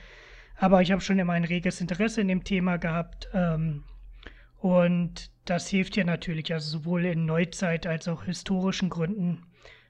Aber 0.57 0.80
ich 0.80 0.92
habe 0.92 1.02
schon 1.02 1.18
immer 1.18 1.35
ein 1.35 1.44
reges 1.44 1.80
Interesse 1.80 2.20
in 2.20 2.28
dem 2.28 2.44
Thema 2.44 2.78
gehabt 2.78 3.28
ähm, 3.35 3.85
und 4.59 5.30
das 5.44 5.68
hilft 5.68 5.96
ja 5.96 6.04
natürlich, 6.04 6.52
also 6.52 6.78
sowohl 6.78 7.04
in 7.04 7.26
Neuzeit 7.26 7.87
als 7.87 8.09
auch 8.09 8.24
historischen 8.24 8.88
Gründen 8.88 9.42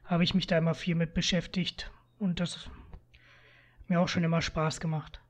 habe 0.03 0.23
ich 0.23 0.33
mich 0.33 0.47
da 0.47 0.57
immer 0.57 0.75
viel 0.75 0.95
mit 0.95 1.13
beschäftigt 1.13 1.91
und 2.19 2.39
das 2.39 2.65
hat 2.65 3.89
mir 3.89 3.99
auch 4.01 4.07
schon 4.09 4.23
immer 4.23 4.41
Spaß 4.41 4.79
gemacht. 4.79 5.21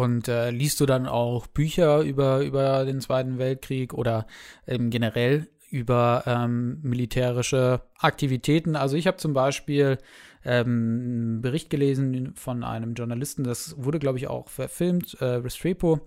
Und 0.00 0.28
äh, 0.28 0.50
liest 0.50 0.80
du 0.80 0.86
dann 0.86 1.06
auch 1.06 1.46
Bücher 1.46 2.00
über, 2.00 2.40
über 2.40 2.86
den 2.86 3.02
Zweiten 3.02 3.36
Weltkrieg 3.36 3.92
oder 3.92 4.26
ähm, 4.66 4.88
generell 4.88 5.48
über 5.68 6.22
ähm, 6.24 6.78
militärische 6.80 7.82
Aktivitäten? 7.98 8.76
Also 8.76 8.96
ich 8.96 9.06
habe 9.06 9.18
zum 9.18 9.34
Beispiel 9.34 9.98
ähm, 10.42 10.66
einen 10.66 11.42
Bericht 11.42 11.68
gelesen 11.68 12.32
von 12.34 12.64
einem 12.64 12.94
Journalisten, 12.94 13.44
das 13.44 13.74
wurde, 13.76 13.98
glaube 13.98 14.16
ich, 14.16 14.26
auch 14.26 14.48
verfilmt, 14.48 15.18
äh, 15.20 15.26
Restrepo, 15.26 16.00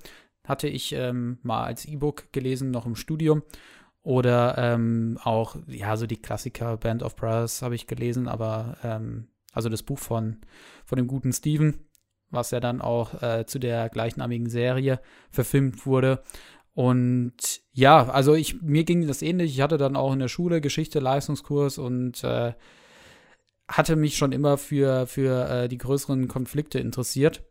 hatte 0.43 0.67
ich 0.67 0.93
ähm, 0.93 1.37
mal 1.43 1.63
als 1.63 1.85
E-Book 1.85 2.33
gelesen, 2.33 2.71
noch 2.71 2.87
im 2.87 2.95
Studium. 2.95 3.43
Oder 4.01 4.57
ähm, 4.57 5.19
auch, 5.23 5.55
ja, 5.67 5.97
so 5.97 6.07
die 6.07 6.19
Klassiker 6.19 6.77
Band 6.77 7.03
of 7.03 7.15
Brothers 7.15 7.61
habe 7.61 7.75
ich 7.75 7.85
gelesen, 7.85 8.27
aber 8.27 8.75
ähm, 8.83 9.27
also 9.51 9.69
das 9.69 9.83
Buch 9.83 9.99
von, 9.99 10.37
von 10.83 10.97
dem 10.97 11.05
guten 11.05 11.31
Steven 11.31 11.75
was 12.33 12.51
ja 12.51 12.59
dann 12.59 12.81
auch 12.81 13.21
äh, 13.21 13.45
zu 13.45 13.59
der 13.59 13.89
gleichnamigen 13.89 14.49
Serie 14.49 14.99
verfilmt 15.29 15.85
wurde. 15.85 16.23
Und 16.73 17.61
ja, 17.71 18.09
also 18.09 18.33
ich, 18.33 18.61
mir 18.61 18.83
ging 18.83 19.05
das 19.07 19.21
ähnlich. 19.21 19.51
Ich 19.53 19.61
hatte 19.61 19.77
dann 19.77 19.95
auch 19.95 20.11
in 20.13 20.19
der 20.19 20.27
Schule 20.27 20.59
Geschichte, 20.59 20.99
Leistungskurs 20.99 21.77
und 21.77 22.23
äh, 22.23 22.53
hatte 23.67 23.95
mich 23.95 24.17
schon 24.17 24.31
immer 24.31 24.57
für, 24.57 25.07
für 25.07 25.49
äh, 25.49 25.67
die 25.67 25.77
größeren 25.77 26.27
Konflikte 26.27 26.79
interessiert. 26.79 27.43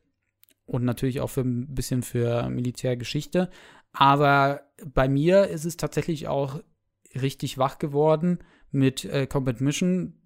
Und 0.64 0.84
natürlich 0.84 1.20
auch 1.20 1.30
für 1.30 1.42
ein 1.42 1.74
bisschen 1.74 2.02
für 2.02 2.48
Militärgeschichte. 2.48 3.50
Aber 3.92 4.62
bei 4.84 5.08
mir 5.08 5.48
ist 5.48 5.64
es 5.64 5.76
tatsächlich 5.76 6.28
auch 6.28 6.60
richtig 7.20 7.58
wach 7.58 7.78
geworden 7.78 8.38
mit 8.70 9.04
äh, 9.04 9.26
Combat 9.26 9.60
Mission, 9.60 10.21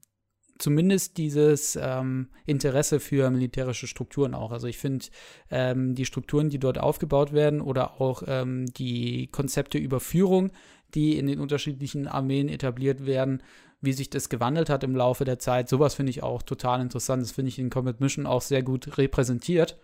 zumindest 0.58 1.16
dieses 1.16 1.78
ähm, 1.80 2.28
Interesse 2.46 3.00
für 3.00 3.30
militärische 3.30 3.86
Strukturen 3.86 4.34
auch. 4.34 4.52
Also 4.52 4.66
ich 4.66 4.78
finde 4.78 5.06
ähm, 5.50 5.94
die 5.94 6.04
Strukturen, 6.04 6.48
die 6.48 6.58
dort 6.58 6.78
aufgebaut 6.78 7.32
werden 7.32 7.60
oder 7.60 8.00
auch 8.00 8.22
ähm, 8.26 8.66
die 8.66 9.28
Konzepte 9.28 9.78
über 9.78 10.00
Führung, 10.00 10.50
die 10.94 11.18
in 11.18 11.26
den 11.26 11.40
unterschiedlichen 11.40 12.06
Armeen 12.08 12.48
etabliert 12.48 13.06
werden, 13.06 13.42
wie 13.80 13.92
sich 13.92 14.10
das 14.10 14.28
gewandelt 14.28 14.70
hat 14.70 14.84
im 14.84 14.96
Laufe 14.96 15.24
der 15.24 15.38
Zeit, 15.38 15.68
sowas 15.68 15.94
finde 15.94 16.10
ich 16.10 16.22
auch 16.22 16.42
total 16.42 16.80
interessant. 16.80 17.22
Das 17.22 17.32
finde 17.32 17.50
ich 17.50 17.58
in 17.58 17.70
Combat 17.70 18.00
Mission 18.00 18.26
auch 18.26 18.42
sehr 18.42 18.62
gut 18.62 18.96
repräsentiert. 18.98 19.78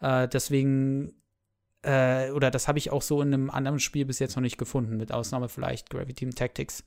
Äh, 0.00 0.28
deswegen 0.28 1.12
äh, 1.82 2.30
oder 2.32 2.50
das 2.50 2.66
habe 2.68 2.78
ich 2.78 2.90
auch 2.90 3.02
so 3.02 3.22
in 3.22 3.32
einem 3.32 3.50
anderen 3.50 3.78
Spiel 3.78 4.04
bis 4.04 4.18
jetzt 4.18 4.34
noch 4.34 4.42
nicht 4.42 4.58
gefunden, 4.58 4.96
mit 4.96 5.12
Ausnahme 5.12 5.48
vielleicht 5.48 5.90
Gravity 5.90 6.14
Team 6.14 6.34
Tactics. 6.34 6.84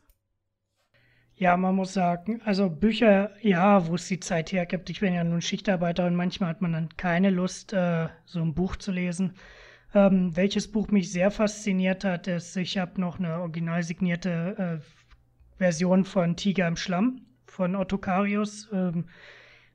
Ja, 1.39 1.55
man 1.55 1.73
muss 1.73 1.93
sagen, 1.93 2.41
also 2.43 2.69
Bücher, 2.69 3.31
ja, 3.39 3.87
wo 3.87 3.95
es 3.95 4.09
die 4.09 4.19
Zeit 4.19 4.51
hergibt. 4.51 4.89
Ich 4.89 4.99
bin 4.99 5.13
ja 5.13 5.23
nun 5.23 5.41
Schichtarbeiter 5.41 6.05
und 6.05 6.15
manchmal 6.15 6.49
hat 6.49 6.61
man 6.61 6.73
dann 6.73 6.89
keine 6.97 7.29
Lust, 7.29 7.71
äh, 7.71 8.09
so 8.25 8.41
ein 8.41 8.53
Buch 8.53 8.75
zu 8.75 8.91
lesen. 8.91 9.35
Ähm, 9.93 10.35
welches 10.35 10.69
Buch 10.69 10.89
mich 10.89 11.13
sehr 11.13 11.31
fasziniert 11.31 12.03
hat, 12.03 12.27
ist, 12.27 12.57
ich 12.57 12.77
habe 12.77 12.99
noch 12.99 13.19
eine 13.19 13.39
original 13.39 13.83
signierte 13.83 14.81
äh, 14.81 15.57
Version 15.57 16.03
von 16.03 16.35
Tiger 16.35 16.67
im 16.67 16.75
Schlamm 16.75 17.21
von 17.45 17.73
Otto 17.77 17.97
Carius. 17.97 18.67
Ähm, 18.73 19.05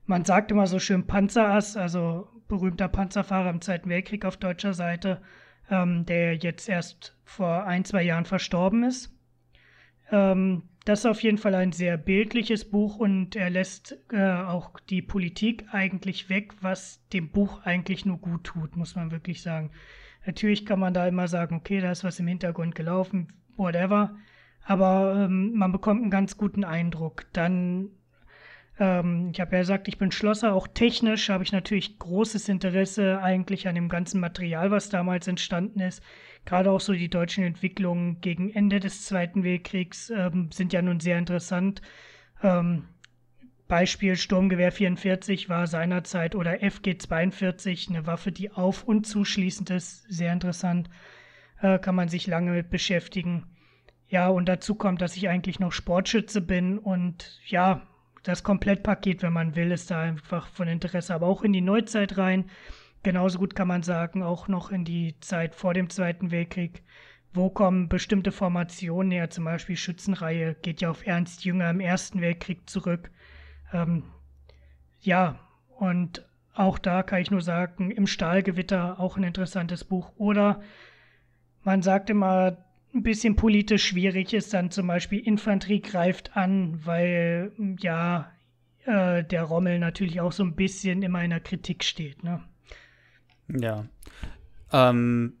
man 0.05 0.23
sagt 0.23 0.51
immer 0.51 0.67
so 0.67 0.77
schön 0.77 1.07
Panzerass, 1.07 1.75
also 1.75 2.27
berühmter 2.47 2.89
Panzerfahrer 2.89 3.49
im 3.49 3.61
Zweiten 3.61 3.89
Weltkrieg 3.89 4.23
auf 4.23 4.37
deutscher 4.37 4.75
Seite, 4.75 5.19
ähm, 5.71 6.05
der 6.05 6.35
jetzt 6.35 6.69
erst 6.69 7.17
vor 7.23 7.63
ein, 7.63 7.85
zwei 7.85 8.03
Jahren 8.03 8.25
verstorben 8.25 8.83
ist. 8.83 9.11
Ähm, 10.11 10.69
das 10.85 10.99
ist 10.99 11.05
auf 11.07 11.23
jeden 11.23 11.39
Fall 11.39 11.55
ein 11.55 11.71
sehr 11.71 11.97
bildliches 11.97 12.63
Buch 12.63 12.97
und 12.97 13.35
er 13.35 13.49
lässt 13.49 13.97
äh, 14.11 14.31
auch 14.33 14.79
die 14.79 15.01
Politik 15.01 15.65
eigentlich 15.71 16.29
weg, 16.29 16.53
was 16.61 17.01
dem 17.11 17.29
Buch 17.29 17.63
eigentlich 17.63 18.05
nur 18.05 18.19
gut 18.19 18.43
tut, 18.43 18.77
muss 18.77 18.95
man 18.95 19.11
wirklich 19.11 19.41
sagen. 19.41 19.71
Natürlich 20.27 20.63
kann 20.65 20.79
man 20.79 20.93
da 20.93 21.07
immer 21.07 21.27
sagen, 21.27 21.55
okay, 21.55 21.81
da 21.81 21.91
ist 21.91 22.03
was 22.03 22.19
im 22.19 22.27
Hintergrund 22.27 22.75
gelaufen, 22.75 23.33
whatever. 23.57 24.15
Aber 24.63 25.25
ähm, 25.25 25.53
man 25.53 25.71
bekommt 25.71 26.03
einen 26.03 26.11
ganz 26.11 26.37
guten 26.37 26.63
Eindruck. 26.63 27.25
Dann, 27.33 27.89
ähm, 28.79 29.31
ich 29.33 29.39
habe 29.39 29.55
ja 29.55 29.61
gesagt, 29.61 29.87
ich 29.87 29.97
bin 29.97 30.11
Schlosser. 30.11 30.53
Auch 30.53 30.67
technisch 30.67 31.29
habe 31.29 31.43
ich 31.43 31.51
natürlich 31.51 31.97
großes 31.97 32.47
Interesse 32.47 33.21
eigentlich 33.23 33.67
an 33.67 33.75
dem 33.75 33.89
ganzen 33.89 34.19
Material, 34.19 34.69
was 34.69 34.89
damals 34.89 35.27
entstanden 35.27 35.79
ist 35.79 36.03
gerade 36.45 36.71
auch 36.71 36.79
so 36.79 36.93
die 36.93 37.09
deutschen 37.09 37.43
Entwicklungen 37.43 38.21
gegen 38.21 38.51
Ende 38.51 38.79
des 38.79 39.05
Zweiten 39.05 39.43
Weltkriegs 39.43 40.09
ähm, 40.09 40.51
sind 40.51 40.73
ja 40.73 40.81
nun 40.81 40.99
sehr 40.99 41.17
interessant. 41.17 41.81
Ähm, 42.41 42.85
Beispiel 43.67 44.15
Sturmgewehr 44.15 44.71
44 44.71 45.49
war 45.49 45.65
seinerzeit 45.65 46.35
oder 46.35 46.59
FG 46.59 46.97
42 46.99 47.89
eine 47.89 48.05
Waffe, 48.05 48.31
die 48.31 48.51
auf- 48.51 48.83
und 48.83 49.07
zuschließend 49.07 49.71
ist. 49.71 50.05
Sehr 50.07 50.33
interessant. 50.33 50.89
Äh, 51.61 51.79
kann 51.79 51.95
man 51.95 52.09
sich 52.09 52.27
lange 52.27 52.51
mit 52.51 52.69
beschäftigen. 52.69 53.47
Ja, 54.07 54.27
und 54.27 54.47
dazu 54.47 54.75
kommt, 54.75 55.01
dass 55.01 55.17
ich 55.17 55.29
eigentlich 55.29 55.59
noch 55.59 55.71
Sportschütze 55.71 56.41
bin 56.41 56.77
und 56.77 57.41
ja, 57.47 57.87
das 58.21 58.43
Komplettpaket, 58.43 59.23
wenn 59.23 59.33
man 59.33 59.55
will, 59.55 59.71
ist 59.71 59.91
da 59.91 60.01
einfach 60.01 60.47
von 60.47 60.67
Interesse, 60.67 61.13
aber 61.13 61.27
auch 61.27 61.43
in 61.43 61.53
die 61.53 61.61
Neuzeit 61.61 62.17
rein. 62.17 62.49
Genauso 63.05 63.37
gut 63.37 63.53
kann 63.53 63.67
man 63.67 63.83
sagen, 63.83 64.23
auch 64.23 64.47
noch 64.47 64.71
in 64.71 64.83
die 64.83 65.13
Zeit 65.19 65.53
vor 65.53 65.75
dem 65.75 65.91
Zweiten 65.91 66.31
Weltkrieg. 66.31 66.81
Wo 67.33 67.51
kommen 67.51 67.87
bestimmte 67.87 68.31
Formationen 68.31 69.11
her? 69.11 69.29
Zum 69.29 69.43
Beispiel 69.43 69.77
Schützenreihe 69.77 70.55
geht 70.55 70.81
ja 70.81 70.89
auf 70.89 71.05
Ernst 71.05 71.45
Jünger 71.45 71.69
im 71.69 71.81
Ersten 71.81 72.19
Weltkrieg 72.19 72.67
zurück. 72.67 73.11
Ähm, 73.71 74.05
ja, 75.01 75.39
und 75.77 76.27
auch 76.55 76.79
da 76.79 77.03
kann 77.03 77.21
ich 77.21 77.29
nur 77.29 77.41
sagen, 77.41 77.91
im 77.91 78.07
Stahlgewitter 78.07 78.99
auch 78.99 79.17
ein 79.17 79.23
interessantes 79.23 79.83
Buch. 79.83 80.11
Oder 80.17 80.63
man 81.61 81.83
sagt 81.83 82.09
immer, 82.09 82.57
ein 82.91 83.03
bisschen 83.03 83.35
politisch 83.35 83.85
schwierig 83.85 84.33
ist 84.33 84.51
dann 84.51 84.71
zum 84.71 84.87
Beispiel 84.87 85.19
Infanterie 85.19 85.81
greift 85.81 86.35
an, 86.35 86.83
weil 86.83 87.51
ja 87.79 88.31
äh, 88.85 89.23
der 89.23 89.43
Rommel 89.43 89.77
natürlich 89.77 90.21
auch 90.21 90.31
so 90.31 90.43
ein 90.43 90.55
bisschen 90.55 91.03
immer 91.03 91.23
in 91.23 91.29
der 91.29 91.39
Kritik 91.39 91.83
steht. 91.83 92.23
Ne? 92.23 92.41
Ja. 93.47 93.85
Ähm, 94.71 95.33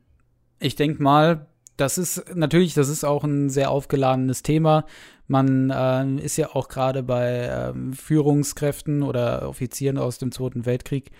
ich 0.59 0.75
denke 0.75 1.01
mal, 1.01 1.47
das 1.77 1.97
ist 1.97 2.35
natürlich, 2.35 2.73
das 2.73 2.89
ist 2.89 3.03
auch 3.03 3.23
ein 3.23 3.49
sehr 3.49 3.69
aufgeladenes 3.69 4.43
Thema. 4.43 4.85
Man 5.27 5.69
äh, 5.71 6.23
ist 6.23 6.37
ja 6.37 6.55
auch 6.55 6.67
gerade 6.67 7.03
bei 7.03 7.49
ähm, 7.51 7.93
Führungskräften 7.93 9.03
oder 9.03 9.49
Offizieren 9.49 9.97
aus 9.97 10.17
dem 10.17 10.31
Zweiten 10.31 10.65
Weltkrieg. 10.65 11.11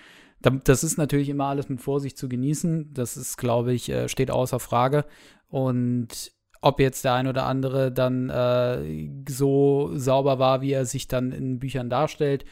Das 0.64 0.84
ist 0.84 0.98
natürlich 0.98 1.30
immer 1.30 1.46
alles 1.46 1.70
mit 1.70 1.82
Vorsicht 1.82 2.18
zu 2.18 2.30
genießen. 2.30 2.94
Das 2.94 3.18
ist, 3.18 3.38
glaube 3.38 3.74
ich, 3.74 3.90
äh, 3.90 4.08
steht 4.08 4.30
außer 4.30 4.60
Frage. 4.60 5.06
Und 5.50 6.32
ob 6.62 6.80
jetzt 6.80 7.04
der 7.04 7.14
ein 7.14 7.28
oder 7.28 7.46
andere 7.46 7.92
dann 7.92 8.30
äh, 8.30 9.10
so 9.28 9.92
sauber 9.96 10.38
war, 10.38 10.62
wie 10.62 10.72
er 10.72 10.86
sich 10.86 11.08
dann 11.08 11.32
in 11.32 11.60
Büchern 11.60 11.90
darstellt, 11.90 12.46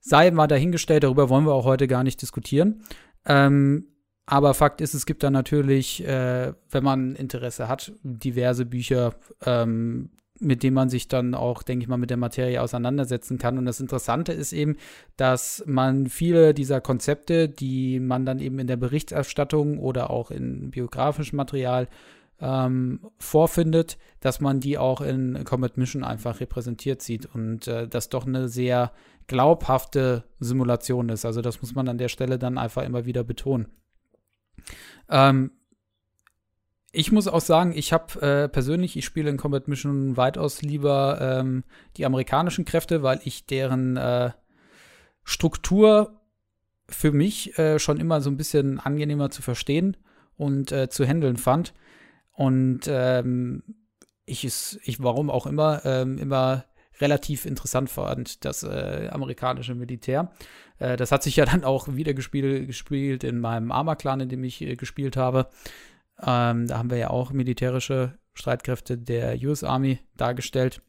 sei 0.00 0.30
mal 0.30 0.46
dahingestellt. 0.46 1.02
Darüber 1.02 1.28
wollen 1.28 1.46
wir 1.46 1.54
auch 1.54 1.64
heute 1.64 1.88
gar 1.88 2.04
nicht 2.04 2.22
diskutieren. 2.22 2.84
Ähm, 3.26 3.86
aber 4.26 4.54
Fakt 4.54 4.80
ist, 4.80 4.94
es 4.94 5.06
gibt 5.06 5.22
da 5.22 5.30
natürlich, 5.30 6.06
äh, 6.06 6.52
wenn 6.70 6.84
man 6.84 7.14
Interesse 7.16 7.68
hat, 7.68 7.92
diverse 8.02 8.64
Bücher, 8.64 9.14
ähm, 9.44 10.10
mit 10.38 10.62
denen 10.62 10.74
man 10.74 10.88
sich 10.88 11.08
dann 11.08 11.34
auch, 11.34 11.62
denke 11.62 11.84
ich 11.84 11.88
mal, 11.88 11.96
mit 11.96 12.10
der 12.10 12.16
Materie 12.16 12.60
auseinandersetzen 12.60 13.38
kann. 13.38 13.58
Und 13.58 13.64
das 13.64 13.80
Interessante 13.80 14.32
ist 14.32 14.52
eben, 14.52 14.76
dass 15.16 15.62
man 15.66 16.08
viele 16.08 16.52
dieser 16.54 16.80
Konzepte, 16.80 17.48
die 17.48 18.00
man 18.00 18.26
dann 18.26 18.40
eben 18.40 18.58
in 18.58 18.66
der 18.66 18.76
Berichterstattung 18.76 19.78
oder 19.78 20.10
auch 20.10 20.30
in 20.30 20.70
biografischem 20.70 21.36
Material 21.36 21.88
ähm, 22.40 23.00
vorfindet, 23.18 23.98
dass 24.20 24.40
man 24.40 24.58
die 24.58 24.76
auch 24.76 25.00
in 25.00 25.44
Comet 25.44 25.76
Mission 25.76 26.02
einfach 26.02 26.40
repräsentiert 26.40 27.00
sieht 27.00 27.26
und 27.26 27.68
äh, 27.68 27.86
das 27.86 28.08
doch 28.08 28.26
eine 28.26 28.48
sehr 28.48 28.92
glaubhafte 29.26 30.24
Simulation 30.40 31.08
ist. 31.08 31.24
Also 31.24 31.40
das 31.42 31.60
muss 31.60 31.74
man 31.74 31.88
an 31.88 31.98
der 31.98 32.08
Stelle 32.08 32.38
dann 32.38 32.58
einfach 32.58 32.82
immer 32.82 33.04
wieder 33.04 33.24
betonen. 33.24 33.68
Ähm, 35.08 35.52
ich 36.92 37.10
muss 37.10 37.26
auch 37.26 37.40
sagen, 37.40 37.72
ich 37.74 37.92
habe 37.92 38.20
äh, 38.20 38.48
persönlich, 38.48 38.96
ich 38.96 39.06
spiele 39.06 39.30
in 39.30 39.38
Combat 39.38 39.66
Mission 39.66 40.16
weitaus 40.16 40.60
lieber 40.60 41.18
ähm, 41.20 41.64
die 41.96 42.04
amerikanischen 42.04 42.66
Kräfte, 42.66 43.02
weil 43.02 43.20
ich 43.24 43.46
deren 43.46 43.96
äh, 43.96 44.32
Struktur 45.24 46.20
für 46.88 47.12
mich 47.12 47.58
äh, 47.58 47.78
schon 47.78 47.98
immer 47.98 48.20
so 48.20 48.30
ein 48.30 48.36
bisschen 48.36 48.78
angenehmer 48.78 49.30
zu 49.30 49.40
verstehen 49.40 49.96
und 50.36 50.70
äh, 50.70 50.90
zu 50.90 51.06
handeln 51.06 51.38
fand. 51.38 51.72
Und 52.32 52.80
ähm, 52.86 53.62
ich 54.26 54.44
es, 54.44 54.78
ich 54.82 55.02
warum 55.02 55.30
auch 55.30 55.46
immer, 55.46 55.84
ähm, 55.84 56.18
immer 56.18 56.66
relativ 57.02 57.44
interessant 57.44 57.90
fand, 57.90 58.44
das 58.44 58.62
äh, 58.62 59.08
amerikanische 59.10 59.74
Militär. 59.74 60.32
Äh, 60.78 60.96
das 60.96 61.12
hat 61.12 61.22
sich 61.22 61.36
ja 61.36 61.44
dann 61.52 61.64
auch 61.64 61.88
wieder 61.88 62.14
gespielt, 62.14 62.66
gespielt 62.66 63.24
in 63.24 63.40
meinem 63.40 63.70
Arma-Clan, 63.70 64.20
in 64.20 64.28
dem 64.28 64.44
ich 64.44 64.62
äh, 64.62 64.76
gespielt 64.76 65.16
habe. 65.16 65.48
Ähm, 66.20 66.66
da 66.66 66.78
haben 66.78 66.90
wir 66.90 66.98
ja 66.98 67.10
auch 67.10 67.32
militärische 67.32 68.18
Streitkräfte 68.34 68.96
der 68.96 69.36
US 69.42 69.64
Army 69.64 69.98
dargestellt. 70.16 70.80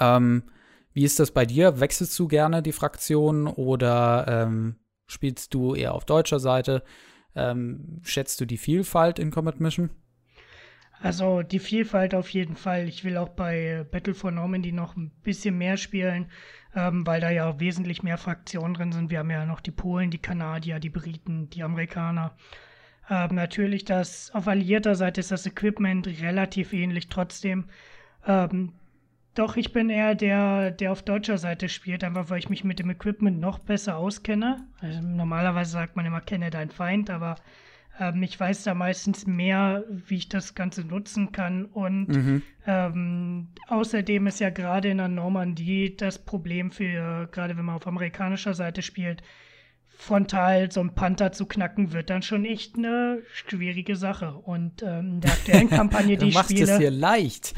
Ähm, 0.00 0.44
wie 0.92 1.04
ist 1.04 1.20
das 1.20 1.30
bei 1.30 1.44
dir? 1.44 1.80
Wechselst 1.80 2.18
du 2.18 2.28
gerne 2.28 2.62
die 2.62 2.72
Fraktion 2.72 3.46
oder 3.46 4.24
ähm, 4.28 4.76
spielst 5.06 5.52
du 5.52 5.74
eher 5.74 5.94
auf 5.94 6.04
deutscher 6.04 6.40
Seite? 6.40 6.82
Ähm, 7.34 8.00
schätzt 8.02 8.40
du 8.40 8.46
die 8.46 8.58
Vielfalt 8.58 9.18
in 9.18 9.30
Combat 9.30 9.60
Mission? 9.60 9.90
Also 11.00 11.42
die 11.42 11.58
Vielfalt 11.58 12.14
auf 12.14 12.30
jeden 12.30 12.56
Fall. 12.56 12.88
Ich 12.88 13.04
will 13.04 13.16
auch 13.16 13.28
bei 13.28 13.84
Battle 13.90 14.14
for 14.14 14.30
Normandy 14.30 14.72
noch 14.72 14.96
ein 14.96 15.10
bisschen 15.22 15.58
mehr 15.58 15.76
spielen, 15.76 16.26
ähm, 16.74 17.06
weil 17.06 17.20
da 17.20 17.30
ja 17.30 17.60
wesentlich 17.60 18.02
mehr 18.02 18.18
Fraktionen 18.18 18.74
drin 18.74 18.92
sind. 18.92 19.10
Wir 19.10 19.18
haben 19.18 19.30
ja 19.30 19.44
noch 19.44 19.60
die 19.60 19.70
Polen, 19.70 20.10
die 20.10 20.18
Kanadier, 20.18 20.80
die 20.80 20.90
Briten, 20.90 21.50
die 21.50 21.62
Amerikaner. 21.62 22.34
Ähm, 23.10 23.34
natürlich, 23.34 23.84
das 23.84 24.30
auf 24.34 24.48
alliierter 24.48 24.94
Seite 24.94 25.20
ist 25.20 25.30
das 25.30 25.46
Equipment 25.46 26.06
relativ 26.22 26.72
ähnlich 26.72 27.08
trotzdem. 27.08 27.66
Ähm, 28.26 28.72
doch 29.34 29.56
ich 29.56 29.72
bin 29.72 29.90
eher 29.90 30.14
der, 30.14 30.70
der 30.70 30.92
auf 30.92 31.02
deutscher 31.02 31.38
Seite 31.38 31.68
spielt, 31.68 32.04
einfach 32.04 32.30
weil 32.30 32.38
ich 32.38 32.48
mich 32.48 32.64
mit 32.64 32.78
dem 32.78 32.90
Equipment 32.90 33.40
noch 33.40 33.58
besser 33.58 33.96
auskenne. 33.96 34.66
Also 34.80 35.00
normalerweise 35.02 35.72
sagt 35.72 35.96
man 35.96 36.06
immer, 36.06 36.20
kenne 36.20 36.50
deinen 36.50 36.70
Feind, 36.70 37.10
aber 37.10 37.36
ähm, 37.98 38.22
ich 38.22 38.38
weiß 38.38 38.64
da 38.64 38.74
meistens 38.74 39.26
mehr, 39.26 39.84
wie 39.88 40.16
ich 40.16 40.28
das 40.28 40.54
Ganze 40.54 40.82
nutzen 40.82 41.32
kann. 41.32 41.66
Und 41.66 42.08
mhm. 42.08 42.42
ähm, 42.66 43.48
außerdem 43.68 44.26
ist 44.26 44.40
ja 44.40 44.50
gerade 44.50 44.88
in 44.90 44.98
der 44.98 45.08
Normandie 45.08 45.96
das 45.96 46.18
Problem 46.18 46.70
für, 46.70 47.28
gerade 47.30 47.56
wenn 47.56 47.64
man 47.64 47.76
auf 47.76 47.86
amerikanischer 47.86 48.54
Seite 48.54 48.82
spielt, 48.82 49.22
frontal 49.96 50.72
so 50.72 50.80
ein 50.80 50.94
Panther 50.94 51.30
zu 51.32 51.46
knacken, 51.46 51.92
wird 51.92 52.10
dann 52.10 52.22
schon 52.22 52.44
echt 52.44 52.76
eine 52.76 53.22
schwierige 53.32 53.96
Sache. 53.96 54.34
Und 54.34 54.82
ähm, 54.82 55.14
in 55.14 55.20
der 55.20 55.32
aktuellen 55.32 55.70
Kampagne, 55.70 56.16
die 56.16 56.28
ich 56.28 56.38
spiele. 56.38 56.60
Du 56.60 56.66
machst 56.66 56.72
es 56.72 56.78
hier 56.78 56.90
leicht. 56.90 57.54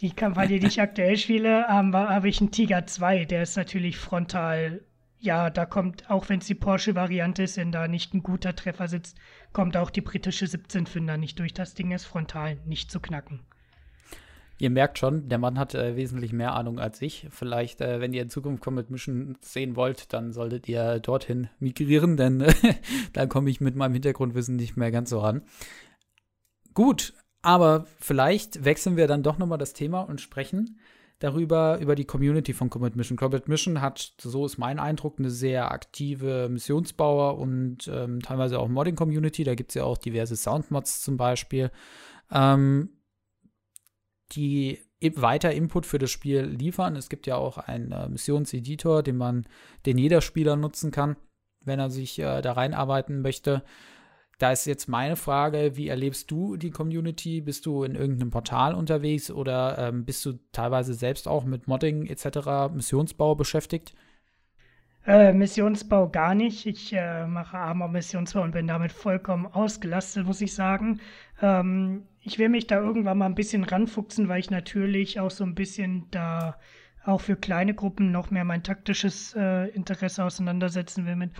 Die 0.00 0.12
Kampagne, 0.12 0.60
die 0.60 0.66
ich 0.66 0.80
aktuell 0.80 1.16
spiele, 1.16 1.66
ähm, 1.68 1.94
habe 1.94 2.28
ich 2.28 2.40
einen 2.40 2.52
Tiger 2.52 2.86
2, 2.86 3.26
der 3.26 3.42
ist 3.42 3.56
natürlich 3.56 3.98
frontal 3.98 4.80
ja, 5.20 5.50
da 5.50 5.66
kommt, 5.66 6.08
auch 6.10 6.28
wenn 6.28 6.40
es 6.40 6.46
die 6.46 6.54
Porsche-Variante 6.54 7.42
ist, 7.42 7.58
wenn 7.58 7.72
da 7.72 7.86
nicht 7.88 8.14
ein 8.14 8.22
guter 8.22 8.56
Treffer 8.56 8.88
sitzt, 8.88 9.18
kommt 9.52 9.76
auch 9.76 9.90
die 9.90 10.00
britische 10.00 10.46
17-Fünder 10.46 11.16
nicht 11.16 11.38
durch. 11.38 11.54
Das 11.54 11.74
Ding 11.74 11.92
ist 11.92 12.04
frontal 12.04 12.58
nicht 12.66 12.90
zu 12.90 13.00
knacken. 13.00 13.40
Ihr 14.58 14.68
merkt 14.68 14.98
schon, 14.98 15.30
der 15.30 15.38
Mann 15.38 15.58
hat 15.58 15.74
äh, 15.74 15.96
wesentlich 15.96 16.34
mehr 16.34 16.54
Ahnung 16.54 16.78
als 16.78 17.00
ich. 17.00 17.26
Vielleicht, 17.30 17.80
äh, 17.80 17.98
wenn 18.00 18.12
ihr 18.12 18.20
in 18.20 18.28
Zukunft 18.28 18.62
Comet 18.62 18.90
Mission 18.90 19.38
sehen 19.40 19.74
wollt, 19.74 20.12
dann 20.12 20.32
solltet 20.32 20.68
ihr 20.68 20.98
dorthin 21.00 21.48
migrieren, 21.60 22.18
denn 22.18 22.42
äh, 22.42 22.52
da 23.14 23.24
komme 23.24 23.48
ich 23.48 23.62
mit 23.62 23.74
meinem 23.74 23.94
Hintergrundwissen 23.94 24.56
nicht 24.56 24.76
mehr 24.76 24.90
ganz 24.90 25.08
so 25.08 25.20
ran. 25.20 25.42
Gut, 26.74 27.14
aber 27.40 27.86
vielleicht 28.00 28.64
wechseln 28.64 28.98
wir 28.98 29.06
dann 29.06 29.22
doch 29.22 29.38
nochmal 29.38 29.56
das 29.56 29.72
Thema 29.72 30.00
und 30.00 30.20
sprechen 30.20 30.78
darüber, 31.20 31.78
über 31.80 31.94
die 31.94 32.06
Community 32.06 32.52
von 32.52 32.70
Comet 32.70 32.96
Mission. 32.96 33.16
Comet 33.16 33.46
Mission 33.46 33.80
hat, 33.80 34.14
so 34.20 34.44
ist 34.46 34.58
mein 34.58 34.80
Eindruck, 34.80 35.18
eine 35.18 35.30
sehr 35.30 35.70
aktive 35.70 36.48
Missionsbauer 36.50 37.38
und 37.38 37.88
ähm, 37.92 38.20
teilweise 38.20 38.58
auch 38.58 38.68
Modding-Community. 38.68 39.44
Da 39.44 39.54
gibt 39.54 39.70
es 39.70 39.74
ja 39.76 39.84
auch 39.84 39.98
diverse 39.98 40.34
Soundmods 40.34 41.02
zum 41.02 41.16
Beispiel, 41.16 41.70
ähm, 42.32 42.88
die 44.32 44.80
weiter 45.14 45.52
Input 45.52 45.86
für 45.86 45.98
das 45.98 46.10
Spiel 46.10 46.42
liefern. 46.42 46.96
Es 46.96 47.08
gibt 47.08 47.26
ja 47.26 47.36
auch 47.36 47.58
einen 47.58 47.92
äh, 47.92 48.08
Missionseditor, 48.08 49.02
den 49.02 49.16
man, 49.16 49.46
den 49.86 49.98
jeder 49.98 50.22
Spieler 50.22 50.56
nutzen 50.56 50.90
kann, 50.90 51.16
wenn 51.60 51.78
er 51.78 51.90
sich 51.90 52.18
äh, 52.18 52.40
da 52.40 52.52
reinarbeiten 52.52 53.20
möchte. 53.20 53.62
Da 54.40 54.52
ist 54.52 54.64
jetzt 54.64 54.88
meine 54.88 55.16
Frage, 55.16 55.76
wie 55.76 55.88
erlebst 55.88 56.30
du 56.30 56.56
die 56.56 56.70
Community? 56.70 57.42
Bist 57.42 57.66
du 57.66 57.84
in 57.84 57.94
irgendeinem 57.94 58.30
Portal 58.30 58.74
unterwegs 58.74 59.30
oder 59.30 59.76
ähm, 59.76 60.06
bist 60.06 60.24
du 60.24 60.38
teilweise 60.50 60.94
selbst 60.94 61.28
auch 61.28 61.44
mit 61.44 61.68
Modding 61.68 62.06
etc., 62.06 62.72
Missionsbau 62.72 63.34
beschäftigt? 63.34 63.92
Äh, 65.06 65.34
Missionsbau 65.34 66.08
gar 66.08 66.34
nicht. 66.34 66.64
Ich 66.64 66.90
äh, 66.94 67.26
mache 67.26 67.58
Armor 67.58 67.88
Missionsbau 67.88 68.40
und 68.40 68.52
bin 68.52 68.66
damit 68.66 68.92
vollkommen 68.92 69.46
ausgelastet, 69.46 70.24
muss 70.24 70.40
ich 70.40 70.54
sagen. 70.54 71.00
Ähm, 71.42 72.06
ich 72.22 72.38
will 72.38 72.48
mich 72.48 72.66
da 72.66 72.80
irgendwann 72.80 73.18
mal 73.18 73.26
ein 73.26 73.34
bisschen 73.34 73.64
ranfuchsen, 73.64 74.30
weil 74.30 74.40
ich 74.40 74.50
natürlich 74.50 75.20
auch 75.20 75.30
so 75.30 75.44
ein 75.44 75.54
bisschen 75.54 76.06
da 76.10 76.56
auch 77.04 77.20
für 77.20 77.36
kleine 77.36 77.74
Gruppen 77.74 78.10
noch 78.10 78.30
mehr 78.30 78.46
mein 78.46 78.62
taktisches 78.62 79.34
äh, 79.36 79.68
Interesse 79.68 80.24
auseinandersetzen 80.24 81.04
will 81.04 81.16
mit. 81.16 81.32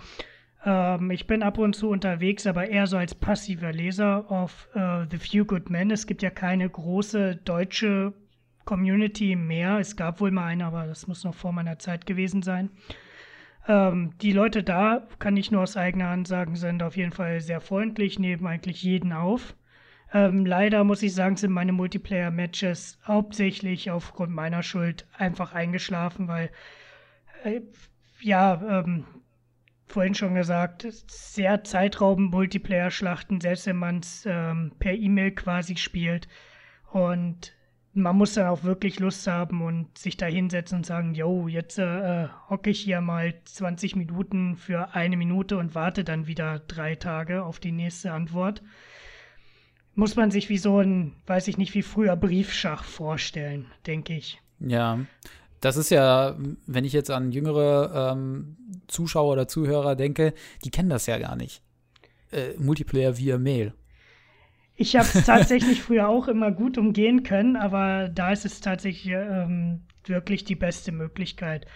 Ähm, 0.65 1.11
ich 1.11 1.27
bin 1.27 1.43
ab 1.43 1.57
und 1.57 1.75
zu 1.75 1.89
unterwegs, 1.89 2.45
aber 2.47 2.69
eher 2.69 2.87
so 2.87 2.97
als 2.97 3.15
passiver 3.15 3.71
Leser 3.71 4.29
auf 4.29 4.69
äh, 4.73 5.05
The 5.09 5.17
Few 5.17 5.45
Good 5.45 5.69
Men. 5.69 5.91
Es 5.91 6.07
gibt 6.07 6.21
ja 6.21 6.29
keine 6.29 6.69
große 6.69 7.37
deutsche 7.37 8.13
Community 8.65 9.35
mehr. 9.35 9.79
Es 9.79 9.95
gab 9.95 10.19
wohl 10.19 10.31
mal 10.31 10.45
eine, 10.45 10.65
aber 10.65 10.85
das 10.85 11.07
muss 11.07 11.23
noch 11.23 11.35
vor 11.35 11.51
meiner 11.51 11.79
Zeit 11.79 12.05
gewesen 12.05 12.41
sein. 12.41 12.69
Ähm, 13.67 14.13
die 14.21 14.31
Leute 14.31 14.63
da, 14.63 15.07
kann 15.19 15.37
ich 15.37 15.51
nur 15.51 15.61
aus 15.61 15.77
eigener 15.77 16.09
Hand 16.09 16.27
sagen, 16.27 16.55
sind 16.55 16.83
auf 16.83 16.97
jeden 16.97 17.11
Fall 17.11 17.41
sehr 17.41 17.61
freundlich, 17.61 18.19
nehmen 18.19 18.47
eigentlich 18.47 18.83
jeden 18.83 19.13
auf. 19.13 19.55
Ähm, 20.13 20.45
leider 20.45 20.83
muss 20.83 21.03
ich 21.03 21.13
sagen, 21.13 21.37
sind 21.37 21.51
meine 21.51 21.71
Multiplayer-Matches 21.71 22.99
hauptsächlich 23.05 23.91
aufgrund 23.91 24.31
meiner 24.33 24.61
Schuld 24.63 25.07
einfach 25.17 25.53
eingeschlafen, 25.53 26.27
weil, 26.27 26.49
äh, 27.43 27.61
ja, 28.19 28.81
ähm, 28.81 29.05
vorhin 29.91 30.15
schon 30.15 30.35
gesagt, 30.35 30.87
sehr 31.07 31.63
zeitraubend 31.63 32.31
Multiplayer-Schlachten, 32.31 33.41
selbst 33.41 33.67
wenn 33.67 33.77
man 33.77 33.99
es 33.99 34.25
ähm, 34.25 34.71
per 34.79 34.93
E-Mail 34.93 35.31
quasi 35.31 35.75
spielt. 35.77 36.27
Und 36.91 37.53
man 37.93 38.15
muss 38.15 38.33
dann 38.33 38.47
auch 38.47 38.63
wirklich 38.63 38.99
Lust 38.99 39.27
haben 39.27 39.61
und 39.61 39.97
sich 39.97 40.17
da 40.17 40.25
hinsetzen 40.25 40.79
und 40.79 40.85
sagen, 40.85 41.13
yo, 41.13 41.47
jetzt 41.47 41.77
äh, 41.77 42.27
hocke 42.49 42.69
ich 42.69 42.79
hier 42.79 43.01
mal 43.01 43.33
20 43.43 43.95
Minuten 43.95 44.55
für 44.55 44.95
eine 44.95 45.17
Minute 45.17 45.57
und 45.57 45.75
warte 45.75 46.03
dann 46.03 46.27
wieder 46.27 46.59
drei 46.59 46.95
Tage 46.95 47.43
auf 47.43 47.59
die 47.59 47.71
nächste 47.71 48.13
Antwort 48.13 48.61
muss 49.95 50.15
man 50.15 50.31
sich 50.31 50.49
wie 50.49 50.57
so 50.57 50.79
ein, 50.79 51.13
weiß 51.27 51.47
ich 51.47 51.57
nicht, 51.57 51.73
wie 51.73 51.81
früher 51.81 52.15
Briefschach 52.15 52.83
vorstellen, 52.83 53.65
denke 53.85 54.15
ich. 54.15 54.41
Ja, 54.59 54.99
das 55.61 55.77
ist 55.77 55.91
ja, 55.91 56.35
wenn 56.65 56.85
ich 56.85 56.93
jetzt 56.93 57.11
an 57.11 57.31
jüngere 57.31 58.11
ähm, 58.13 58.57
Zuschauer 58.87 59.33
oder 59.33 59.47
Zuhörer 59.47 59.95
denke, 59.95 60.33
die 60.65 60.71
kennen 60.71 60.89
das 60.89 61.05
ja 61.05 61.17
gar 61.17 61.35
nicht. 61.35 61.61
Äh, 62.31 62.57
Multiplayer 62.57 63.17
via 63.17 63.37
Mail. 63.37 63.73
Ich 64.75 64.95
habe 64.95 65.07
es 65.13 65.25
tatsächlich 65.25 65.81
früher 65.81 66.09
auch 66.09 66.27
immer 66.27 66.51
gut 66.51 66.77
umgehen 66.77 67.23
können, 67.23 67.55
aber 67.55 68.09
da 68.09 68.31
ist 68.31 68.45
es 68.45 68.59
tatsächlich 68.59 69.13
ähm, 69.13 69.81
wirklich 70.05 70.43
die 70.43 70.55
beste 70.55 70.91
Möglichkeit. 70.91 71.67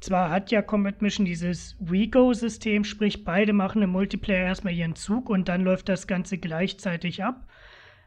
Zwar 0.00 0.30
hat 0.30 0.50
ja 0.50 0.62
Combat 0.62 1.02
Mission 1.02 1.26
dieses 1.26 1.76
WeGo-System, 1.80 2.84
sprich 2.84 3.24
beide 3.24 3.52
machen 3.52 3.82
im 3.82 3.90
Multiplayer 3.90 4.46
erstmal 4.46 4.74
ihren 4.74 4.96
Zug 4.96 5.28
und 5.28 5.48
dann 5.48 5.62
läuft 5.62 5.88
das 5.88 6.06
Ganze 6.06 6.38
gleichzeitig 6.38 7.22
ab. 7.24 7.46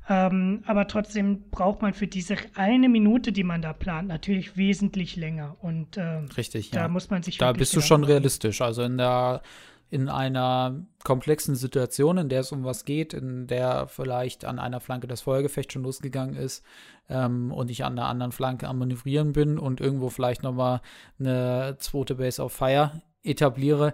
Ähm, 0.10 0.64
aber 0.66 0.88
trotzdem 0.88 1.50
braucht 1.50 1.82
man 1.82 1.94
für 1.94 2.08
diese 2.08 2.38
eine 2.56 2.88
Minute, 2.88 3.32
die 3.32 3.44
man 3.44 3.62
da 3.62 3.74
plant, 3.74 4.08
natürlich 4.08 4.56
wesentlich 4.56 5.16
länger. 5.16 5.58
Und 5.62 5.98
ähm, 5.98 6.30
richtig, 6.38 6.72
da 6.72 6.82
ja. 6.82 6.88
muss 6.88 7.10
man 7.10 7.24
sich. 7.24 7.38
Da 7.38 7.52
bist 7.52 7.76
du 7.76 7.82
schon 7.82 8.04
realistisch. 8.04 8.62
Also 8.62 8.84
in 8.84 8.98
der 8.98 9.42
in 9.90 10.10
einer 10.10 10.86
komplexen 11.04 11.56
Situation, 11.56 12.18
in 12.18 12.30
der 12.30 12.42
es 12.42 12.52
um 12.52 12.66
was 12.66 12.84
geht, 12.84 13.14
in 13.14 13.48
der 13.48 13.88
vielleicht 13.88 14.44
an 14.44 14.60
einer 14.60 14.82
Flanke 14.82 15.08
das 15.08 15.22
Feuergefecht 15.22 15.72
schon 15.72 15.84
losgegangen 15.84 16.36
ist 16.36 16.66
ähm, 17.10 17.52
und 17.54 17.72
ich 17.72 17.86
an 17.86 17.96
der 17.96 18.06
anderen 18.06 18.34
Flanke 18.34 18.68
am 18.68 18.80
Manövrieren 18.80 19.32
bin 19.32 19.58
und 19.58 19.80
irgendwo 19.80 20.10
vielleicht 20.10 20.44
nochmal 20.44 20.82
eine 21.20 21.78
zweite 21.80 22.16
Base 22.16 22.42
of 22.42 22.52
Fire 22.52 23.02
etabliere, 23.24 23.94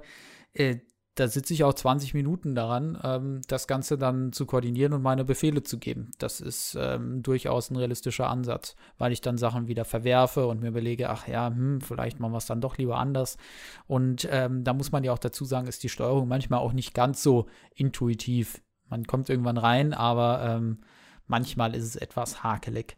äh, 0.53 0.77
da 1.15 1.27
sitze 1.27 1.53
ich 1.53 1.63
auch 1.63 1.73
20 1.73 2.13
Minuten 2.15 2.55
daran, 2.55 2.97
ähm, 3.03 3.41
das 3.47 3.67
Ganze 3.67 3.97
dann 3.97 4.31
zu 4.31 4.45
koordinieren 4.45 4.93
und 4.93 5.03
meine 5.03 5.23
Befehle 5.23 5.61
zu 5.61 5.77
geben. 5.77 6.11
Das 6.17 6.41
ist 6.41 6.75
ähm, 6.79 7.21
durchaus 7.21 7.69
ein 7.69 7.75
realistischer 7.75 8.29
Ansatz, 8.29 8.75
weil 8.97 9.11
ich 9.11 9.21
dann 9.21 9.37
Sachen 9.37 9.67
wieder 9.67 9.85
verwerfe 9.85 10.47
und 10.47 10.61
mir 10.61 10.69
überlege, 10.69 11.09
ach 11.09 11.27
ja, 11.27 11.47
hm, 11.47 11.81
vielleicht 11.81 12.19
machen 12.19 12.33
wir 12.33 12.37
es 12.37 12.47
dann 12.47 12.61
doch 12.61 12.77
lieber 12.77 12.97
anders. 12.97 13.37
Und 13.85 14.27
ähm, 14.31 14.63
da 14.63 14.73
muss 14.73 14.91
man 14.91 15.03
ja 15.03 15.13
auch 15.13 15.19
dazu 15.19 15.45
sagen, 15.45 15.67
ist 15.67 15.83
die 15.83 15.89
Steuerung 15.89 16.27
manchmal 16.27 16.59
auch 16.59 16.73
nicht 16.73 16.95
ganz 16.95 17.21
so 17.21 17.45
intuitiv. 17.75 18.61
Man 18.89 19.05
kommt 19.05 19.29
irgendwann 19.29 19.57
rein, 19.57 19.93
aber 19.93 20.41
ähm, 20.43 20.79
manchmal 21.27 21.75
ist 21.75 21.85
es 21.85 21.95
etwas 21.95 22.43
hakelig. 22.43 22.97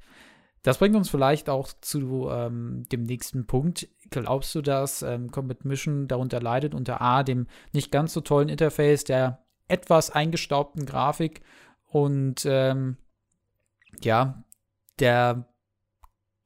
Das 0.65 0.79
bringt 0.79 0.95
uns 0.95 1.09
vielleicht 1.09 1.47
auch 1.47 1.69
zu 1.81 2.27
ähm, 2.31 2.85
dem 2.91 3.03
nächsten 3.03 3.45
Punkt. 3.45 3.87
Glaubst 4.09 4.53
du, 4.55 4.61
dass 4.61 5.01
ähm, 5.01 5.31
Combat 5.31 5.65
Mission 5.65 6.07
darunter 6.07 6.39
leidet, 6.39 6.73
unter 6.73 7.01
A, 7.01 7.23
dem 7.23 7.47
nicht 7.73 7.91
ganz 7.91 8.13
so 8.13 8.21
tollen 8.21 8.49
Interface, 8.49 9.03
der 9.03 9.43
etwas 9.67 10.11
eingestaubten 10.11 10.85
Grafik 10.85 11.41
und 11.87 12.45
ähm, 12.45 12.97
ja, 14.01 14.43
der 14.99 15.47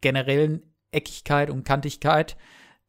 generellen 0.02 0.64
Eckigkeit 0.92 1.50
und 1.50 1.64
Kantigkeit, 1.64 2.38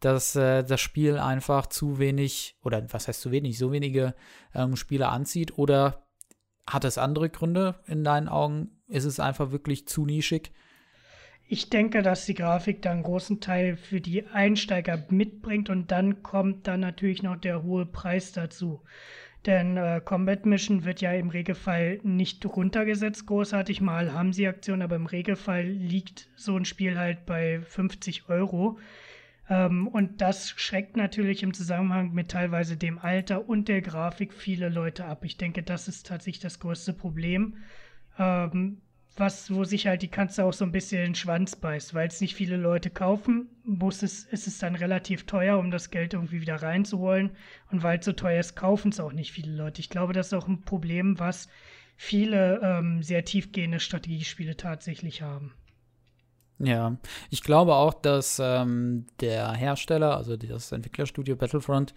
dass 0.00 0.34
äh, 0.34 0.64
das 0.64 0.80
Spiel 0.80 1.18
einfach 1.18 1.66
zu 1.66 1.98
wenig, 1.98 2.56
oder 2.62 2.82
was 2.92 3.08
heißt 3.08 3.20
zu 3.20 3.30
wenig, 3.30 3.58
so 3.58 3.72
wenige 3.72 4.14
ähm, 4.54 4.76
Spieler 4.76 5.12
anzieht? 5.12 5.58
Oder 5.58 6.06
hat 6.66 6.84
es 6.84 6.98
andere 6.98 7.28
Gründe 7.28 7.74
in 7.86 8.04
deinen 8.04 8.28
Augen? 8.28 8.80
Ist 8.86 9.04
es 9.04 9.20
einfach 9.20 9.50
wirklich 9.50 9.86
zu 9.86 10.06
nischig? 10.06 10.52
Ich 11.52 11.68
denke, 11.68 12.02
dass 12.02 12.26
die 12.26 12.34
Grafik 12.34 12.80
da 12.80 12.92
einen 12.92 13.02
großen 13.02 13.40
Teil 13.40 13.76
für 13.76 14.00
die 14.00 14.24
Einsteiger 14.24 15.04
mitbringt 15.08 15.68
und 15.68 15.90
dann 15.90 16.22
kommt 16.22 16.68
dann 16.68 16.78
natürlich 16.78 17.24
noch 17.24 17.34
der 17.34 17.64
hohe 17.64 17.86
Preis 17.86 18.30
dazu. 18.30 18.84
Denn 19.46 19.76
äh, 19.76 20.00
Combat 20.04 20.46
Mission 20.46 20.84
wird 20.84 21.00
ja 21.00 21.12
im 21.12 21.28
Regelfall 21.28 21.98
nicht 22.04 22.46
runtergesetzt, 22.46 23.26
großartig. 23.26 23.80
Mal 23.80 24.12
haben 24.12 24.32
sie 24.32 24.46
Aktionen, 24.46 24.82
aber 24.82 24.94
im 24.94 25.06
Regelfall 25.06 25.64
liegt 25.64 26.28
so 26.36 26.56
ein 26.56 26.64
Spiel 26.64 26.96
halt 26.96 27.26
bei 27.26 27.60
50 27.62 28.28
Euro. 28.28 28.78
Ähm, 29.48 29.88
und 29.88 30.20
das 30.20 30.50
schreckt 30.50 30.96
natürlich 30.96 31.42
im 31.42 31.52
Zusammenhang 31.52 32.12
mit 32.12 32.30
teilweise 32.30 32.76
dem 32.76 33.00
Alter 33.00 33.48
und 33.48 33.66
der 33.66 33.82
Grafik 33.82 34.34
viele 34.34 34.68
Leute 34.68 35.04
ab. 35.04 35.24
Ich 35.24 35.36
denke, 35.36 35.64
das 35.64 35.88
ist 35.88 36.06
tatsächlich 36.06 36.42
das 36.42 36.60
größte 36.60 36.92
Problem. 36.92 37.56
Ähm, 38.20 38.82
was, 39.16 39.52
wo 39.52 39.64
sich 39.64 39.86
halt 39.86 40.02
die 40.02 40.08
Katze 40.08 40.44
auch 40.44 40.52
so 40.52 40.64
ein 40.64 40.72
bisschen 40.72 41.02
den 41.02 41.14
Schwanz 41.14 41.56
beißt, 41.56 41.94
weil 41.94 42.08
es 42.08 42.20
nicht 42.20 42.34
viele 42.34 42.56
Leute 42.56 42.90
kaufen, 42.90 43.48
muss 43.64 44.02
es, 44.02 44.24
ist 44.24 44.46
es 44.46 44.58
dann 44.58 44.74
relativ 44.74 45.26
teuer, 45.26 45.58
um 45.58 45.70
das 45.70 45.90
Geld 45.90 46.14
irgendwie 46.14 46.40
wieder 46.40 46.62
reinzuholen. 46.62 47.30
Und 47.70 47.82
weil 47.82 47.98
es 47.98 48.04
so 48.04 48.12
teuer 48.12 48.40
ist, 48.40 48.56
kaufen 48.56 48.90
es 48.90 49.00
auch 49.00 49.12
nicht 49.12 49.32
viele 49.32 49.52
Leute. 49.52 49.80
Ich 49.80 49.90
glaube, 49.90 50.12
das 50.12 50.28
ist 50.28 50.34
auch 50.34 50.48
ein 50.48 50.62
Problem, 50.62 51.18
was 51.18 51.48
viele 51.96 52.60
ähm, 52.62 53.02
sehr 53.02 53.24
tiefgehende 53.24 53.80
Strategiespiele 53.80 54.56
tatsächlich 54.56 55.22
haben. 55.22 55.52
Ja, 56.58 56.96
ich 57.30 57.42
glaube 57.42 57.74
auch, 57.74 57.94
dass 57.94 58.38
ähm, 58.42 59.06
der 59.20 59.52
Hersteller, 59.52 60.16
also 60.16 60.36
das 60.36 60.72
Entwicklerstudio 60.72 61.36
Battlefront, 61.36 61.94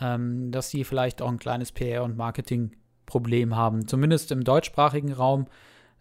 ähm, 0.00 0.50
dass 0.52 0.70
sie 0.70 0.84
vielleicht 0.84 1.22
auch 1.22 1.28
ein 1.28 1.38
kleines 1.38 1.72
PR- 1.72 2.02
und 2.02 2.16
Marketing-Problem 2.16 3.56
haben. 3.56 3.88
Zumindest 3.88 4.30
im 4.30 4.44
deutschsprachigen 4.44 5.12
Raum 5.12 5.46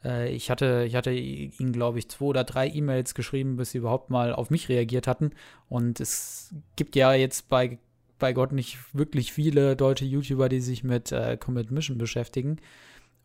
äh, 0.04 0.30
ich 0.30 0.50
hatte, 0.50 0.86
ich 0.88 0.96
hatte 0.96 1.12
ihnen, 1.12 1.72
glaube 1.72 2.00
ich, 2.00 2.10
zwei 2.10 2.26
oder 2.26 2.44
drei 2.44 2.68
E-Mails 2.68 3.16
geschrieben, 3.16 3.58
bis 3.58 3.72
sie 3.72 3.80
überhaupt 3.80 4.10
mal 4.10 4.34
auf 4.34 4.50
mich 4.50 4.70
reagiert 4.70 5.08
hatten. 5.08 5.32
Und 5.70 6.00
es 6.00 6.54
gibt 6.76 6.96
ja 6.96 7.14
jetzt 7.14 7.50
bei, 7.50 7.80
bei 8.20 8.34
Gott 8.34 8.52
nicht 8.52 8.78
wirklich 8.94 9.34
viele 9.34 9.76
deutsche 9.76 10.06
YouTuber, 10.06 10.50
die 10.50 10.62
sich 10.62 10.84
mit 10.84 11.12
äh, 11.12 11.38
Commit 11.38 11.72
Mission 11.72 11.98
beschäftigen. 11.98 12.58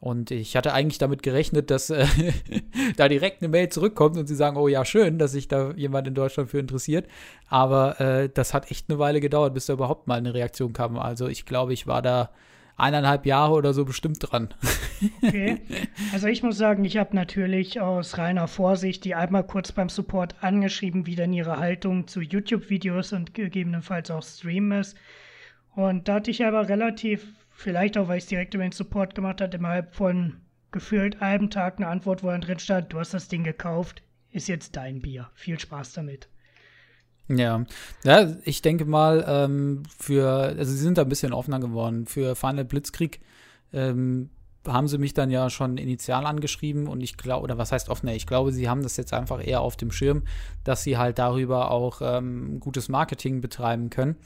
Und 0.00 0.30
ich 0.30 0.56
hatte 0.56 0.72
eigentlich 0.72 0.96
damit 0.96 1.22
gerechnet, 1.22 1.70
dass 1.70 1.90
äh, 1.90 2.06
da 2.96 3.06
direkt 3.06 3.42
eine 3.42 3.50
Mail 3.50 3.68
zurückkommt 3.68 4.16
und 4.16 4.26
sie 4.26 4.34
sagen, 4.34 4.56
oh 4.56 4.66
ja, 4.66 4.86
schön, 4.86 5.18
dass 5.18 5.32
sich 5.32 5.46
da 5.46 5.72
jemand 5.72 6.08
in 6.08 6.14
Deutschland 6.14 6.50
für 6.50 6.58
interessiert. 6.58 7.06
Aber 7.48 8.00
äh, 8.00 8.30
das 8.32 8.54
hat 8.54 8.70
echt 8.70 8.88
eine 8.88 8.98
Weile 8.98 9.20
gedauert, 9.20 9.52
bis 9.52 9.66
da 9.66 9.74
überhaupt 9.74 10.08
mal 10.08 10.16
eine 10.16 10.32
Reaktion 10.32 10.72
kam. 10.72 10.98
Also 10.98 11.28
ich 11.28 11.44
glaube, 11.44 11.74
ich 11.74 11.86
war 11.86 12.00
da 12.00 12.30
eineinhalb 12.80 13.26
Jahre 13.26 13.54
oder 13.54 13.72
so 13.72 13.84
bestimmt 13.84 14.18
dran. 14.20 14.54
Okay. 15.22 15.58
Also 16.12 16.26
ich 16.26 16.42
muss 16.42 16.58
sagen, 16.58 16.84
ich 16.84 16.96
habe 16.96 17.14
natürlich 17.14 17.80
aus 17.80 18.18
reiner 18.18 18.48
Vorsicht 18.48 19.04
die 19.04 19.14
einmal 19.14 19.46
kurz 19.46 19.72
beim 19.72 19.88
Support 19.88 20.42
angeschrieben, 20.42 21.06
wie 21.06 21.14
denn 21.14 21.32
ihre 21.32 21.58
Haltung 21.58 22.08
zu 22.08 22.20
YouTube-Videos 22.20 23.12
und 23.12 23.32
gegebenenfalls 23.34 24.10
auch 24.10 24.22
Stream 24.22 24.72
ist. 24.72 24.96
Und 25.74 26.08
da 26.08 26.14
hatte 26.14 26.30
ich 26.30 26.44
aber 26.44 26.68
relativ, 26.68 27.26
vielleicht 27.50 27.96
auch, 27.96 28.08
weil 28.08 28.18
ich 28.18 28.24
es 28.24 28.28
direkt 28.28 28.54
über 28.54 28.64
den 28.64 28.72
Support 28.72 29.14
gemacht 29.14 29.40
habe, 29.40 29.56
innerhalb 29.56 29.94
von 29.94 30.40
gefühlt 30.72 31.22
einem 31.22 31.50
Tag 31.50 31.78
eine 31.78 31.86
Antwort, 31.86 32.22
wo 32.22 32.28
dann 32.28 32.40
drin 32.40 32.58
stand, 32.58 32.92
du 32.92 32.98
hast 32.98 33.14
das 33.14 33.28
Ding 33.28 33.44
gekauft, 33.44 34.02
ist 34.30 34.48
jetzt 34.48 34.76
dein 34.76 35.00
Bier. 35.00 35.30
Viel 35.34 35.58
Spaß 35.58 35.92
damit. 35.92 36.28
Ja, 37.28 37.64
ja 38.04 38.34
ich 38.44 38.62
denke 38.62 38.84
mal, 38.84 39.24
ähm, 39.26 39.82
für, 39.98 40.28
also 40.30 40.72
sie 40.72 40.78
sind 40.78 40.98
da 40.98 41.02
ein 41.02 41.08
bisschen 41.08 41.32
offener 41.32 41.60
geworden. 41.60 42.06
Für 42.06 42.34
Final 42.34 42.64
Blitzkrieg 42.64 43.20
ähm, 43.72 44.30
haben 44.66 44.88
sie 44.88 44.98
mich 44.98 45.14
dann 45.14 45.30
ja 45.30 45.48
schon 45.48 45.78
initial 45.78 46.26
angeschrieben 46.26 46.86
und 46.86 47.00
ich 47.00 47.16
glaube, 47.16 47.44
oder 47.44 47.56
was 47.56 47.72
heißt 47.72 47.88
offener? 47.88 48.14
Ich 48.14 48.26
glaube, 48.26 48.52
sie 48.52 48.68
haben 48.68 48.82
das 48.82 48.96
jetzt 48.96 49.12
einfach 49.14 49.44
eher 49.44 49.60
auf 49.62 49.76
dem 49.76 49.90
Schirm, 49.90 50.22
dass 50.64 50.82
sie 50.82 50.98
halt 50.98 51.18
darüber 51.18 51.70
auch 51.70 52.00
ähm, 52.02 52.60
gutes 52.60 52.88
Marketing 52.88 53.40
betreiben 53.40 53.90
können. 53.90 54.16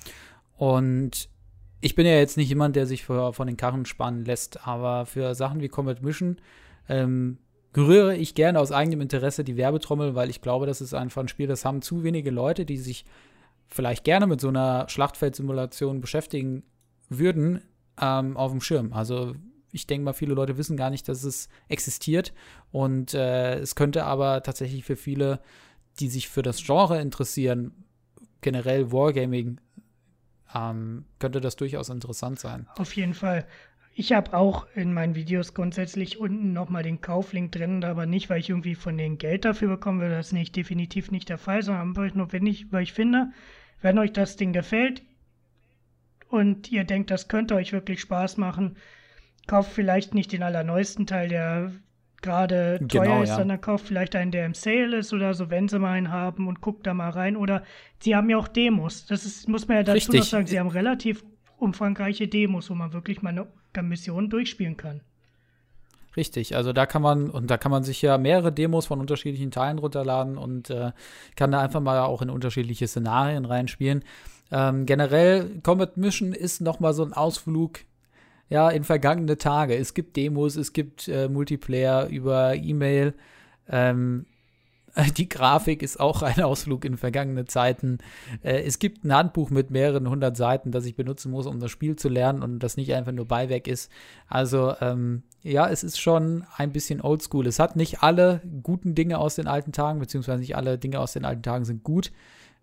Und 0.57 1.29
ich 1.81 1.95
bin 1.95 2.07
ja 2.07 2.15
jetzt 2.15 2.37
nicht 2.37 2.49
jemand, 2.49 2.77
der 2.77 2.87
sich 2.87 3.05
für, 3.05 3.33
von 3.33 3.47
den 3.47 3.57
Karren 3.57 3.85
spannen 3.85 4.25
lässt, 4.25 4.67
aber 4.67 5.07
für 5.07 5.35
Sachen 5.35 5.61
wie 5.61 5.69
Combat 5.69 6.03
Mission 6.03 6.39
ähm, 6.89 7.39
gerühre 7.75 8.17
ich 8.17 8.35
gerne 8.35 8.61
aus 8.61 8.73
eigenem 8.73 9.03
Interesse 9.03 9.45
die 9.45 9.59
Werbetrommel, 9.59 10.15
weil 10.15 10.31
ich 10.31 10.41
glaube, 10.41 10.65
das 10.65 10.81
ist 10.81 10.95
einfach 10.95 11.21
ein 11.21 11.29
Spiel, 11.29 11.47
das 11.47 11.67
haben 11.67 11.83
zu 11.83 12.03
wenige 12.03 12.31
Leute, 12.31 12.65
die 12.65 12.79
sich 12.79 13.05
vielleicht 13.67 14.05
gerne 14.05 14.27
mit 14.27 14.41
so 14.41 14.49
einer 14.49 14.89
Schlachtfeldsimulation 14.89 16.01
beschäftigen 16.01 16.63
würden, 17.09 17.61
ähm, 18.01 18.37
auf 18.37 18.53
dem 18.53 18.61
Schirm. 18.61 18.93
Also 18.93 19.35
ich 19.73 19.89
denke 19.89 20.05
mal, 20.05 20.13
viele 20.13 20.35
Leute 20.35 20.57
wissen 20.57 20.77
gar 20.77 20.91
nicht, 20.91 21.09
dass 21.09 21.25
es 21.25 21.49
existiert. 21.69 22.33
Und 22.71 23.13
äh, 23.13 23.59
es 23.59 23.75
könnte 23.75 24.05
aber 24.05 24.43
tatsächlich 24.45 24.85
für 24.85 24.97
viele, 24.97 25.41
die 25.99 26.09
sich 26.09 26.29
für 26.29 26.43
das 26.43 26.65
Genre 26.65 27.01
interessieren, 27.01 27.85
generell 28.41 28.93
Wargaming, 28.93 29.61
ähm, 30.55 31.07
könnte 31.19 31.41
das 31.41 31.57
durchaus 31.57 31.89
interessant 31.89 32.39
sein. 32.39 32.69
Auf 32.77 32.95
jeden 32.95 33.15
Fall 33.15 33.47
ich 33.97 34.13
habe 34.13 34.37
auch 34.37 34.67
in 34.75 34.93
meinen 34.93 35.15
Videos 35.15 35.55
grundsätzlich 35.55 36.19
unten 36.19 36.53
nochmal 36.53 36.83
den 36.83 37.01
Kauflink 37.01 37.53
drin, 37.53 37.85
aber 37.85 38.07
nicht, 38.07 38.29
weil 38.29 38.41
ich 38.41 38.51
irgendwie 38.51 38.75
von 38.75 38.99
denen 38.99 39.19
Geld 39.19 39.45
dafür 39.45 39.69
bekommen 39.69 40.01
will. 40.01 40.11
Das 40.11 40.29
ist 40.29 40.33
nicht 40.33 40.57
definitiv 40.57 41.13
nicht 41.13 41.29
der 41.29 41.39
Fall, 41.39 41.63
sondern 41.63 41.89
einfach 41.89 42.15
nur, 42.15 42.33
wenn 42.33 42.45
ich, 42.45 42.73
weil 42.73 42.83
ich 42.83 42.93
finde, 42.93 43.31
wenn 43.83 43.99
euch 43.99 44.13
das 44.13 44.37
Ding 44.37 44.53
gefällt 44.53 45.03
und 46.29 46.73
ihr 46.73 46.83
denkt, 46.83 47.13
das 47.13 47.29
könnte 47.29 47.55
euch 47.55 47.73
wirklich 47.73 48.01
Spaß 48.01 48.37
machen, 48.37 48.77
kauft 49.47 49.73
vielleicht 49.73 50.13
nicht 50.13 50.33
den 50.33 50.43
allerneuesten 50.43 51.07
Teil, 51.07 51.29
der 51.29 51.71
gerade 52.21 52.81
genau, 52.81 53.05
teuer 53.05 53.23
ist, 53.23 53.29
ja. 53.29 53.37
sondern 53.37 53.61
kauft 53.61 53.87
vielleicht 53.87 54.17
einen, 54.17 54.33
der 54.33 54.47
im 54.47 54.55
Sale 54.55 54.97
ist 54.97 55.13
oder 55.13 55.35
so, 55.35 55.51
wenn 55.51 55.69
sie 55.69 55.79
mal 55.79 55.93
einen 55.93 56.11
haben 56.11 56.49
und 56.49 56.61
guckt 56.61 56.87
da 56.87 56.95
mal 56.95 57.11
rein. 57.11 57.37
Oder 57.37 57.63
sie 58.01 58.17
haben 58.17 58.29
ja 58.29 58.39
auch 58.39 58.49
Demos. 58.49 59.07
Das 59.07 59.25
ist, 59.25 59.47
muss 59.49 59.69
man 59.69 59.77
ja 59.77 59.83
dazu 59.85 59.95
Richtig. 60.11 60.21
noch 60.21 60.27
sagen, 60.27 60.47
sie 60.47 60.59
haben 60.59 60.71
relativ 60.71 61.23
umfangreiche 61.59 62.27
Demos, 62.27 62.71
wo 62.71 62.75
man 62.75 62.93
wirklich 62.93 63.23
mal 63.23 63.31
eine 63.31 63.47
Mission 63.83 64.31
durchspielen 64.31 64.77
kann. 64.77 65.01
Richtig, 66.17 66.55
also 66.55 66.73
da 66.73 66.87
kann 66.87 67.03
man, 67.03 67.29
und 67.29 67.51
da 67.51 67.59
kann 67.59 67.73
man 67.73 67.83
sich 67.83 68.01
ja 68.01 68.19
mehrere 68.19 68.53
Demos 68.53 68.87
von 68.87 69.01
unterschiedlichen 69.01 69.51
Teilen 69.51 69.79
runterladen 69.79 70.39
und 70.39 70.71
äh, 70.71 70.93
kann 71.35 71.51
da 71.51 71.61
einfach 71.61 71.81
mal 71.81 71.99
auch 72.01 72.23
in 72.23 72.31
unterschiedliche 72.31 72.87
Szenarien 72.87 73.45
reinspielen. 73.45 74.05
Ähm, 74.53 74.87
generell, 74.87 75.61
Combat 75.63 75.97
Mission 75.97 76.33
ist 76.33 76.61
nochmal 76.61 76.95
so 76.95 77.05
ein 77.05 77.13
Ausflug 77.13 77.81
ja, 78.49 78.71
in 78.71 78.85
vergangene 78.85 79.39
Tage. 79.39 79.77
Es 79.77 79.95
gibt 79.95 80.17
Demos, 80.17 80.57
es 80.57 80.73
gibt 80.73 81.09
äh, 81.09 81.29
Multiplayer 81.29 82.07
über 82.07 82.55
E-Mail. 82.55 83.15
Ähm, 83.69 84.27
die 85.17 85.29
Grafik 85.29 85.83
ist 85.83 85.99
auch 85.99 86.23
ein 86.23 86.41
Ausflug 86.41 86.85
in 86.85 86.97
vergangene 86.97 87.45
Zeiten. 87.47 87.99
Äh, 88.43 88.63
es 88.63 88.79
gibt 88.79 89.05
ein 89.05 89.15
Handbuch 89.15 89.51
mit 89.51 89.71
mehreren 89.71 90.09
hundert 90.09 90.37
Seiten, 90.37 90.71
das 90.71 90.87
ich 90.87 90.97
benutzen 90.97 91.31
muss, 91.31 91.47
um 91.47 91.61
das 91.61 91.71
Spiel 91.71 91.97
zu 91.97 92.09
lernen 92.09 92.43
und 92.43 92.61
das 92.61 92.77
nicht 92.77 92.95
einfach 92.95 93.13
nur 93.13 93.27
Beiwerk 93.27 93.67
ist. 93.67 93.91
Also, 94.29 94.75
ähm, 94.81 95.23
ja, 95.43 95.69
es 95.69 95.83
ist 95.83 96.01
schon 96.01 96.45
ein 96.57 96.73
bisschen 96.73 97.01
oldschool. 97.01 97.47
Es 97.47 97.59
hat 97.59 97.77
nicht 97.77 98.03
alle 98.03 98.41
guten 98.63 98.95
Dinge 98.95 99.19
aus 99.19 99.35
den 99.35 99.47
alten 99.47 99.73
Tagen, 99.73 99.99
beziehungsweise 99.99 100.41
nicht 100.41 100.57
alle 100.57 100.79
Dinge 100.79 101.01
aus 101.01 101.13
den 101.13 101.25
alten 101.25 101.43
Tagen 101.43 101.65
sind 101.65 101.83
gut. 101.83 102.13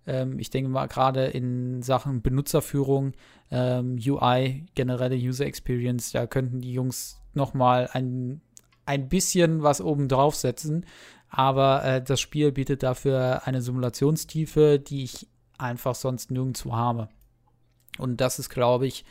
Ähm, 0.08 0.40
ich 0.40 0.50
denke 0.50 0.70
mal, 0.70 0.88
gerade 0.88 1.26
in 1.26 1.82
Sachen 1.82 2.22
Benutzerführung, 2.22 3.14
ähm, 3.52 4.00
UI, 4.04 4.66
generelle 4.74 5.16
User 5.16 5.46
Experience, 5.46 6.12
da 6.12 6.26
könnten 6.26 6.62
die 6.62 6.74
Jungs 6.74 7.22
noch 7.34 7.54
mal 7.54 7.90
ein, 7.94 8.42
ein 8.86 9.10
bisschen 9.10 9.64
was 9.64 9.82
oben 9.82 10.08
drauf 10.08 10.36
setzen. 10.36 10.86
Aber 11.32 11.84
äh, 11.84 12.04
das 12.04 12.20
Spiel 12.20 12.52
bietet 12.52 12.84
dafür 12.84 13.42
eine 13.46 13.62
Simulationstiefe, 13.62 14.80
die 14.80 15.06
ich 15.06 15.28
einfach 15.58 15.96
sonst 15.96 16.30
nirgendwo 16.30 16.76
habe. 16.76 17.10
Und 17.98 18.22
das 18.22 18.38
ist, 18.38 18.50
glaube 18.50 18.86
ich, 18.86 19.06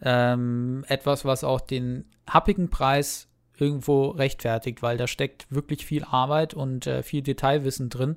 ähm, 0.00 0.84
etwas, 0.88 1.24
was 1.24 1.44
auch 1.44 1.60
den 1.60 2.04
happigen 2.28 2.70
Preis 2.70 3.28
irgendwo 3.58 4.08
rechtfertigt, 4.08 4.82
weil 4.82 4.96
da 4.96 5.06
steckt 5.06 5.46
wirklich 5.50 5.84
viel 5.84 6.04
Arbeit 6.04 6.54
und 6.54 6.86
äh, 6.86 7.02
viel 7.02 7.22
Detailwissen 7.22 7.90
drin 7.90 8.16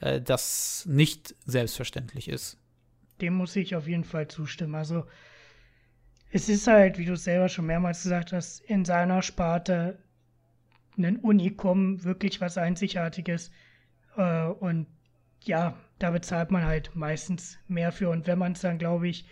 äh, 0.00 0.20
das 0.20 0.86
nicht 0.88 1.34
selbstverständlich 1.46 2.28
ist. 2.28 2.58
Dem 3.20 3.34
muss 3.34 3.56
ich 3.56 3.74
auf 3.74 3.88
jeden 3.88 4.04
Fall 4.04 4.28
zustimmen. 4.28 4.74
Also 4.74 5.04
es 6.30 6.48
ist 6.48 6.66
halt, 6.66 6.98
wie 6.98 7.04
du 7.04 7.12
es 7.14 7.24
selber 7.24 7.48
schon 7.48 7.66
mehrmals 7.66 8.02
gesagt 8.02 8.32
hast, 8.32 8.60
in 8.60 8.84
seiner 8.84 9.22
Sparte 9.22 9.98
ein 10.98 11.16
Unikum, 11.16 12.04
wirklich 12.04 12.40
was 12.40 12.58
Einzigartiges. 12.58 13.50
Äh, 14.16 14.46
und 14.46 14.86
ja, 15.40 15.76
da 15.98 16.10
bezahlt 16.10 16.50
man 16.50 16.64
halt 16.64 16.94
meistens 16.94 17.58
mehr 17.68 17.92
für. 17.92 18.10
Und 18.10 18.26
wenn 18.26 18.38
man 18.38 18.52
es 18.52 18.60
dann, 18.60 18.78
glaube 18.78 19.08
ich, 19.08 19.26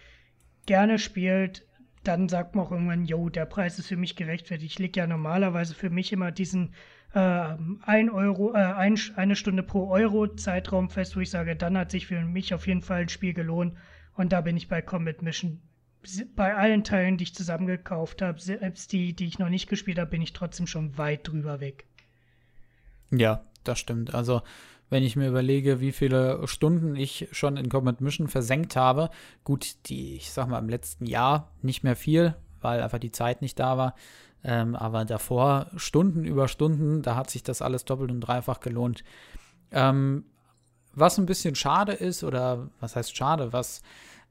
gerne 0.67 0.99
spielt, 0.99 1.67
dann 2.05 2.29
sagt 2.29 2.55
man 2.55 2.67
auch 2.67 2.73
irgendwann, 2.73 3.05
yo, 3.05 3.29
der 3.29 3.47
Preis 3.47 3.79
ist 3.79 3.87
für 3.87 3.97
mich 3.97 4.17
gerechtfertigt. 4.17 4.73
Ich 4.73 4.79
lege 4.79 5.01
ja 5.01 5.07
normalerweise 5.07 5.75
für 5.75 5.91
mich 5.91 6.13
immer 6.13 6.33
diesen 6.33 6.75
äh, 7.15 7.57
ein 7.83 8.11
Euro, 8.11 8.55
äh, 8.55 8.59
ein, 8.59 8.99
eine 9.17 9.37
Stunde 9.37 9.63
pro 9.63 9.89
Euro 9.89 10.29
Zeitraum 10.29 10.91
fest, 10.91 11.17
wo 11.17 11.21
ich 11.21 11.31
sage, 11.31 11.57
dann 11.57 11.79
hat 11.79 11.91
sich 11.91 12.07
für 12.07 12.21
mich 12.23 12.55
auf 12.55 12.67
jeden 12.67 12.83
Fall 12.83 13.03
ein 13.03 13.09
Spiel 13.09 13.35
gelohnt. 13.35 13.77
Und 14.15 14.33
da 14.33 14.41
bin 14.41 14.57
ich 14.57 14.69
bei 14.69 14.83
Combat 14.83 15.23
Mission. 15.23 15.61
Bei 16.35 16.57
allen 16.57 16.85
Teilen, 16.85 17.17
die 17.17 17.25
ich 17.25 17.35
zusammengekauft 17.35 18.23
habe, 18.23 18.41
selbst 18.41 18.93
die, 18.93 19.15
die 19.15 19.27
ich 19.27 19.39
noch 19.39 19.49
nicht 19.49 19.69
gespielt 19.69 19.99
habe, 19.99 20.11
bin 20.11 20.23
ich 20.23 20.33
trotzdem 20.33 20.67
schon 20.67 20.99
weit 20.99 21.29
drüber 21.29 21.61
weg. 21.61 21.87
Ja, 23.11 23.45
das 23.63 23.79
stimmt. 23.79 24.15
Also, 24.15 24.43
wenn 24.91 25.05
ich 25.05 25.17
mir 25.17 25.29
überlege, 25.29 25.81
wie 25.81 25.93
viele 25.93 26.47
Stunden 26.47 26.97
ich 26.97 27.29
schon 27.33 27.57
in 27.57 27.69
Combat 27.69 28.01
Mission 28.01 28.29
versenkt 28.29 28.77
habe, 28.77 29.11
gut, 29.45 29.77
die, 29.87 30.17
ich 30.17 30.33
sag 30.33 30.49
mal, 30.49 30.59
im 30.59 30.69
letzten 30.69 31.07
Jahr 31.07 31.53
nicht 31.63 31.85
mehr 31.85 31.97
viel, 31.97 32.35
weil 32.61 32.83
einfach 32.83 32.99
die 32.99 33.13
Zeit 33.13 33.41
nicht 33.41 33.59
da 33.59 33.79
war. 33.79 33.95
Ähm, 34.45 34.75
aber 34.75 35.05
davor 35.05 35.71
Stunden 35.77 36.25
über 36.25 36.49
Stunden, 36.49 37.03
da 37.03 37.15
hat 37.15 37.31
sich 37.31 37.43
das 37.43 37.63
alles 37.63 37.85
doppelt 37.85 38.11
und 38.11 38.21
dreifach 38.21 38.61
gelohnt. 38.61 39.05
Ähm, 39.71 40.25
was 40.95 41.19
ein 41.19 41.27
bisschen 41.27 41.55
schade 41.55 41.93
ist, 41.93 42.25
oder 42.25 42.69
was 42.81 42.97
heißt 42.97 43.17
schade, 43.17 43.53
was 43.53 43.83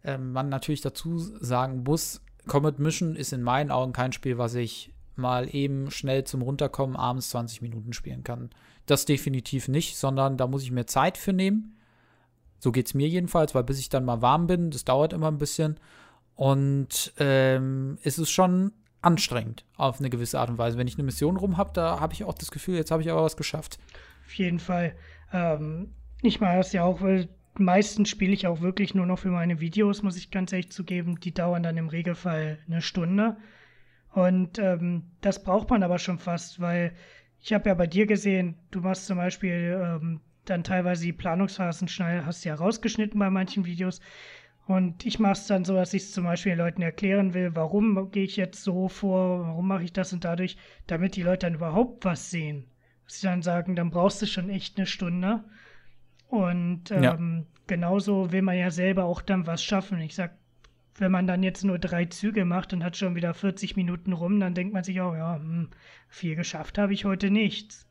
ähm, 0.03 0.31
man 0.31 0.49
natürlich 0.49 0.81
dazu 0.81 1.17
sagen 1.17 1.83
muss, 1.83 2.21
Comet 2.47 2.79
Mission 2.79 3.15
ist 3.15 3.33
in 3.33 3.43
meinen 3.43 3.71
Augen 3.71 3.93
kein 3.93 4.13
Spiel, 4.13 4.37
was 4.37 4.55
ich 4.55 4.93
mal 5.15 5.53
eben 5.53 5.91
schnell 5.91 6.23
zum 6.23 6.41
Runterkommen 6.41 6.95
abends 6.95 7.29
20 7.29 7.61
Minuten 7.61 7.93
spielen 7.93 8.23
kann. 8.23 8.49
Das 8.85 9.05
definitiv 9.05 9.67
nicht, 9.67 9.97
sondern 9.97 10.37
da 10.37 10.47
muss 10.47 10.63
ich 10.63 10.71
mir 10.71 10.85
Zeit 10.85 11.17
für 11.17 11.33
nehmen. 11.33 11.77
So 12.59 12.71
geht 12.71 12.87
es 12.87 12.93
mir 12.93 13.07
jedenfalls, 13.07 13.53
weil 13.53 13.63
bis 13.63 13.79
ich 13.79 13.89
dann 13.89 14.05
mal 14.05 14.21
warm 14.21 14.47
bin, 14.47 14.71
das 14.71 14.85
dauert 14.85 15.13
immer 15.13 15.27
ein 15.27 15.37
bisschen. 15.37 15.79
Und 16.35 17.13
ähm, 17.17 17.97
es 18.03 18.17
ist 18.17 18.31
schon 18.31 18.71
anstrengend 19.01 19.65
auf 19.77 19.99
eine 19.99 20.09
gewisse 20.09 20.39
Art 20.39 20.49
und 20.49 20.57
Weise. 20.57 20.77
Wenn 20.77 20.87
ich 20.87 20.95
eine 20.95 21.03
Mission 21.03 21.37
rum 21.37 21.57
habe, 21.57 21.71
da 21.73 21.99
habe 21.99 22.13
ich 22.13 22.23
auch 22.23 22.33
das 22.33 22.51
Gefühl, 22.51 22.75
jetzt 22.75 22.91
habe 22.91 23.01
ich 23.01 23.11
aber 23.11 23.23
was 23.23 23.37
geschafft. 23.37 23.79
Auf 24.25 24.33
jeden 24.33 24.59
Fall. 24.59 24.95
Ähm, 25.33 25.93
ich 26.21 26.39
mache 26.39 26.57
das 26.57 26.71
ja 26.71 26.83
auch, 26.83 27.01
weil 27.01 27.29
meistens 27.55 28.09
spiele 28.09 28.33
ich 28.33 28.47
auch 28.47 28.61
wirklich 28.61 28.95
nur 28.95 29.05
noch 29.05 29.19
für 29.19 29.29
meine 29.29 29.59
Videos, 29.59 30.03
muss 30.03 30.17
ich 30.17 30.31
ganz 30.31 30.51
ehrlich 30.51 30.71
zugeben. 30.71 31.19
Die 31.19 31.33
dauern 31.33 31.63
dann 31.63 31.77
im 31.77 31.89
Regelfall 31.89 32.59
eine 32.67 32.81
Stunde. 32.81 33.37
Und 34.13 34.59
ähm, 34.59 35.03
das 35.21 35.43
braucht 35.43 35.69
man 35.69 35.83
aber 35.83 35.99
schon 35.99 36.19
fast, 36.19 36.59
weil 36.59 36.93
ich 37.41 37.53
habe 37.53 37.69
ja 37.69 37.75
bei 37.75 37.87
dir 37.87 38.05
gesehen, 38.05 38.55
du 38.71 38.81
machst 38.81 39.07
zum 39.07 39.17
Beispiel 39.17 39.79
ähm, 39.81 40.21
dann 40.45 40.63
teilweise 40.63 41.05
die 41.05 41.13
Planungsphasen 41.13 41.87
schnell, 41.87 42.25
hast 42.25 42.43
ja 42.43 42.55
rausgeschnitten 42.55 43.19
bei 43.19 43.29
manchen 43.29 43.65
Videos. 43.65 44.01
Und 44.67 45.05
ich 45.05 45.19
mache 45.19 45.33
es 45.33 45.47
dann 45.47 45.65
so, 45.65 45.73
dass 45.73 45.93
ich 45.93 46.03
es 46.03 46.11
zum 46.13 46.23
Beispiel 46.23 46.53
den 46.53 46.59
Leuten 46.59 46.81
erklären 46.81 47.33
will, 47.33 47.55
warum 47.55 48.11
gehe 48.11 48.23
ich 48.23 48.37
jetzt 48.37 48.63
so 48.63 48.87
vor, 48.87 49.47
warum 49.47 49.67
mache 49.67 49.83
ich 49.83 49.93
das 49.93 50.13
und 50.13 50.23
dadurch, 50.23 50.57
damit 50.87 51.15
die 51.15 51.23
Leute 51.23 51.47
dann 51.47 51.55
überhaupt 51.55 52.05
was 52.05 52.29
sehen. 52.29 52.65
Dass 53.05 53.19
sie 53.19 53.27
dann 53.27 53.41
sagen, 53.41 53.75
dann 53.75 53.89
brauchst 53.89 54.21
du 54.21 54.27
schon 54.27 54.49
echt 54.49 54.77
eine 54.77 54.85
Stunde. 54.85 55.43
Und 56.31 56.91
ähm, 56.91 57.03
ja. 57.03 57.17
genauso 57.67 58.31
will 58.31 58.41
man 58.41 58.57
ja 58.57 58.71
selber 58.71 59.03
auch 59.03 59.21
dann 59.21 59.47
was 59.47 59.61
schaffen. 59.61 59.99
Ich 59.99 60.15
sag, 60.15 60.31
wenn 60.95 61.11
man 61.11 61.27
dann 61.27 61.43
jetzt 61.43 61.65
nur 61.65 61.77
drei 61.77 62.05
Züge 62.05 62.45
macht 62.45 62.71
und 62.71 62.85
hat 62.85 62.95
schon 62.95 63.15
wieder 63.15 63.33
40 63.33 63.75
Minuten 63.75 64.13
rum, 64.13 64.39
dann 64.39 64.53
denkt 64.53 64.73
man 64.73 64.85
sich 64.85 65.01
auch, 65.01 65.13
ja, 65.13 65.35
hm, 65.35 65.71
viel 66.07 66.37
geschafft 66.37 66.77
habe 66.77 66.93
ich 66.93 67.03
heute 67.03 67.29
nichts. 67.31 67.85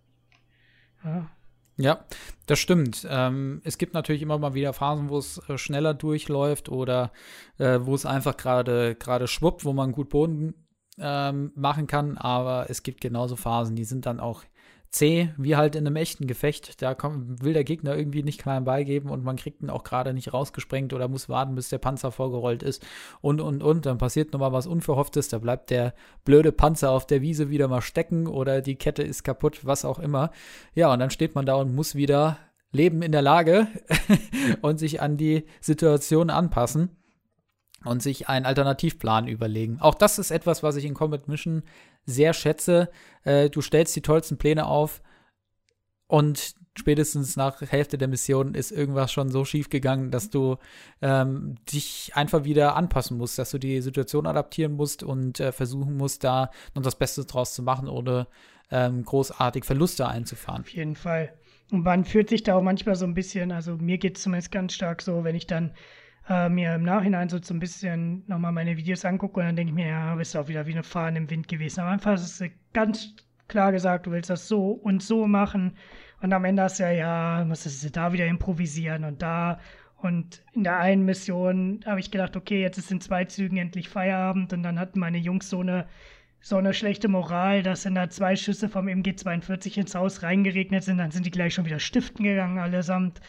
Ja, 1.04 1.28
ja, 1.76 2.04
das 2.46 2.58
stimmt. 2.58 3.06
Ähm, 3.10 3.60
es 3.64 3.76
gibt 3.76 3.92
natürlich 3.92 4.22
immer 4.22 4.38
mal 4.38 4.54
wieder 4.54 4.72
Phasen, 4.72 5.10
wo 5.10 5.18
es 5.18 5.38
äh, 5.48 5.58
schneller 5.58 5.92
durchläuft 5.92 6.70
oder 6.70 7.12
äh, 7.58 7.80
wo 7.82 7.94
es 7.94 8.06
einfach 8.06 8.38
gerade 8.38 8.94
gerade 8.94 9.28
schwuppt, 9.28 9.66
wo 9.66 9.74
man 9.74 9.92
gut 9.92 10.08
Boden 10.08 10.54
ähm, 10.98 11.52
machen 11.54 11.86
kann. 11.86 12.16
Aber 12.16 12.70
es 12.70 12.82
gibt 12.82 13.02
genauso 13.02 13.36
Phasen, 13.36 13.76
die 13.76 13.84
sind 13.84 14.06
dann 14.06 14.18
auch 14.18 14.44
zäh, 14.90 15.30
wie 15.36 15.56
halt 15.56 15.76
in 15.76 15.86
einem 15.86 15.96
echten 15.96 16.26
Gefecht. 16.26 16.82
Da 16.82 16.94
kommt, 16.94 17.44
will 17.44 17.52
der 17.52 17.64
Gegner 17.64 17.96
irgendwie 17.96 18.22
nicht 18.22 18.40
klein 18.40 18.64
beigeben 18.64 19.08
und 19.10 19.24
man 19.24 19.36
kriegt 19.36 19.62
ihn 19.62 19.70
auch 19.70 19.84
gerade 19.84 20.12
nicht 20.12 20.32
rausgesprengt 20.32 20.92
oder 20.92 21.08
muss 21.08 21.28
warten, 21.28 21.54
bis 21.54 21.68
der 21.68 21.78
Panzer 21.78 22.10
vorgerollt 22.10 22.62
ist 22.62 22.84
und, 23.20 23.40
und, 23.40 23.62
und. 23.62 23.86
Dann 23.86 23.98
passiert 23.98 24.32
nochmal 24.32 24.52
was 24.52 24.66
Unverhofftes, 24.66 25.28
da 25.28 25.38
bleibt 25.38 25.70
der 25.70 25.94
blöde 26.24 26.52
Panzer 26.52 26.90
auf 26.90 27.06
der 27.06 27.22
Wiese 27.22 27.50
wieder 27.50 27.68
mal 27.68 27.82
stecken 27.82 28.26
oder 28.26 28.60
die 28.60 28.76
Kette 28.76 29.02
ist 29.02 29.22
kaputt, 29.22 29.64
was 29.64 29.84
auch 29.84 30.00
immer. 30.00 30.30
Ja, 30.74 30.92
und 30.92 30.98
dann 30.98 31.10
steht 31.10 31.34
man 31.34 31.46
da 31.46 31.54
und 31.54 31.74
muss 31.74 31.94
wieder 31.94 32.38
leben 32.72 33.02
in 33.02 33.12
der 33.12 33.22
Lage 33.22 33.68
und 34.60 34.78
sich 34.78 35.00
an 35.00 35.16
die 35.16 35.44
Situation 35.60 36.30
anpassen 36.30 36.96
und 37.84 38.02
sich 38.02 38.28
einen 38.28 38.46
Alternativplan 38.46 39.26
überlegen. 39.26 39.80
Auch 39.80 39.94
das 39.94 40.18
ist 40.18 40.30
etwas, 40.30 40.62
was 40.62 40.76
ich 40.76 40.84
in 40.84 40.94
Combat 40.94 41.28
Mission 41.28 41.62
sehr 42.04 42.32
schätze. 42.32 42.90
Äh, 43.24 43.50
du 43.50 43.62
stellst 43.62 43.96
die 43.96 44.02
tollsten 44.02 44.38
Pläne 44.38 44.66
auf 44.66 45.02
und 46.06 46.54
spätestens 46.76 47.36
nach 47.36 47.60
Hälfte 47.60 47.98
der 47.98 48.08
Mission 48.08 48.54
ist 48.54 48.70
irgendwas 48.70 49.12
schon 49.12 49.30
so 49.30 49.44
schief 49.44 49.70
gegangen, 49.70 50.10
dass 50.10 50.30
du 50.30 50.56
ähm, 51.02 51.56
dich 51.70 52.12
einfach 52.14 52.44
wieder 52.44 52.76
anpassen 52.76 53.16
musst, 53.16 53.38
dass 53.38 53.50
du 53.50 53.58
die 53.58 53.80
Situation 53.80 54.26
adaptieren 54.26 54.72
musst 54.72 55.02
und 55.02 55.40
äh, 55.40 55.52
versuchen 55.52 55.96
musst, 55.96 56.24
da 56.24 56.50
noch 56.74 56.82
das 56.82 56.96
Beste 56.96 57.24
draus 57.24 57.54
zu 57.54 57.62
machen, 57.62 57.88
ohne 57.88 58.26
ähm, 58.70 59.04
großartig 59.04 59.64
Verluste 59.64 60.08
einzufahren. 60.08 60.62
Auf 60.62 60.68
jeden 60.70 60.96
Fall. 60.96 61.32
Und 61.70 61.84
man 61.84 62.04
fühlt 62.04 62.28
sich 62.28 62.42
da 62.42 62.56
auch 62.56 62.62
manchmal 62.62 62.96
so 62.96 63.04
ein 63.04 63.14
bisschen, 63.14 63.52
also 63.52 63.76
mir 63.76 63.98
geht 63.98 64.16
es 64.16 64.22
zumindest 64.24 64.52
ganz 64.52 64.72
stark 64.72 65.02
so, 65.02 65.24
wenn 65.24 65.36
ich 65.36 65.46
dann 65.46 65.72
äh, 66.30 66.48
mir 66.48 66.76
im 66.76 66.84
Nachhinein 66.84 67.28
so, 67.28 67.38
so 67.42 67.52
ein 67.52 67.58
bisschen 67.58 68.22
nochmal 68.28 68.52
meine 68.52 68.76
Videos 68.76 69.04
angucke 69.04 69.40
und 69.40 69.46
dann 69.46 69.56
denke 69.56 69.70
ich 69.70 69.74
mir, 69.74 69.88
ja, 69.88 70.14
bist 70.14 70.34
du 70.34 70.38
auch 70.38 70.48
wieder 70.48 70.64
wie 70.66 70.72
eine 70.72 70.84
Fahne 70.84 71.18
im 71.18 71.28
Wind 71.28 71.48
gewesen. 71.48 71.80
Aber 71.80 71.90
einfach 71.90 72.14
ist 72.14 72.40
es 72.40 72.50
ganz 72.72 73.16
klar 73.48 73.72
gesagt, 73.72 74.06
du 74.06 74.12
willst 74.12 74.30
das 74.30 74.46
so 74.46 74.70
und 74.70 75.02
so 75.02 75.26
machen. 75.26 75.76
Und 76.22 76.32
am 76.32 76.44
Ende 76.44 76.62
hast 76.62 76.78
du 76.78 76.84
ja, 76.84 76.92
ja, 76.92 77.44
musstest 77.44 77.82
du 77.82 77.90
da 77.90 78.12
wieder 78.12 78.26
improvisieren 78.26 79.04
und 79.04 79.22
da. 79.22 79.58
Und 79.96 80.42
in 80.54 80.62
der 80.62 80.78
einen 80.78 81.04
Mission 81.04 81.80
habe 81.84 81.98
ich 81.98 82.12
gedacht, 82.12 82.36
okay, 82.36 82.60
jetzt 82.62 82.78
ist 82.78 82.92
in 82.92 83.00
zwei 83.00 83.24
Zügen 83.24 83.56
endlich 83.56 83.88
Feierabend. 83.88 84.52
Und 84.52 84.62
dann 84.62 84.78
hatten 84.78 85.00
meine 85.00 85.18
Jungs 85.18 85.50
so 85.50 85.60
eine, 85.60 85.88
so 86.40 86.56
eine 86.56 86.74
schlechte 86.74 87.08
Moral, 87.08 87.64
dass 87.64 87.86
in 87.86 87.96
da 87.96 88.08
zwei 88.08 88.36
Schüsse 88.36 88.68
vom 88.68 88.86
MG42 88.86 89.78
ins 89.78 89.94
Haus 89.96 90.22
reingeregnet 90.22 90.84
sind. 90.84 90.98
Dann 90.98 91.10
sind 91.10 91.26
die 91.26 91.30
gleich 91.32 91.54
schon 91.54 91.66
wieder 91.66 91.80
stiften 91.80 92.24
gegangen, 92.24 92.58
allesamt. 92.58 93.20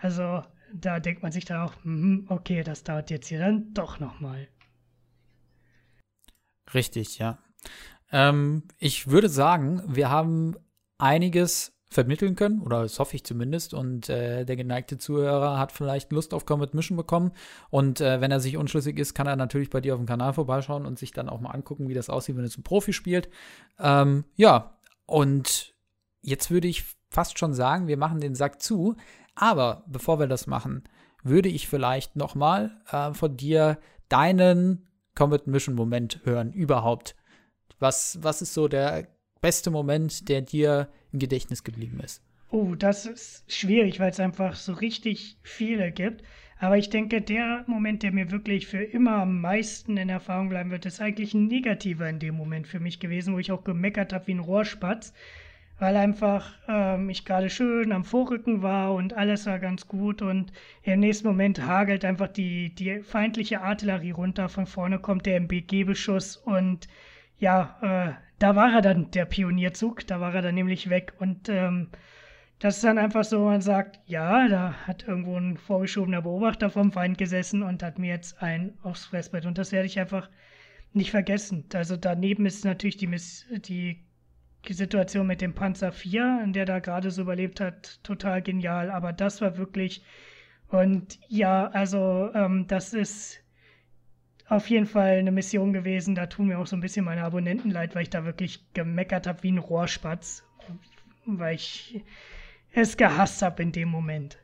Also 0.00 0.44
da 0.74 1.00
denkt 1.00 1.22
man 1.22 1.32
sich 1.32 1.44
dann 1.44 1.60
auch, 1.60 1.72
hm, 1.82 2.26
okay, 2.28 2.62
das 2.62 2.84
dauert 2.84 3.10
jetzt 3.10 3.28
hier 3.28 3.38
dann 3.38 3.72
doch 3.72 4.00
nochmal. 4.00 4.48
Richtig, 6.72 7.18
ja. 7.18 7.38
Ähm, 8.10 8.64
ich 8.78 9.08
würde 9.08 9.28
sagen, 9.28 9.82
wir 9.86 10.10
haben 10.10 10.56
einiges 10.98 11.72
vermitteln 11.94 12.34
können, 12.34 12.60
oder 12.60 12.82
das 12.82 12.98
hoffe 12.98 13.14
ich 13.14 13.24
zumindest. 13.24 13.72
Und 13.72 14.08
äh, 14.08 14.44
der 14.44 14.56
geneigte 14.56 14.98
Zuhörer 14.98 15.58
hat 15.58 15.72
vielleicht 15.72 16.10
Lust 16.12 16.34
auf 16.34 16.44
Comet 16.44 16.74
Mission 16.74 16.96
bekommen. 16.96 17.32
Und 17.70 18.00
äh, 18.00 18.20
wenn 18.20 18.32
er 18.32 18.40
sich 18.40 18.56
unschlüssig 18.56 18.98
ist, 18.98 19.14
kann 19.14 19.26
er 19.26 19.36
natürlich 19.36 19.70
bei 19.70 19.80
dir 19.80 19.94
auf 19.94 20.00
dem 20.00 20.06
Kanal 20.06 20.32
vorbeischauen 20.32 20.86
und 20.86 20.98
sich 20.98 21.12
dann 21.12 21.28
auch 21.28 21.40
mal 21.40 21.50
angucken, 21.50 21.88
wie 21.88 21.94
das 21.94 22.10
aussieht, 22.10 22.36
wenn 22.36 22.44
er 22.44 22.50
zum 22.50 22.64
Profi 22.64 22.92
spielt. 22.92 23.30
Ähm, 23.78 24.24
ja, 24.34 24.76
und 25.06 25.74
jetzt 26.20 26.50
würde 26.50 26.68
ich 26.68 26.84
fast 27.10 27.38
schon 27.38 27.54
sagen, 27.54 27.86
wir 27.86 27.96
machen 27.96 28.20
den 28.20 28.34
Sack 28.34 28.60
zu. 28.60 28.96
Aber 29.34 29.84
bevor 29.86 30.18
wir 30.18 30.26
das 30.26 30.46
machen, 30.46 30.84
würde 31.22 31.48
ich 31.48 31.68
vielleicht 31.68 32.16
noch 32.16 32.34
mal 32.34 32.80
äh, 32.90 33.12
von 33.12 33.36
dir 33.36 33.78
deinen 34.08 34.86
Comet 35.14 35.46
Mission 35.46 35.74
Moment 35.74 36.20
hören 36.24 36.52
überhaupt. 36.52 37.16
Was, 37.78 38.18
was 38.22 38.42
ist 38.42 38.54
so 38.54 38.68
der 38.68 39.08
beste 39.40 39.70
Moment, 39.70 40.28
der 40.28 40.42
dir 40.42 40.88
im 41.12 41.18
Gedächtnis 41.18 41.64
geblieben 41.64 42.00
ist? 42.00 42.22
Oh, 42.50 42.74
das 42.74 43.06
ist 43.06 43.44
schwierig, 43.52 43.98
weil 43.98 44.10
es 44.10 44.20
einfach 44.20 44.54
so 44.54 44.74
richtig 44.74 45.38
viele 45.42 45.90
gibt. 45.90 46.22
Aber 46.60 46.78
ich 46.78 46.88
denke, 46.88 47.20
der 47.20 47.64
Moment, 47.66 48.02
der 48.02 48.12
mir 48.12 48.30
wirklich 48.30 48.66
für 48.66 48.82
immer 48.82 49.16
am 49.16 49.40
meisten 49.40 49.96
in 49.96 50.08
Erfahrung 50.08 50.50
bleiben 50.50 50.70
wird, 50.70 50.86
ist 50.86 51.00
eigentlich 51.00 51.34
ein 51.34 51.48
negativer 51.48 52.08
in 52.08 52.20
dem 52.20 52.36
Moment 52.36 52.68
für 52.68 52.80
mich 52.80 53.00
gewesen, 53.00 53.34
wo 53.34 53.38
ich 53.38 53.50
auch 53.50 53.64
gemeckert 53.64 54.12
habe 54.12 54.28
wie 54.28 54.34
ein 54.34 54.40
Rohrspatz 54.40 55.12
weil 55.78 55.96
einfach 55.96 56.54
ähm, 56.68 57.10
ich 57.10 57.24
gerade 57.24 57.50
schön 57.50 57.92
am 57.92 58.04
Vorrücken 58.04 58.62
war 58.62 58.94
und 58.94 59.14
alles 59.14 59.46
war 59.46 59.58
ganz 59.58 59.88
gut 59.88 60.22
und 60.22 60.52
im 60.82 61.00
nächsten 61.00 61.26
Moment 61.26 61.66
hagelt 61.66 62.04
einfach 62.04 62.28
die, 62.28 62.74
die 62.74 63.00
feindliche 63.00 63.60
Artillerie 63.60 64.12
runter, 64.12 64.48
von 64.48 64.66
vorne 64.66 64.98
kommt 64.98 65.26
der 65.26 65.36
MBG-Beschuss 65.36 66.36
und 66.36 66.88
ja, 67.38 67.78
äh, 67.82 68.22
da 68.38 68.56
war 68.56 68.72
er 68.72 68.82
dann, 68.82 69.10
der 69.10 69.24
Pionierzug, 69.24 70.06
da 70.06 70.20
war 70.20 70.34
er 70.34 70.42
dann 70.42 70.54
nämlich 70.54 70.90
weg 70.90 71.14
und 71.18 71.48
ähm, 71.48 71.88
das 72.60 72.76
ist 72.76 72.84
dann 72.84 72.98
einfach 72.98 73.24
so, 73.24 73.44
man 73.46 73.60
sagt, 73.60 73.98
ja, 74.06 74.48
da 74.48 74.74
hat 74.86 75.06
irgendwo 75.06 75.36
ein 75.36 75.56
vorgeschobener 75.56 76.22
Beobachter 76.22 76.70
vom 76.70 76.92
Feind 76.92 77.18
gesessen 77.18 77.62
und 77.62 77.82
hat 77.82 77.98
mir 77.98 78.08
jetzt 78.10 78.40
ein 78.42 78.78
aufs 78.82 79.06
Fressbrett 79.06 79.44
und 79.44 79.58
das 79.58 79.72
werde 79.72 79.86
ich 79.86 79.98
einfach 79.98 80.30
nicht 80.92 81.10
vergessen. 81.10 81.64
Also 81.74 81.96
daneben 81.96 82.46
ist 82.46 82.64
natürlich 82.64 82.96
die, 82.96 83.08
Miss 83.08 83.46
die 83.50 84.03
die 84.68 84.74
Situation 84.74 85.26
mit 85.26 85.40
dem 85.40 85.54
Panzer 85.54 85.92
4, 85.92 86.40
in 86.44 86.52
der 86.52 86.64
da 86.64 86.78
gerade 86.78 87.10
so 87.10 87.22
überlebt 87.22 87.60
hat, 87.60 88.02
total 88.02 88.42
genial. 88.42 88.90
Aber 88.90 89.12
das 89.12 89.40
war 89.40 89.56
wirklich. 89.56 90.04
Und 90.68 91.18
ja, 91.28 91.68
also 91.68 92.30
ähm, 92.34 92.66
das 92.66 92.92
ist 92.92 93.40
auf 94.48 94.68
jeden 94.68 94.86
Fall 94.86 95.18
eine 95.18 95.32
Mission 95.32 95.72
gewesen. 95.72 96.14
Da 96.14 96.26
tun 96.26 96.48
mir 96.48 96.58
auch 96.58 96.66
so 96.66 96.76
ein 96.76 96.80
bisschen 96.80 97.04
meine 97.04 97.24
Abonnenten 97.24 97.70
leid, 97.70 97.94
weil 97.94 98.02
ich 98.02 98.10
da 98.10 98.24
wirklich 98.24 98.72
gemeckert 98.72 99.26
habe 99.26 99.42
wie 99.42 99.52
ein 99.52 99.58
Rohrspatz. 99.58 100.44
Weil 101.26 101.54
ich 101.54 102.04
es 102.72 102.96
gehasst 102.96 103.42
habe 103.42 103.62
in 103.62 103.72
dem 103.72 103.88
Moment. 103.88 104.38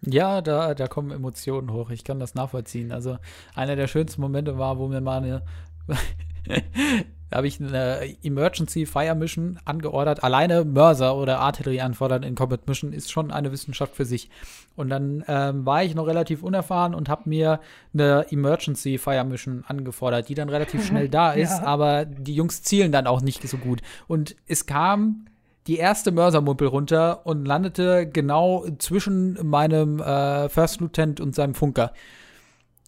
Ja, 0.00 0.40
da, 0.40 0.74
da 0.74 0.86
kommen 0.86 1.10
Emotionen 1.10 1.72
hoch. 1.72 1.90
Ich 1.90 2.04
kann 2.04 2.20
das 2.20 2.34
nachvollziehen. 2.34 2.92
Also 2.92 3.18
einer 3.54 3.74
der 3.74 3.88
schönsten 3.88 4.20
Momente 4.20 4.56
war, 4.56 4.78
wo 4.78 4.86
mir 4.88 5.00
mal 5.00 5.18
eine 5.18 5.42
Da 7.30 7.38
habe 7.38 7.46
ich 7.46 7.60
eine 7.60 8.16
Emergency 8.22 8.86
Fire 8.86 9.14
Mission 9.14 9.58
angeordert. 9.64 10.24
Alleine 10.24 10.64
Mörser 10.64 11.16
oder 11.16 11.40
Artillerie 11.40 11.80
anfordern 11.80 12.22
in 12.22 12.34
Combat 12.34 12.66
Mission 12.66 12.92
ist 12.92 13.12
schon 13.12 13.30
eine 13.30 13.52
Wissenschaft 13.52 13.94
für 13.94 14.04
sich. 14.04 14.30
Und 14.76 14.88
dann 14.88 15.24
ähm, 15.28 15.66
war 15.66 15.84
ich 15.84 15.94
noch 15.94 16.06
relativ 16.06 16.42
unerfahren 16.42 16.94
und 16.94 17.08
habe 17.08 17.28
mir 17.28 17.60
eine 17.92 18.26
Emergency 18.30 18.96
Fire 18.96 19.24
Mission 19.24 19.64
angefordert, 19.66 20.28
die 20.28 20.34
dann 20.34 20.48
relativ 20.48 20.86
schnell 20.86 21.08
da 21.08 21.32
ist, 21.32 21.58
ja. 21.58 21.64
aber 21.64 22.04
die 22.06 22.34
Jungs 22.34 22.62
zielen 22.62 22.92
dann 22.92 23.06
auch 23.06 23.20
nicht 23.20 23.46
so 23.46 23.58
gut. 23.58 23.82
Und 24.06 24.36
es 24.46 24.66
kam 24.66 25.26
die 25.66 25.76
erste 25.76 26.12
Mörsermumpel 26.12 26.66
runter 26.66 27.26
und 27.26 27.44
landete 27.44 28.08
genau 28.08 28.64
zwischen 28.78 29.38
meinem 29.46 30.00
äh, 30.00 30.48
First 30.48 30.80
Lieutenant 30.80 31.20
und 31.20 31.34
seinem 31.34 31.54
Funker 31.54 31.92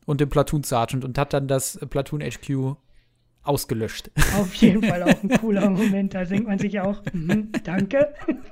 und 0.06 0.20
dem 0.20 0.30
Platoon 0.30 0.62
Sergeant 0.62 1.04
und 1.04 1.18
hat 1.18 1.34
dann 1.34 1.46
das 1.46 1.78
Platoon 1.90 2.22
HQ 2.22 2.76
ausgelöscht. 3.42 4.10
Auf 4.36 4.54
jeden 4.54 4.82
Fall 4.82 5.02
auch 5.02 5.22
ein 5.22 5.30
cooler 5.40 5.68
Moment. 5.70 6.14
Da 6.14 6.24
denkt 6.24 6.46
man 6.46 6.58
sich 6.58 6.80
auch, 6.80 7.02
mm, 7.12 7.52
danke. 7.64 8.14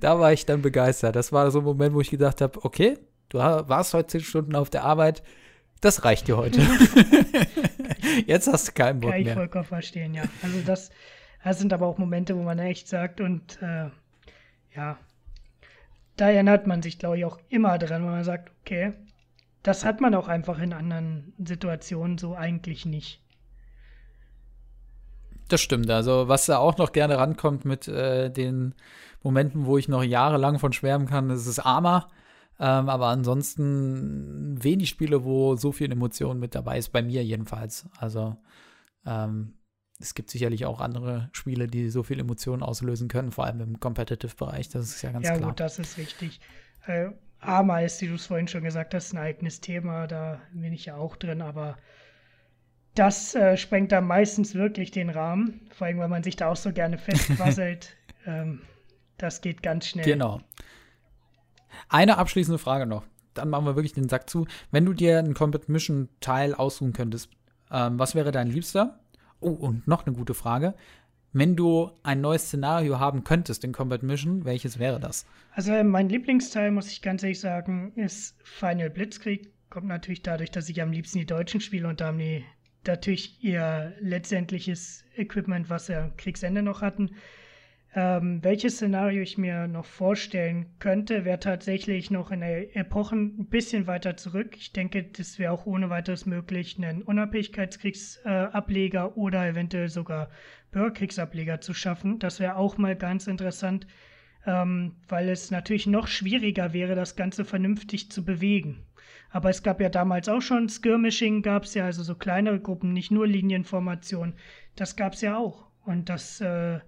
Da 0.00 0.20
war 0.20 0.34
ich 0.34 0.44
dann 0.44 0.60
begeistert. 0.60 1.16
Das 1.16 1.32
war 1.32 1.50
so 1.50 1.60
ein 1.60 1.64
Moment, 1.64 1.94
wo 1.94 2.00
ich 2.02 2.10
gedacht 2.10 2.42
habe, 2.42 2.62
okay, 2.62 2.98
du 3.30 3.38
warst 3.38 3.94
heute 3.94 4.08
zehn 4.08 4.20
Stunden 4.20 4.54
auf 4.54 4.68
der 4.68 4.84
Arbeit, 4.84 5.22
das 5.80 6.04
reicht 6.04 6.28
dir 6.28 6.36
heute. 6.36 6.60
Jetzt 8.26 8.48
hast 8.48 8.68
du 8.68 8.72
keinen 8.72 9.00
Bock 9.00 9.10
mehr. 9.10 9.20
Kann 9.20 9.28
ich 9.28 9.32
vollkommen 9.32 9.64
verstehen, 9.64 10.14
ja. 10.14 10.24
Also 10.42 10.60
das, 10.60 10.90
das 11.42 11.58
sind 11.58 11.72
aber 11.72 11.86
auch 11.86 11.96
Momente, 11.96 12.36
wo 12.36 12.42
man 12.42 12.58
echt 12.58 12.88
sagt 12.88 13.22
und 13.22 13.58
äh, 13.62 13.88
ja, 14.76 14.98
da 16.16 16.30
erinnert 16.30 16.66
man 16.66 16.82
sich, 16.82 16.98
glaube 16.98 17.18
ich, 17.18 17.24
auch 17.24 17.38
immer 17.48 17.78
dran, 17.78 18.02
wenn 18.02 18.10
man 18.10 18.24
sagt, 18.24 18.50
okay, 18.60 18.92
das 19.68 19.84
hat 19.84 20.00
man 20.00 20.14
auch 20.14 20.28
einfach 20.28 20.60
in 20.60 20.72
anderen 20.72 21.34
Situationen 21.44 22.16
so 22.16 22.34
eigentlich 22.34 22.86
nicht. 22.86 23.22
Das 25.48 25.60
stimmt. 25.60 25.90
Also, 25.90 26.26
was 26.26 26.46
da 26.46 26.56
auch 26.56 26.78
noch 26.78 26.92
gerne 26.92 27.18
rankommt 27.18 27.66
mit 27.66 27.86
äh, 27.86 28.30
den 28.30 28.74
Momenten, 29.22 29.66
wo 29.66 29.76
ich 29.76 29.86
noch 29.86 30.02
jahrelang 30.02 30.58
von 30.58 30.72
schwärmen 30.72 31.06
kann, 31.06 31.28
ist 31.28 31.46
es 31.46 31.58
Arma. 31.58 32.08
Ähm, 32.58 32.88
aber 32.88 33.08
ansonsten 33.08 34.56
wenig 34.64 34.88
Spiele, 34.88 35.24
wo 35.24 35.54
so 35.54 35.70
viel 35.70 35.92
Emotion 35.92 36.38
mit 36.38 36.54
dabei 36.54 36.78
ist, 36.78 36.88
bei 36.88 37.02
mir 37.02 37.22
jedenfalls. 37.22 37.90
Also, 37.98 38.38
ähm, 39.04 39.58
es 40.00 40.14
gibt 40.14 40.30
sicherlich 40.30 40.64
auch 40.64 40.80
andere 40.80 41.28
Spiele, 41.32 41.66
die 41.66 41.90
so 41.90 42.02
viel 42.02 42.20
Emotionen 42.20 42.62
auslösen 42.62 43.08
können, 43.08 43.32
vor 43.32 43.44
allem 43.44 43.60
im 43.60 43.80
Competitive-Bereich. 43.80 44.70
Das 44.70 44.88
ist 44.88 45.02
ja 45.02 45.12
ganz 45.12 45.26
ja, 45.26 45.32
klar. 45.32 45.42
Ja, 45.42 45.48
gut, 45.48 45.60
das 45.60 45.78
ist 45.78 45.98
richtig. 45.98 46.40
Äh, 46.86 47.10
Ameis, 47.40 48.00
wie 48.00 48.08
du 48.08 48.14
es 48.14 48.26
vorhin 48.26 48.48
schon 48.48 48.64
gesagt 48.64 48.94
hast, 48.94 49.12
ein 49.12 49.18
eigenes 49.18 49.60
Thema, 49.60 50.06
da 50.06 50.40
bin 50.52 50.72
ich 50.72 50.86
ja 50.86 50.96
auch 50.96 51.16
drin, 51.16 51.40
aber 51.40 51.76
das 52.94 53.34
äh, 53.34 53.56
sprengt 53.56 53.92
da 53.92 54.00
meistens 54.00 54.54
wirklich 54.54 54.90
den 54.90 55.08
Rahmen, 55.08 55.60
vor 55.70 55.86
allem, 55.86 55.98
weil 55.98 56.08
man 56.08 56.22
sich 56.24 56.36
da 56.36 56.48
auch 56.50 56.56
so 56.56 56.72
gerne 56.72 56.98
festquasselt. 56.98 57.96
ähm, 58.26 58.60
das 59.18 59.40
geht 59.40 59.62
ganz 59.62 59.86
schnell. 59.86 60.04
Genau. 60.04 60.40
Eine 61.88 62.18
abschließende 62.18 62.58
Frage 62.58 62.86
noch. 62.86 63.04
Dann 63.34 63.50
machen 63.50 63.66
wir 63.66 63.76
wirklich 63.76 63.92
den 63.92 64.08
Sack 64.08 64.28
zu. 64.28 64.46
Wenn 64.70 64.84
du 64.84 64.92
dir 64.92 65.18
einen 65.18 65.34
Combat 65.34 65.68
Mission 65.68 66.08
Teil 66.20 66.54
aussuchen 66.54 66.92
könntest, 66.92 67.30
ähm, 67.70 67.98
was 67.98 68.14
wäre 68.14 68.32
dein 68.32 68.48
Liebster? 68.48 68.98
Oh, 69.40 69.50
und 69.50 69.86
noch 69.86 70.04
eine 70.04 70.16
gute 70.16 70.34
Frage. 70.34 70.74
Wenn 71.32 71.56
du 71.56 71.90
ein 72.02 72.20
neues 72.20 72.46
Szenario 72.46 72.98
haben 72.98 73.22
könntest 73.22 73.62
in 73.64 73.72
Combat 73.72 74.02
Mission, 74.02 74.44
welches 74.44 74.78
wäre 74.78 74.98
das? 74.98 75.26
Also 75.52 75.72
mein 75.84 76.08
Lieblingsteil, 76.08 76.70
muss 76.70 76.90
ich 76.90 77.02
ganz 77.02 77.22
ehrlich 77.22 77.40
sagen, 77.40 77.92
ist 77.96 78.36
Final 78.42 78.90
Blitzkrieg. 78.90 79.52
Kommt 79.68 79.86
natürlich 79.86 80.22
dadurch, 80.22 80.50
dass 80.50 80.68
ich 80.68 80.80
am 80.80 80.92
liebsten 80.92 81.18
die 81.18 81.26
Deutschen 81.26 81.60
spiele 81.60 81.88
und 81.88 82.00
da 82.00 82.06
haben 82.06 82.18
die 82.18 82.44
natürlich 82.86 83.42
ihr 83.44 83.92
letztendliches 84.00 85.04
Equipment, 85.16 85.68
was 85.68 85.86
sie 85.86 85.96
am 85.96 86.16
Kriegsende 86.16 86.62
noch 86.62 86.80
hatten. 86.80 87.10
Ähm, 87.94 88.44
welches 88.44 88.76
Szenario 88.76 89.22
ich 89.22 89.38
mir 89.38 89.66
noch 89.66 89.86
vorstellen 89.86 90.66
könnte, 90.78 91.24
wäre 91.24 91.40
tatsächlich 91.40 92.10
noch 92.10 92.30
in 92.30 92.40
der 92.40 92.76
Epochen 92.76 93.40
ein 93.40 93.46
bisschen 93.46 93.86
weiter 93.86 94.16
zurück. 94.16 94.56
Ich 94.58 94.72
denke, 94.72 95.04
das 95.04 95.38
wäre 95.38 95.52
auch 95.52 95.64
ohne 95.64 95.88
weiteres 95.88 96.26
möglich, 96.26 96.76
einen 96.76 97.02
Unabhängigkeitskriegsableger 97.02 99.04
äh, 99.04 99.18
oder 99.18 99.46
eventuell 99.46 99.88
sogar 99.88 100.28
Bürgerkriegsableger 100.70 101.62
zu 101.62 101.72
schaffen. 101.72 102.18
Das 102.18 102.40
wäre 102.40 102.56
auch 102.56 102.76
mal 102.76 102.94
ganz 102.94 103.26
interessant, 103.26 103.86
ähm, 104.46 104.96
weil 105.08 105.30
es 105.30 105.50
natürlich 105.50 105.86
noch 105.86 106.08
schwieriger 106.08 106.74
wäre, 106.74 106.94
das 106.94 107.16
Ganze 107.16 107.46
vernünftig 107.46 108.10
zu 108.10 108.22
bewegen. 108.22 108.84
Aber 109.30 109.48
es 109.48 109.62
gab 109.62 109.80
ja 109.80 109.88
damals 109.88 110.28
auch 110.28 110.42
schon 110.42 110.68
Skirmishing, 110.68 111.40
gab 111.40 111.64
es 111.64 111.72
ja 111.72 111.86
also 111.86 112.02
so 112.02 112.14
kleinere 112.14 112.60
Gruppen, 112.60 112.92
nicht 112.92 113.10
nur 113.10 113.26
Linienformation. 113.26 114.34
Das 114.76 114.94
gab 114.94 115.14
es 115.14 115.22
ja 115.22 115.38
auch. 115.38 115.68
Und 115.84 116.10
das 116.10 116.42
äh, 116.42 116.80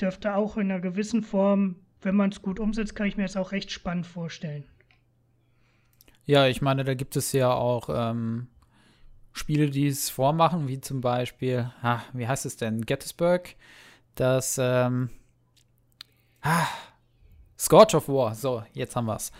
dürfte 0.00 0.34
auch 0.34 0.56
in 0.56 0.70
einer 0.70 0.80
gewissen 0.80 1.22
Form, 1.22 1.76
wenn 2.02 2.14
man 2.14 2.30
es 2.30 2.42
gut 2.42 2.60
umsetzt, 2.60 2.94
kann 2.94 3.06
ich 3.06 3.16
mir 3.16 3.24
das 3.24 3.36
auch 3.36 3.52
recht 3.52 3.70
spannend 3.70 4.06
vorstellen. 4.06 4.64
Ja, 6.24 6.46
ich 6.46 6.60
meine, 6.60 6.84
da 6.84 6.94
gibt 6.94 7.16
es 7.16 7.32
ja 7.32 7.52
auch 7.52 7.88
ähm, 7.88 8.48
Spiele, 9.32 9.70
die 9.70 9.86
es 9.86 10.10
vormachen, 10.10 10.66
wie 10.66 10.80
zum 10.80 11.00
Beispiel, 11.00 11.70
ah, 11.82 12.00
wie 12.12 12.26
heißt 12.26 12.46
es 12.46 12.56
denn, 12.56 12.84
Gettysburg, 12.84 13.54
das 14.14 14.58
ähm, 14.60 15.10
ah, 16.42 16.66
Scorch 17.58 17.94
of 17.94 18.08
War, 18.08 18.34
so, 18.34 18.64
jetzt 18.72 18.96
haben 18.96 19.06
wir 19.06 19.16
es. 19.16 19.30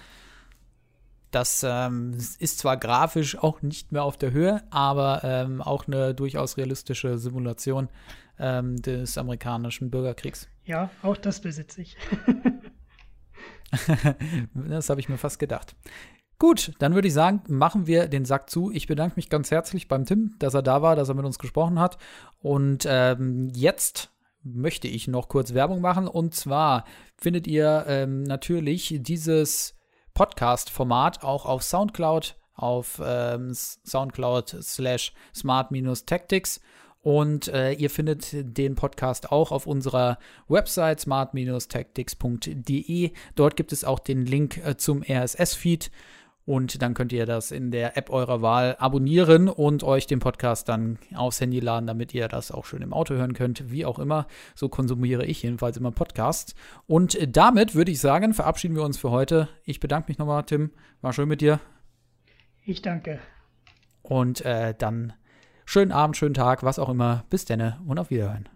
Das 1.37 1.63
ähm, 1.69 2.17
ist 2.39 2.61
zwar 2.61 2.79
grafisch 2.79 3.37
auch 3.37 3.61
nicht 3.61 3.93
mehr 3.93 4.05
auf 4.05 4.17
der 4.17 4.33
Höhe, 4.33 4.63
aber 4.71 5.21
ähm, 5.23 5.61
auch 5.61 5.87
eine 5.87 6.15
durchaus 6.15 6.57
realistische 6.57 7.19
Simulation 7.19 7.91
ähm, 8.39 8.81
des 8.81 9.19
amerikanischen 9.19 9.91
Bürgerkriegs. 9.91 10.49
Ja, 10.65 10.89
auch 11.03 11.19
das 11.19 11.43
besitze 11.43 11.83
ich. 11.83 11.99
das 14.55 14.89
habe 14.89 14.99
ich 14.99 15.11
mir 15.11 15.19
fast 15.19 15.39
gedacht. 15.39 15.77
Gut, 16.39 16.73
dann 16.79 16.95
würde 16.95 17.09
ich 17.09 17.13
sagen, 17.13 17.43
machen 17.49 17.87
wir 17.87 18.09
den 18.09 18.25
Sack 18.25 18.49
zu. 18.49 18.71
Ich 18.71 18.87
bedanke 18.87 19.17
mich 19.17 19.29
ganz 19.29 19.51
herzlich 19.51 19.89
beim 19.89 20.07
Tim, 20.07 20.37
dass 20.39 20.55
er 20.55 20.63
da 20.63 20.81
war, 20.81 20.97
dass 20.97 21.11
er 21.11 21.17
mit 21.17 21.27
uns 21.27 21.39
gesprochen 21.39 21.79
hat. 21.79 21.99
Und 22.39 22.87
ähm, 22.89 23.51
jetzt 23.55 24.11
möchte 24.43 24.89
ich 24.89 25.07
noch 25.07 25.29
kurz 25.29 25.53
Werbung 25.53 25.83
machen. 25.83 26.09
Und 26.09 26.35
zwar 26.35 26.87
findet 27.19 27.47
ihr 27.47 27.85
ähm, 27.89 28.23
natürlich 28.23 29.01
dieses 29.03 29.76
Podcast-Format 30.17 31.23
auch 31.23 31.45
auf 31.45 31.63
Soundcloud, 31.63 32.35
auf 32.55 33.03
ähm, 33.05 33.53
Soundcloud 33.53 34.57
slash 34.63 35.13
smart-tactics. 35.35 36.63
Und 37.03 37.49
äh, 37.49 37.73
ihr 37.73 37.91
findet 37.91 38.29
den 38.33 38.77
Podcast 38.77 39.31
auch 39.31 39.53
auf 39.53 39.67
unserer 39.67 40.19
Website 40.49 41.01
smart-tactics.de. 41.01 43.11
Dort 43.35 43.57
gibt 43.57 43.73
es 43.73 43.85
auch 43.85 43.99
den 43.99 44.25
Link 44.25 44.57
äh, 44.65 44.79
zum 44.79 45.03
RSS-Feed. 45.03 45.91
Und 46.47 46.81
dann 46.81 46.95
könnt 46.95 47.13
ihr 47.13 47.27
das 47.27 47.51
in 47.51 47.73
der 47.73 47.97
App 47.97 48.09
eurer 48.09 48.41
Wahl 48.41 48.77
abonnieren 48.79 49.49
und 49.49 49.83
euch 49.83 50.07
den 50.07 50.21
Podcast 50.21 50.69
dann 50.69 50.97
aufs 51.15 51.41
Handy 51.41 51.59
laden, 51.59 51.89
damit 51.89 52.15
ihr 52.15 52.29
das 52.29 52.53
auch 52.53 52.65
schön 52.65 52.83
im 52.83 52.93
Auto 52.93 53.15
hören 53.15 53.35
könnt. 53.35 53.71
Wie 53.71 53.85
auch 53.85 53.99
immer, 53.99 54.29
so 54.55 54.69
konsumiere 54.69 55.27
ich 55.27 55.43
jedenfalls 55.43 55.77
immer 55.77 55.91
Podcasts. 55.91 56.55
Und 56.87 57.19
damit 57.37 57.75
würde 57.75 57.91
ich 57.91 58.01
sagen, 58.01 58.33
verabschieden 58.33 58.77
wir 58.77 58.85
uns 58.85 58.97
für 58.97 59.11
heute. 59.11 59.49
Ich 59.65 59.81
bedanke 59.81 60.09
mich 60.09 60.19
nochmal, 60.19 60.45
Tim. 60.45 60.71
War 61.01 61.13
schön 61.13 61.29
mit 61.29 61.41
dir. 61.41 61.59
Ich 62.65 62.81
danke. 62.81 63.19
Und 64.03 64.45
äh, 64.45 64.73
dann 64.79 65.15
schönen 65.65 65.91
Abend, 65.91 66.17
schönen 66.17 66.35
Tag, 66.35 66.63
was 66.63 66.79
auch 66.79 66.89
immer. 66.89 67.25
Bis 67.29 67.45
denne 67.45 67.81
und 67.87 67.99
auf 67.99 68.11
Wiederhören. 68.11 68.49